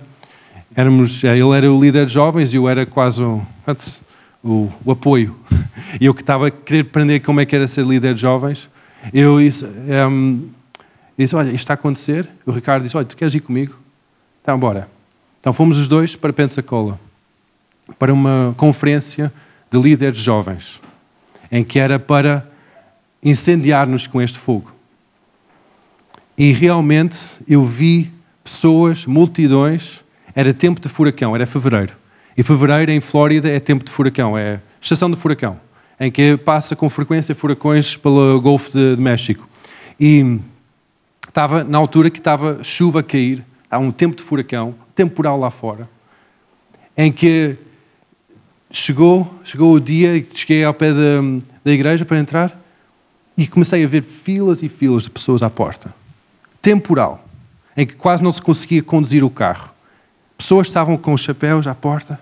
éramos, 0.74 1.22
eh, 1.24 1.36
ele 1.36 1.50
era 1.56 1.72
o 1.72 1.80
líder 1.80 2.06
de 2.06 2.12
jovens 2.12 2.52
e 2.52 2.56
eu 2.56 2.68
era 2.68 2.84
quase 2.84 3.22
o, 3.22 3.42
o, 4.42 4.72
o 4.84 4.92
apoio. 4.92 5.34
E 6.00 6.06
eu 6.06 6.14
que 6.14 6.22
estava 6.22 6.48
a 6.48 6.50
querer 6.50 6.80
aprender 6.80 7.20
como 7.20 7.40
é 7.40 7.46
que 7.46 7.54
era 7.54 7.68
ser 7.68 7.84
líder 7.84 8.14
de 8.14 8.20
jovens, 8.20 8.68
eu 9.12 9.38
disse, 9.38 9.64
um, 9.64 10.48
disse 11.16 11.34
olha, 11.34 11.46
isto 11.46 11.56
está 11.56 11.72
a 11.72 11.74
acontecer. 11.74 12.28
O 12.44 12.50
Ricardo 12.50 12.82
disse, 12.82 12.96
olha, 12.96 13.06
tu 13.06 13.16
queres 13.16 13.34
ir 13.34 13.40
comigo? 13.40 13.76
Então, 14.42 14.58
bora. 14.58 14.88
Então 15.40 15.52
fomos 15.52 15.78
os 15.78 15.86
dois 15.86 16.16
para 16.16 16.32
Pensacola, 16.32 16.98
para 17.98 18.12
uma 18.12 18.54
conferência 18.56 19.32
de 19.70 19.78
líderes 19.78 20.18
jovens, 20.18 20.80
em 21.52 21.62
que 21.62 21.78
era 21.78 21.98
para 21.98 22.48
incendiar-nos 23.22 24.06
com 24.06 24.22
este 24.22 24.38
fogo. 24.38 24.72
E 26.36 26.50
realmente 26.50 27.18
eu 27.46 27.64
vi 27.64 28.10
pessoas, 28.42 29.06
multidões, 29.06 30.02
era 30.34 30.52
tempo 30.52 30.80
de 30.80 30.88
furacão, 30.88 31.34
era 31.34 31.46
fevereiro. 31.46 31.92
E 32.36 32.42
fevereiro 32.42 32.90
em 32.90 33.00
Flórida 33.00 33.48
é 33.48 33.60
tempo 33.60 33.84
de 33.84 33.90
furacão, 33.90 34.36
é 34.36 34.60
estação 34.80 35.10
de 35.10 35.16
furacão, 35.16 35.60
em 36.00 36.10
que 36.10 36.36
passa 36.38 36.74
com 36.74 36.88
frequência 36.90 37.34
furacões 37.34 37.96
pelo 37.96 38.40
Golfo 38.40 38.72
de, 38.72 38.96
de 38.96 39.02
México. 39.02 39.48
E 40.00 40.40
estava 41.34 41.64
na 41.64 41.76
altura 41.78 42.10
que 42.10 42.18
estava 42.18 42.62
chuva 42.62 43.00
a 43.00 43.02
cair, 43.02 43.44
há 43.68 43.76
um 43.76 43.90
tempo 43.90 44.14
de 44.14 44.22
furacão, 44.22 44.72
temporal 44.94 45.36
lá 45.36 45.50
fora, 45.50 45.90
em 46.96 47.10
que 47.10 47.56
chegou, 48.70 49.34
chegou 49.42 49.72
o 49.72 49.80
dia 49.80 50.16
e 50.16 50.24
cheguei 50.32 50.62
ao 50.62 50.72
pé 50.72 50.92
da, 50.92 51.20
da 51.64 51.72
igreja 51.72 52.04
para 52.04 52.20
entrar 52.20 52.56
e 53.36 53.48
comecei 53.48 53.82
a 53.82 53.88
ver 53.88 54.04
filas 54.04 54.62
e 54.62 54.68
filas 54.68 55.02
de 55.02 55.10
pessoas 55.10 55.42
à 55.42 55.50
porta. 55.50 55.92
Temporal, 56.62 57.26
em 57.76 57.84
que 57.84 57.96
quase 57.96 58.22
não 58.22 58.30
se 58.30 58.40
conseguia 58.40 58.80
conduzir 58.80 59.24
o 59.24 59.28
carro. 59.30 59.70
Pessoas 60.38 60.68
estavam 60.68 60.96
com 60.96 61.14
os 61.14 61.20
chapéus 61.20 61.66
à 61.66 61.74
porta. 61.74 62.20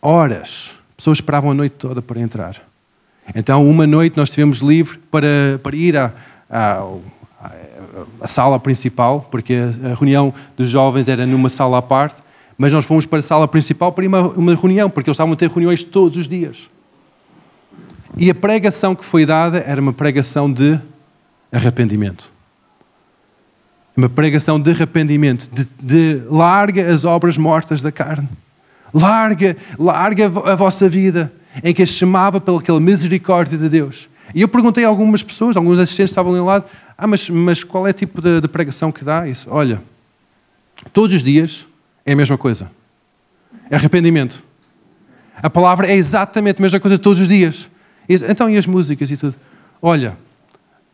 Horas. 0.00 0.72
Pessoas 0.96 1.18
esperavam 1.18 1.50
a 1.50 1.54
noite 1.54 1.74
toda 1.78 2.00
para 2.00 2.18
entrar. 2.18 2.62
Então, 3.34 3.68
uma 3.68 3.86
noite 3.86 4.16
nós 4.16 4.30
estivemos 4.30 4.60
livre 4.60 4.98
para, 5.10 5.60
para 5.62 5.76
ir 5.76 5.98
à, 5.98 6.14
à, 6.48 6.82
à 8.20 8.26
sala 8.26 8.58
principal, 8.58 9.26
porque 9.30 9.54
a 9.84 9.94
reunião 9.94 10.32
dos 10.56 10.68
jovens 10.68 11.08
era 11.08 11.26
numa 11.26 11.48
sala 11.48 11.78
à 11.78 11.82
parte, 11.82 12.22
mas 12.56 12.72
nós 12.72 12.84
fomos 12.84 13.06
para 13.06 13.18
a 13.18 13.22
sala 13.22 13.48
principal 13.48 13.92
para 13.92 14.04
a 14.04 14.08
uma, 14.08 14.20
uma 14.28 14.54
reunião, 14.54 14.88
porque 14.88 15.10
eles 15.10 15.16
estavam 15.16 15.32
a 15.32 15.36
ter 15.36 15.48
reuniões 15.48 15.84
todos 15.84 16.16
os 16.16 16.28
dias. 16.28 16.70
E 18.16 18.30
a 18.30 18.34
pregação 18.34 18.94
que 18.94 19.04
foi 19.04 19.24
dada 19.24 19.58
era 19.66 19.80
uma 19.80 19.92
pregação 19.92 20.52
de 20.52 20.78
arrependimento. 21.50 22.30
Uma 23.96 24.08
pregação 24.08 24.60
de 24.60 24.70
arrependimento, 24.70 25.50
de, 25.52 25.68
de 25.82 26.22
larga 26.28 26.92
as 26.92 27.04
obras 27.04 27.36
mortas 27.36 27.82
da 27.82 27.92
carne. 27.92 28.28
Larga, 28.92 29.56
larga 29.78 30.26
a 30.26 30.54
vossa 30.54 30.88
vida, 30.88 31.32
em 31.62 31.74
que 31.74 31.82
a 31.82 31.86
chamava 31.86 32.40
pela 32.40 32.80
misericórdia 32.80 33.58
de 33.58 33.68
Deus. 33.68 34.08
E 34.34 34.42
eu 34.42 34.48
perguntei 34.48 34.84
a 34.84 34.88
algumas 34.88 35.22
pessoas, 35.22 35.56
alguns 35.56 35.78
assistentes 35.78 36.10
estavam 36.10 36.32
ali 36.32 36.40
ao 36.40 36.46
lado, 36.46 36.64
ah, 36.96 37.06
mas, 37.06 37.28
mas 37.28 37.64
qual 37.64 37.86
é 37.86 37.92
tipo 37.92 38.20
de, 38.20 38.40
de 38.40 38.48
pregação 38.48 38.90
que 38.90 39.04
dá 39.04 39.28
isso? 39.28 39.48
Olha, 39.50 39.82
todos 40.92 41.14
os 41.14 41.22
dias 41.22 41.66
é 42.04 42.12
a 42.12 42.16
mesma 42.16 42.38
coisa. 42.38 42.70
É 43.70 43.76
arrependimento. 43.76 44.42
A 45.36 45.50
palavra 45.50 45.86
é 45.86 45.94
exatamente 45.94 46.60
a 46.60 46.62
mesma 46.62 46.80
coisa 46.80 46.98
todos 46.98 47.20
os 47.20 47.28
dias. 47.28 47.68
Então, 48.08 48.48
e 48.48 48.56
as 48.56 48.66
músicas 48.66 49.10
e 49.10 49.16
tudo? 49.16 49.34
Olha, 49.80 50.16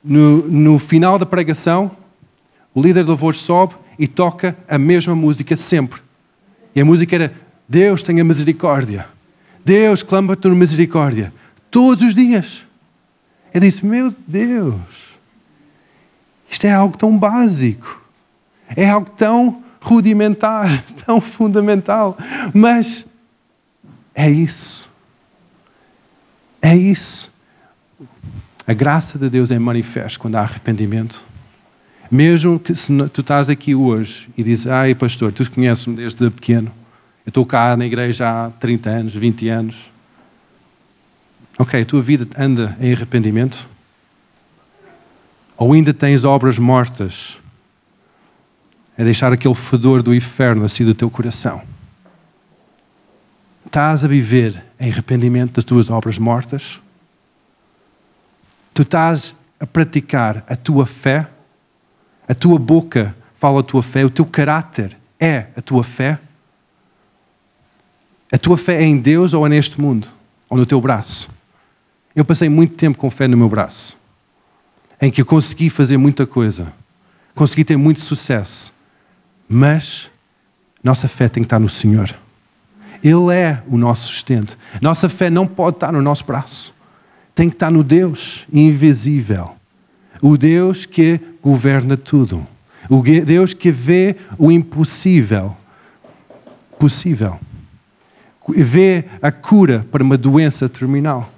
no, 0.02 0.48
no 0.48 0.78
final 0.78 1.18
da 1.18 1.26
pregação, 1.26 1.90
o 2.74 2.80
líder 2.80 3.04
do 3.04 3.08
louvor 3.08 3.34
sobe 3.34 3.74
e 3.98 4.06
toca 4.06 4.56
a 4.68 4.78
mesma 4.78 5.14
música 5.14 5.56
sempre. 5.56 6.00
E 6.74 6.80
a 6.80 6.84
música 6.84 7.16
era 7.16 7.32
Deus 7.68 8.02
tenha 8.02 8.24
misericórdia. 8.24 9.06
Deus 9.64 10.02
clama-te 10.02 10.48
misericórdia. 10.48 11.32
Todos 11.70 12.04
os 12.04 12.14
dias. 12.14 12.67
Eu 13.58 13.60
disse, 13.60 13.84
meu 13.84 14.14
Deus, 14.24 14.76
isto 16.48 16.64
é 16.64 16.72
algo 16.72 16.96
tão 16.96 17.18
básico. 17.18 18.00
É 18.76 18.88
algo 18.88 19.10
tão 19.10 19.64
rudimentar, 19.80 20.84
tão 21.04 21.20
fundamental. 21.20 22.16
Mas 22.54 23.04
é 24.14 24.30
isso. 24.30 24.88
É 26.62 26.76
isso. 26.76 27.32
A 28.64 28.72
graça 28.74 29.18
de 29.18 29.28
Deus 29.28 29.50
é 29.50 29.58
manifesta 29.58 30.20
quando 30.20 30.36
há 30.36 30.42
arrependimento. 30.42 31.24
Mesmo 32.08 32.60
que 32.60 32.76
se 32.76 32.92
tu 33.08 33.22
estás 33.22 33.50
aqui 33.50 33.74
hoje 33.74 34.28
e 34.38 34.44
dizes, 34.44 34.68
ai 34.68 34.94
pastor, 34.94 35.32
tu 35.32 35.50
conheces-me 35.50 35.96
desde 35.96 36.30
pequeno, 36.30 36.70
eu 37.26 37.30
estou 37.30 37.44
cá 37.44 37.76
na 37.76 37.84
igreja 37.84 38.46
há 38.46 38.50
30 38.50 38.88
anos, 38.88 39.14
20 39.16 39.48
anos. 39.48 39.90
Ok, 41.58 41.80
a 41.80 41.84
tua 41.84 42.00
vida 42.00 42.26
anda 42.38 42.76
em 42.80 42.92
arrependimento? 42.92 43.68
Ou 45.56 45.72
ainda 45.72 45.92
tens 45.92 46.24
obras 46.24 46.58
mortas? 46.58 47.36
É 48.96 49.04
deixar 49.04 49.32
aquele 49.32 49.54
fedor 49.54 50.02
do 50.02 50.14
inferno 50.14 50.64
assim 50.64 50.84
do 50.84 50.94
teu 50.94 51.10
coração 51.10 51.62
estás 53.68 54.04
a 54.04 54.08
viver 54.08 54.64
em 54.80 54.90
arrependimento 54.90 55.52
das 55.52 55.64
tuas 55.64 55.88
obras 55.90 56.18
mortas? 56.18 56.80
Tu 58.74 58.82
estás 58.82 59.36
a 59.60 59.66
praticar 59.66 60.44
a 60.48 60.56
tua 60.56 60.86
fé? 60.86 61.28
A 62.26 62.34
tua 62.34 62.58
boca 62.58 63.14
fala 63.38 63.60
a 63.60 63.62
tua 63.62 63.82
fé? 63.82 64.04
O 64.04 64.10
teu 64.10 64.26
caráter 64.26 64.98
é 65.20 65.46
a 65.56 65.62
tua 65.62 65.84
fé? 65.84 66.18
A 68.32 68.38
tua 68.38 68.56
fé 68.56 68.82
é 68.82 68.84
em 68.84 68.98
Deus 68.98 69.32
ou 69.32 69.46
é 69.46 69.48
neste 69.48 69.80
mundo? 69.80 70.08
Ou 70.48 70.56
no 70.56 70.66
teu 70.66 70.80
braço? 70.80 71.30
Eu 72.14 72.24
passei 72.24 72.48
muito 72.48 72.76
tempo 72.76 72.98
com 72.98 73.10
fé 73.10 73.28
no 73.28 73.36
meu 73.36 73.48
braço, 73.48 73.96
em 75.00 75.10
que 75.10 75.20
eu 75.20 75.26
consegui 75.26 75.70
fazer 75.70 75.96
muita 75.96 76.26
coisa, 76.26 76.72
consegui 77.34 77.64
ter 77.64 77.76
muito 77.76 78.00
sucesso, 78.00 78.72
mas 79.48 80.10
nossa 80.82 81.08
fé 81.08 81.28
tem 81.28 81.42
que 81.42 81.46
estar 81.46 81.58
no 81.58 81.68
Senhor. 81.68 82.14
Ele 83.02 83.32
é 83.32 83.62
o 83.68 83.78
nosso 83.78 84.08
sustento. 84.08 84.58
Nossa 84.80 85.08
fé 85.08 85.30
não 85.30 85.46
pode 85.46 85.76
estar 85.76 85.92
no 85.92 86.02
nosso 86.02 86.24
braço. 86.24 86.74
Tem 87.34 87.48
que 87.48 87.54
estar 87.54 87.70
no 87.70 87.84
Deus 87.84 88.44
invisível. 88.52 89.54
O 90.20 90.36
Deus 90.36 90.84
que 90.84 91.20
governa 91.40 91.96
tudo. 91.96 92.46
O 92.90 93.02
Deus 93.02 93.54
que 93.54 93.70
vê 93.70 94.16
o 94.36 94.50
impossível 94.50 95.56
possível. 96.78 97.38
Vê 98.48 99.04
a 99.20 99.30
cura 99.30 99.86
para 99.90 100.02
uma 100.02 100.16
doença 100.16 100.68
terminal. 100.68 101.30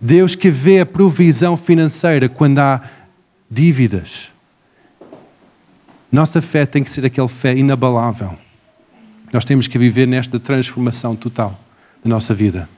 Deus 0.00 0.34
que 0.34 0.50
vê 0.50 0.80
a 0.80 0.86
provisão 0.86 1.56
financeira 1.56 2.28
quando 2.28 2.58
há 2.60 2.80
dívidas. 3.50 4.30
Nossa 6.10 6.40
fé 6.40 6.64
tem 6.64 6.82
que 6.82 6.90
ser 6.90 7.04
aquela 7.04 7.28
fé 7.28 7.56
inabalável. 7.56 8.38
Nós 9.32 9.44
temos 9.44 9.66
que 9.66 9.78
viver 9.78 10.06
nesta 10.06 10.40
transformação 10.40 11.14
total 11.14 11.58
da 12.02 12.08
nossa 12.08 12.32
vida. 12.32 12.68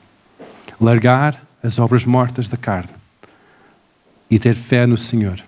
Largar 0.79 1.41
as 1.63 1.79
obras 1.79 2.03
mortas 2.03 2.49
da 2.49 2.57
carne 2.57 2.89
e 4.29 4.39
ter 4.39 4.55
fé 4.55 4.85
no 4.85 4.97
Senhor. 4.97 5.41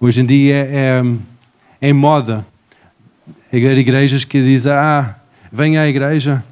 Hoje 0.00 0.20
em 0.20 0.26
dia 0.26 0.54
é, 0.54 1.02
é, 1.80 1.88
é 1.88 1.92
moda 1.92 2.44
haver 3.52 3.78
igrejas 3.78 4.24
que 4.24 4.42
dizem: 4.42 4.72
Ah, 4.72 5.16
venha 5.50 5.82
à 5.82 5.88
igreja 5.88 6.42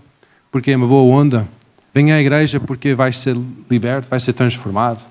porque 0.51 0.71
é 0.71 0.77
uma 0.77 0.87
boa 0.87 1.03
onda. 1.03 1.49
Venha 2.01 2.15
à 2.15 2.19
igreja 2.19 2.59
porque 2.59 2.95
vais 2.95 3.19
ser 3.19 3.37
liberto, 3.71 4.09
vais 4.09 4.23
ser 4.23 4.33
transformado. 4.33 5.07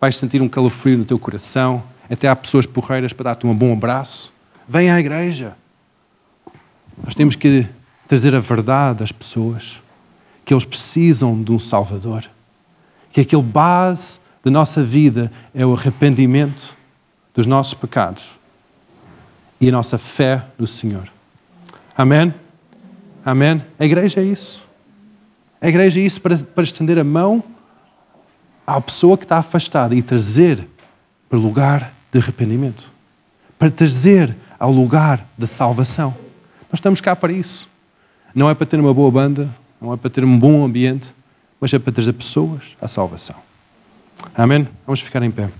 Vais 0.00 0.16
sentir 0.16 0.40
um 0.40 0.48
calafrio 0.48 0.96
no 0.96 1.04
teu 1.04 1.18
coração. 1.18 1.82
Até 2.08 2.26
há 2.26 2.34
pessoas 2.34 2.64
porreiras 2.64 3.12
para 3.12 3.24
dar-te 3.24 3.46
um 3.46 3.54
bom 3.54 3.74
abraço. 3.74 4.32
Venha 4.66 4.94
à 4.94 5.00
igreja. 5.00 5.54
Nós 7.04 7.14
temos 7.14 7.36
que 7.36 7.66
trazer 8.08 8.34
a 8.34 8.40
verdade 8.40 9.04
às 9.04 9.12
pessoas, 9.12 9.82
que 10.46 10.54
eles 10.54 10.64
precisam 10.64 11.42
de 11.42 11.52
um 11.52 11.58
Salvador, 11.58 12.24
que 13.12 13.20
aquele 13.20 13.42
base 13.42 14.18
da 14.42 14.50
nossa 14.50 14.82
vida 14.82 15.30
é 15.54 15.66
o 15.66 15.74
arrependimento 15.74 16.74
dos 17.34 17.44
nossos 17.44 17.74
pecados 17.74 18.38
e 19.60 19.68
a 19.68 19.72
nossa 19.72 19.98
fé 19.98 20.42
no 20.58 20.66
Senhor. 20.66 21.12
Amém? 21.94 22.32
Amém? 23.22 23.62
A 23.78 23.84
igreja 23.84 24.22
é 24.22 24.24
isso. 24.24 24.67
A 25.60 25.68
igreja 25.68 26.00
é 26.00 26.02
isso 26.04 26.20
para, 26.20 26.36
para 26.36 26.64
estender 26.64 26.98
a 26.98 27.04
mão 27.04 27.42
à 28.66 28.80
pessoa 28.80 29.16
que 29.16 29.24
está 29.24 29.38
afastada 29.38 29.94
e 29.94 30.02
trazer 30.02 30.68
para 31.28 31.38
o 31.38 31.42
lugar 31.42 31.92
de 32.12 32.18
arrependimento, 32.18 32.92
para 33.58 33.70
trazer 33.70 34.36
ao 34.58 34.70
lugar 34.70 35.26
da 35.36 35.46
salvação. 35.46 36.16
Nós 36.70 36.74
estamos 36.74 37.00
cá 37.00 37.16
para 37.16 37.32
isso. 37.32 37.68
Não 38.34 38.48
é 38.48 38.54
para 38.54 38.66
ter 38.66 38.78
uma 38.78 38.92
boa 38.92 39.10
banda, 39.10 39.48
não 39.80 39.92
é 39.92 39.96
para 39.96 40.10
ter 40.10 40.24
um 40.24 40.38
bom 40.38 40.64
ambiente, 40.64 41.14
mas 41.60 41.72
é 41.72 41.78
para 41.78 41.92
trazer 41.92 42.12
pessoas 42.12 42.76
à 42.80 42.86
salvação. 42.86 43.36
Amém? 44.34 44.68
Vamos 44.86 45.00
ficar 45.00 45.22
em 45.22 45.30
pé. 45.30 45.50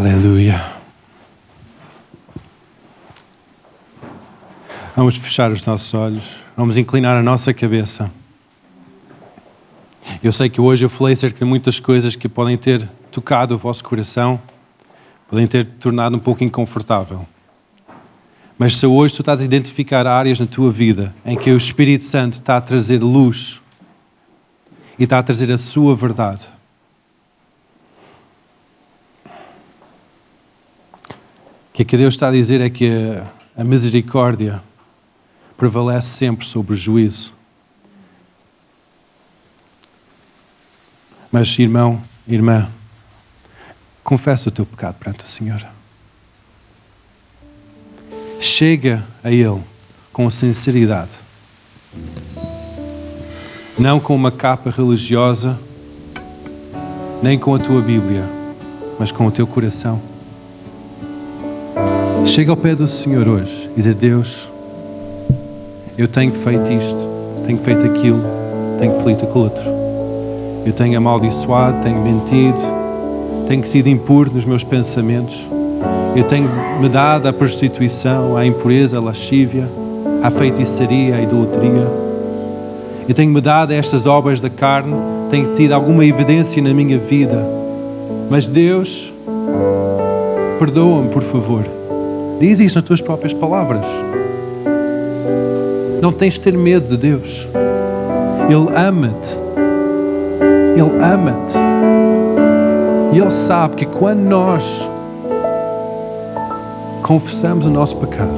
Aleluia. 0.00 0.64
Vamos 4.96 5.18
fechar 5.18 5.50
os 5.52 5.66
nossos 5.66 5.92
olhos, 5.92 6.42
vamos 6.56 6.78
inclinar 6.78 7.18
a 7.18 7.22
nossa 7.22 7.52
cabeça. 7.52 8.10
Eu 10.24 10.32
sei 10.32 10.48
que 10.48 10.58
hoje 10.58 10.86
eu 10.86 10.88
falei 10.88 11.12
acerca 11.12 11.40
de 11.40 11.44
muitas 11.44 11.78
coisas 11.78 12.16
que 12.16 12.30
podem 12.30 12.56
ter 12.56 12.88
tocado 13.12 13.54
o 13.54 13.58
vosso 13.58 13.84
coração, 13.84 14.40
podem 15.28 15.46
ter 15.46 15.66
tornado 15.66 16.16
um 16.16 16.20
pouco 16.20 16.42
inconfortável. 16.42 17.26
Mas 18.56 18.76
se 18.76 18.86
hoje 18.86 19.12
tu 19.12 19.20
estás 19.20 19.42
a 19.42 19.44
identificar 19.44 20.06
áreas 20.06 20.40
na 20.40 20.46
tua 20.46 20.70
vida 20.70 21.14
em 21.26 21.36
que 21.36 21.50
o 21.50 21.58
Espírito 21.58 22.04
Santo 22.04 22.38
está 22.38 22.56
a 22.56 22.60
trazer 22.62 23.02
luz 23.02 23.60
e 24.98 25.04
está 25.04 25.18
a 25.18 25.22
trazer 25.22 25.52
a 25.52 25.58
sua 25.58 25.94
verdade, 25.94 26.48
o 31.82 31.84
que 31.84 31.96
Deus 31.96 32.14
está 32.14 32.28
a 32.28 32.32
dizer 32.32 32.60
é 32.60 32.68
que 32.68 32.90
a, 32.90 33.62
a 33.62 33.64
misericórdia 33.64 34.62
prevalece 35.56 36.08
sempre 36.08 36.46
sobre 36.46 36.74
o 36.74 36.76
juízo. 36.76 37.32
Mas, 41.32 41.58
irmão, 41.58 42.02
irmã, 42.26 42.68
confessa 44.04 44.48
o 44.48 44.52
teu 44.52 44.66
pecado 44.66 44.96
perante 44.96 45.24
o 45.24 45.28
Senhor. 45.28 45.64
Chega 48.40 49.04
a 49.22 49.30
Ele 49.30 49.62
com 50.12 50.28
sinceridade. 50.28 51.12
Não 53.78 54.00
com 54.00 54.14
uma 54.14 54.30
capa 54.30 54.70
religiosa, 54.70 55.58
nem 57.22 57.38
com 57.38 57.54
a 57.54 57.58
tua 57.58 57.80
Bíblia, 57.80 58.28
mas 58.98 59.10
com 59.10 59.26
o 59.26 59.30
teu 59.30 59.46
coração. 59.46 60.09
Chega 62.26 62.50
ao 62.52 62.56
pé 62.56 62.74
do 62.74 62.86
Senhor 62.86 63.26
hoje 63.26 63.70
e 63.76 63.82
diz: 63.82 63.94
Deus, 63.94 64.48
eu 65.98 66.06
tenho 66.06 66.32
feito 66.32 66.72
isto, 66.72 66.96
tenho 67.46 67.58
feito 67.58 67.84
aquilo, 67.84 68.22
tenho 68.78 69.02
feito 69.02 69.24
aquilo 69.24 69.44
outro. 69.44 69.62
Eu 70.64 70.72
tenho 70.72 70.96
amaldiçoado, 70.96 71.82
tenho 71.82 72.00
mentido, 72.00 72.58
tenho 73.48 73.66
sido 73.66 73.88
impuro 73.88 74.30
nos 74.32 74.44
meus 74.44 74.62
pensamentos. 74.62 75.36
Eu 76.14 76.24
tenho 76.24 76.48
me 76.80 76.88
dado 76.88 77.26
à 77.26 77.32
prostituição, 77.32 78.36
à 78.36 78.44
impureza, 78.44 78.98
à 78.98 79.00
lascívia, 79.00 79.68
à 80.22 80.30
feitiçaria, 80.30 81.16
à 81.16 81.22
idolatria. 81.22 81.86
Eu 83.08 83.14
tenho 83.14 83.32
me 83.32 83.40
dado 83.40 83.72
a 83.72 83.74
estas 83.74 84.06
obras 84.06 84.40
da 84.40 84.50
carne, 84.50 84.94
tenho 85.30 85.54
tido 85.54 85.72
alguma 85.72 86.04
evidência 86.04 86.62
na 86.62 86.72
minha 86.72 86.98
vida. 86.98 87.44
Mas 88.28 88.46
Deus, 88.46 89.12
perdoa-me, 90.58 91.08
por 91.08 91.22
favor. 91.22 91.79
Diz 92.40 92.58
isso 92.58 92.78
nas 92.78 92.86
tuas 92.86 93.02
próprias 93.02 93.34
palavras. 93.34 93.84
Não 96.00 96.10
tens 96.10 96.34
de 96.34 96.40
ter 96.40 96.56
medo 96.56 96.88
de 96.88 96.96
Deus. 96.96 97.46
Ele 98.48 98.66
ama-te. 98.74 99.36
Ele 100.74 101.04
ama-te. 101.04 101.58
E 103.12 103.18
Ele 103.18 103.30
sabe 103.30 103.74
que 103.76 103.84
quando 103.84 104.20
nós 104.20 104.88
confessamos 107.02 107.66
o 107.66 107.70
nosso 107.70 107.96
pecado, 107.96 108.32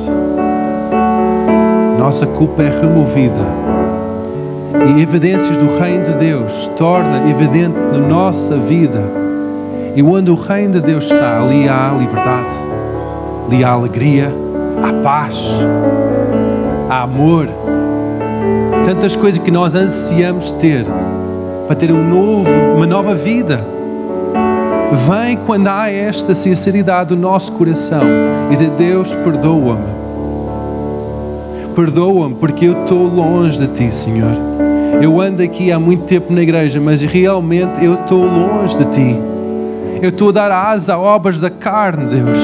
nossa 1.96 2.26
culpa 2.26 2.64
é 2.64 2.80
removida 2.80 3.46
e 4.96 5.00
evidências 5.00 5.57
do 5.57 5.78
reino 5.78 6.07
de 6.07 6.14
Deus 6.14 6.68
torna 6.76 7.30
evidente 7.30 7.76
na 7.92 7.98
nossa 7.98 8.57
vida. 8.57 9.00
E 9.94 10.03
onde 10.03 10.28
o 10.28 10.34
reino 10.34 10.72
de 10.72 10.80
Deus 10.80 11.05
está, 11.05 11.40
ali 11.40 11.68
há 11.68 11.94
liberdade 11.96 12.61
ali 13.53 13.62
há 13.62 13.70
alegria, 13.70 14.32
há 14.82 15.03
paz, 15.03 15.44
há 16.88 17.03
amor. 17.03 17.48
Tantas 18.86 19.14
coisas 19.14 19.42
que 19.42 19.50
nós 19.50 19.74
ansiamos 19.74 20.50
ter 20.53 20.86
para 21.66 21.76
ter 21.76 21.92
um 21.92 22.09
novo, 22.09 22.48
uma 22.74 22.86
nova 22.86 23.14
vida. 23.14 23.62
Vem 25.07 25.36
quando 25.36 25.68
há 25.68 25.90
esta 25.90 26.34
sinceridade 26.34 27.11
do 27.11 27.16
nosso 27.16 27.53
coração 27.53 28.03
e 28.48 28.53
dizer: 28.53 28.70
Deus, 28.70 29.14
perdoa-me. 29.14 30.03
Perdoa-me 31.76 32.34
porque 32.34 32.66
eu 32.66 32.82
estou 32.82 33.07
longe 33.07 33.59
de 33.59 33.66
ti, 33.68 33.92
Senhor. 33.92 34.34
Eu 35.00 35.20
ando 35.20 35.42
aqui 35.42 35.70
há 35.70 35.78
muito 35.78 36.05
tempo 36.05 36.32
na 36.32 36.42
igreja, 36.42 36.80
mas 36.80 37.03
realmente 37.03 37.84
eu 37.84 37.94
estou 37.94 38.24
longe 38.24 38.78
de 38.78 38.84
ti. 38.86 39.32
Eu 40.03 40.09
estou 40.09 40.30
a 40.30 40.32
dar 40.32 40.50
asa 40.50 40.94
a 40.94 40.98
obras 40.98 41.38
da 41.38 41.48
carne, 41.48 42.07
Deus. 42.07 42.38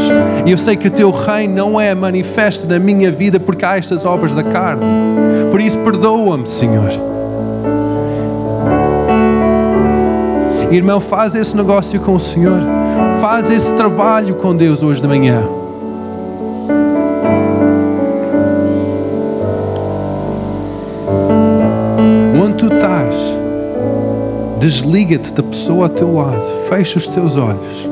E 0.46 0.50
eu 0.52 0.56
sei 0.56 0.76
que 0.76 0.86
o 0.86 0.90
teu 0.92 1.10
reino 1.10 1.56
não 1.56 1.80
é 1.80 1.92
manifesto 1.92 2.68
na 2.68 2.78
minha 2.78 3.10
vida 3.10 3.40
porque 3.40 3.64
há 3.64 3.76
estas 3.76 4.04
obras 4.04 4.32
da 4.32 4.44
carne. 4.44 4.84
Por 5.50 5.60
isso, 5.60 5.76
perdoa-me, 5.78 6.46
Senhor. 6.46 6.88
Irmão, 10.70 11.00
faz 11.00 11.34
esse 11.34 11.56
negócio 11.56 11.98
com 11.98 12.14
o 12.14 12.20
Senhor. 12.20 12.60
Faz 13.20 13.50
esse 13.50 13.74
trabalho 13.74 14.36
com 14.36 14.54
Deus 14.54 14.80
hoje 14.80 15.02
de 15.02 15.08
manhã. 15.08 15.57
Desliga-te 24.58 25.32
da 25.32 25.42
pessoa 25.42 25.84
ao 25.84 25.88
teu 25.88 26.14
lado, 26.14 26.44
fecha 26.68 26.98
os 26.98 27.06
teus 27.06 27.36
olhos 27.36 27.88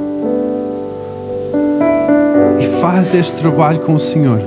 e 2.60 2.80
faz 2.80 3.14
este 3.14 3.34
trabalho 3.34 3.80
com 3.80 3.94
o 3.94 4.00
Senhor. 4.00 4.40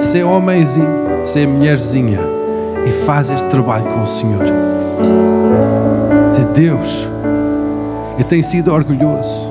Se 0.00 0.20
é 0.20 0.24
homenzinho, 0.24 0.86
se 1.26 1.40
é 1.40 1.46
mulherzinha, 1.46 2.20
e 2.86 2.92
faz 3.04 3.30
este 3.30 3.48
trabalho 3.48 3.84
com 3.84 4.02
o 4.02 4.06
Senhor. 4.06 4.44
Diz, 6.34 6.44
Deus, 6.46 7.08
eu 8.18 8.24
tenho 8.24 8.44
sido 8.44 8.72
orgulhoso, 8.72 9.50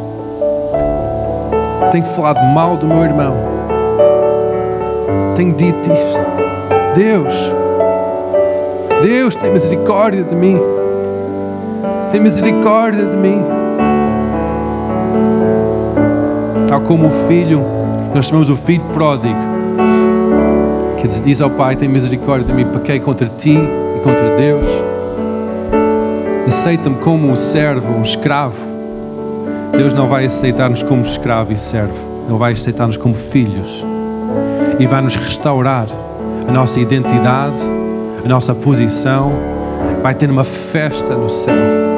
tenho 1.92 2.06
falado 2.06 2.44
mal 2.54 2.78
do 2.78 2.88
meu 2.88 3.04
irmão, 3.04 3.36
tenho 5.36 5.54
dito 5.54 5.80
isto. 5.80 6.22
Deus, 6.96 7.34
Deus, 9.02 9.36
tem 9.36 9.52
misericórdia 9.52 10.24
de 10.24 10.36
mim. 10.36 10.81
Tem 12.12 12.20
misericórdia 12.20 13.06
de 13.06 13.16
mim. 13.16 13.42
Tal 16.68 16.82
como 16.82 17.08
o 17.08 17.28
filho, 17.30 17.64
nós 18.14 18.26
chamamos 18.26 18.50
o 18.50 18.56
filho 18.58 18.84
pródigo, 18.94 19.40
que 20.98 21.08
diz 21.22 21.42
ao 21.42 21.50
pai: 21.50 21.78
Tem 21.78 21.88
misericórdia 21.88 22.48
de 22.48 22.54
mim, 22.54 22.66
pequei 22.66 23.00
contra 23.00 23.30
ti 23.30 23.58
e 23.58 24.00
contra 24.04 24.36
Deus. 24.36 24.66
Aceita-me 26.48 26.98
como 26.98 27.30
um 27.30 27.36
servo, 27.38 27.94
um 27.94 28.02
escravo. 28.02 28.58
Deus 29.72 29.94
não 29.94 30.08
vai 30.08 30.26
aceitar-nos 30.26 30.84
como 30.84 31.04
escravo 31.04 31.54
e 31.54 31.58
servo, 31.58 31.94
Ele 32.28 32.38
vai 32.38 32.52
aceitar-nos 32.52 32.98
como 32.98 33.16
filhos 33.16 33.86
e 34.78 34.86
vai 34.86 35.02
nos 35.02 35.16
restaurar 35.16 35.88
a 36.46 36.52
nossa 36.52 36.78
identidade, 36.78 37.62
a 38.24 38.28
nossa 38.28 38.54
posição. 38.54 39.32
Vai 40.04 40.14
ter 40.14 40.30
uma 40.30 40.44
festa 40.44 41.16
no 41.16 41.30
céu. 41.30 41.91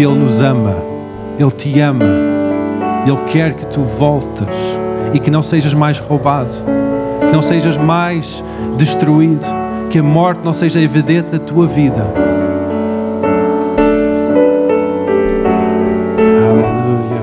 Porque 0.00 0.12
Ele 0.14 0.24
nos 0.24 0.40
ama, 0.40 0.74
Ele 1.38 1.50
te 1.50 1.78
ama, 1.78 2.06
Ele 3.06 3.18
quer 3.26 3.52
que 3.52 3.66
tu 3.66 3.82
voltes 3.82 4.46
e 5.12 5.20
que 5.20 5.30
não 5.30 5.42
sejas 5.42 5.74
mais 5.74 5.98
roubado, 5.98 6.54
que 7.20 7.30
não 7.30 7.42
sejas 7.42 7.76
mais 7.76 8.42
destruído, 8.78 9.44
que 9.90 9.98
a 9.98 10.02
morte 10.02 10.40
não 10.42 10.54
seja 10.54 10.80
evidente 10.80 11.28
na 11.30 11.38
tua 11.38 11.66
vida. 11.66 12.02
Aleluia. 16.48 17.20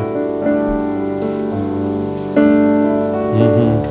Uhum. 3.33 3.81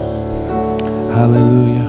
Aleluia. 1.12 1.85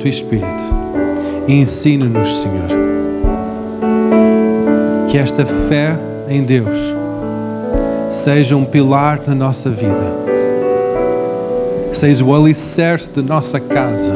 Santo 0.00 0.08
Espírito, 0.08 0.46
ensina-nos, 1.46 2.40
Senhor, 2.40 2.70
que 5.10 5.18
esta 5.18 5.44
fé 5.44 5.94
em 6.26 6.42
Deus 6.42 6.78
seja 8.10 8.56
um 8.56 8.64
pilar 8.64 9.20
na 9.26 9.34
nossa 9.34 9.68
vida, 9.68 10.14
seja 11.92 12.24
o 12.24 12.34
alicerce 12.34 13.10
da 13.10 13.20
nossa 13.20 13.60
casa, 13.60 14.14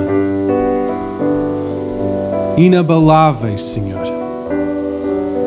inabaláveis, 2.56 3.60
Senhor. 3.60 4.06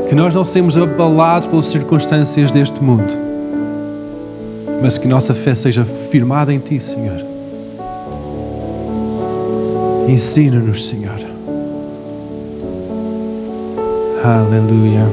Que 0.08 0.14
nós 0.14 0.36
não 0.36 0.44
sejamos 0.44 0.78
abalados 0.78 1.48
pelas 1.48 1.66
circunstâncias 1.66 2.52
deste 2.52 2.80
mundo, 2.84 3.12
mas 4.84 5.00
que 5.00 5.08
nossa 5.08 5.34
fé 5.34 5.56
seja 5.56 5.84
firmada 6.12 6.54
em 6.54 6.60
Ti, 6.60 6.80
Senhor. 6.80 7.27
Ensina-nos, 10.08 10.88
Senhor. 10.88 11.20
Aleluia. 14.24 15.06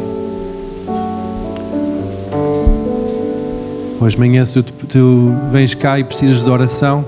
Hoje 4.01 4.17
manhã, 4.17 4.45
se 4.45 4.63
tu, 4.63 4.73
tu 4.87 5.35
vens 5.51 5.75
cá 5.75 5.99
e 5.99 6.05
precisas 6.05 6.45
de 6.45 6.49
oração, 6.49 7.05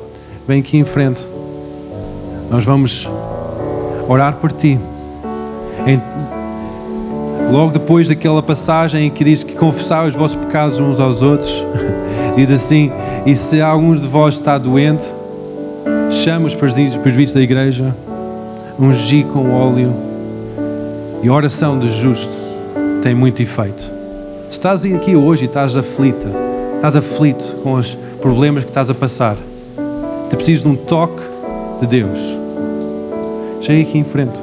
vem 0.49 0.59
aqui 0.61 0.79
em 0.79 0.85
frente. 0.85 1.21
Nós 2.51 2.65
vamos 2.65 3.09
orar 4.09 4.35
por 4.35 4.51
ti. 4.51 4.81
Em- 5.87 6.03
logo 7.53 7.71
depois 7.71 8.09
daquela 8.09 8.43
passagem 8.43 9.07
em 9.07 9.11
que 9.11 9.23
diz 9.23 9.45
que 9.45 9.55
confessai 9.55 10.09
os 10.09 10.15
vossos 10.17 10.35
pecados 10.35 10.81
uns 10.81 10.99
aos 10.99 11.23
outros, 11.23 11.53
diz 12.35 12.51
assim: 12.51 12.91
E 13.25 13.37
se 13.37 13.61
algum 13.61 13.95
de 13.97 14.09
vós 14.09 14.35
está 14.35 14.59
doente, 14.59 15.05
chama 16.27 16.49
os 16.49 16.57
presbí- 16.57 16.91
presbíteros 16.99 17.35
da 17.35 17.41
igreja, 17.41 17.95
ungi 18.81 19.23
com 19.23 19.53
óleo, 19.55 19.95
e 21.23 21.29
a 21.29 21.33
oração 21.33 21.79
do 21.79 21.89
justo 21.89 22.33
tem 23.01 23.15
muito 23.15 23.41
efeito. 23.41 23.81
Se 24.47 24.51
estás 24.51 24.85
aqui 24.85 25.15
hoje 25.15 25.45
e 25.45 25.47
estás 25.47 25.77
aflita, 25.77 26.27
estás 26.75 26.97
aflito 26.97 27.55
com 27.63 27.75
os 27.75 27.97
problemas 28.21 28.65
que 28.65 28.71
estás 28.71 28.91
a 28.91 28.95
passar, 28.95 29.37
te 30.29 30.35
preciso 30.35 30.65
de 30.65 30.71
um 30.71 30.75
toque 30.75 31.23
de 31.81 31.87
Deus. 31.87 32.19
Chega 33.63 33.89
aqui 33.89 33.97
em 33.97 34.05
frente. 34.05 34.43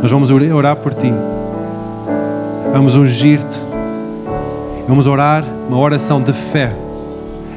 Nós 0.00 0.10
vamos 0.10 0.30
orar 0.30 0.76
por 0.76 0.94
ti. 0.94 1.12
Vamos 2.72 2.96
ungir-te. 2.96 3.60
Vamos 4.88 5.06
orar 5.06 5.44
uma 5.68 5.78
oração 5.78 6.22
de 6.22 6.32
fé, 6.32 6.74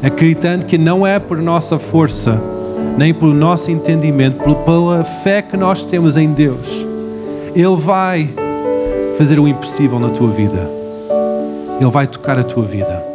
acreditando 0.03 0.65
que 0.65 0.77
não 0.77 1.07
é 1.07 1.17
por 1.17 1.37
nossa 1.41 1.79
força, 1.79 2.37
nem 2.97 3.13
pelo 3.13 3.33
nosso 3.33 3.71
entendimento, 3.71 4.43
pela 4.65 5.03
fé 5.03 5.41
que 5.41 5.57
nós 5.57 5.83
temos 5.83 6.15
em 6.15 6.31
Deus. 6.31 6.67
Ele 7.55 7.75
vai 7.75 8.29
fazer 9.17 9.39
o 9.39 9.47
impossível 9.47 9.99
na 9.99 10.09
tua 10.09 10.29
vida. 10.29 10.69
Ele 11.79 11.89
vai 11.89 12.07
tocar 12.07 12.39
a 12.39 12.43
tua 12.43 12.63
vida. 12.63 13.12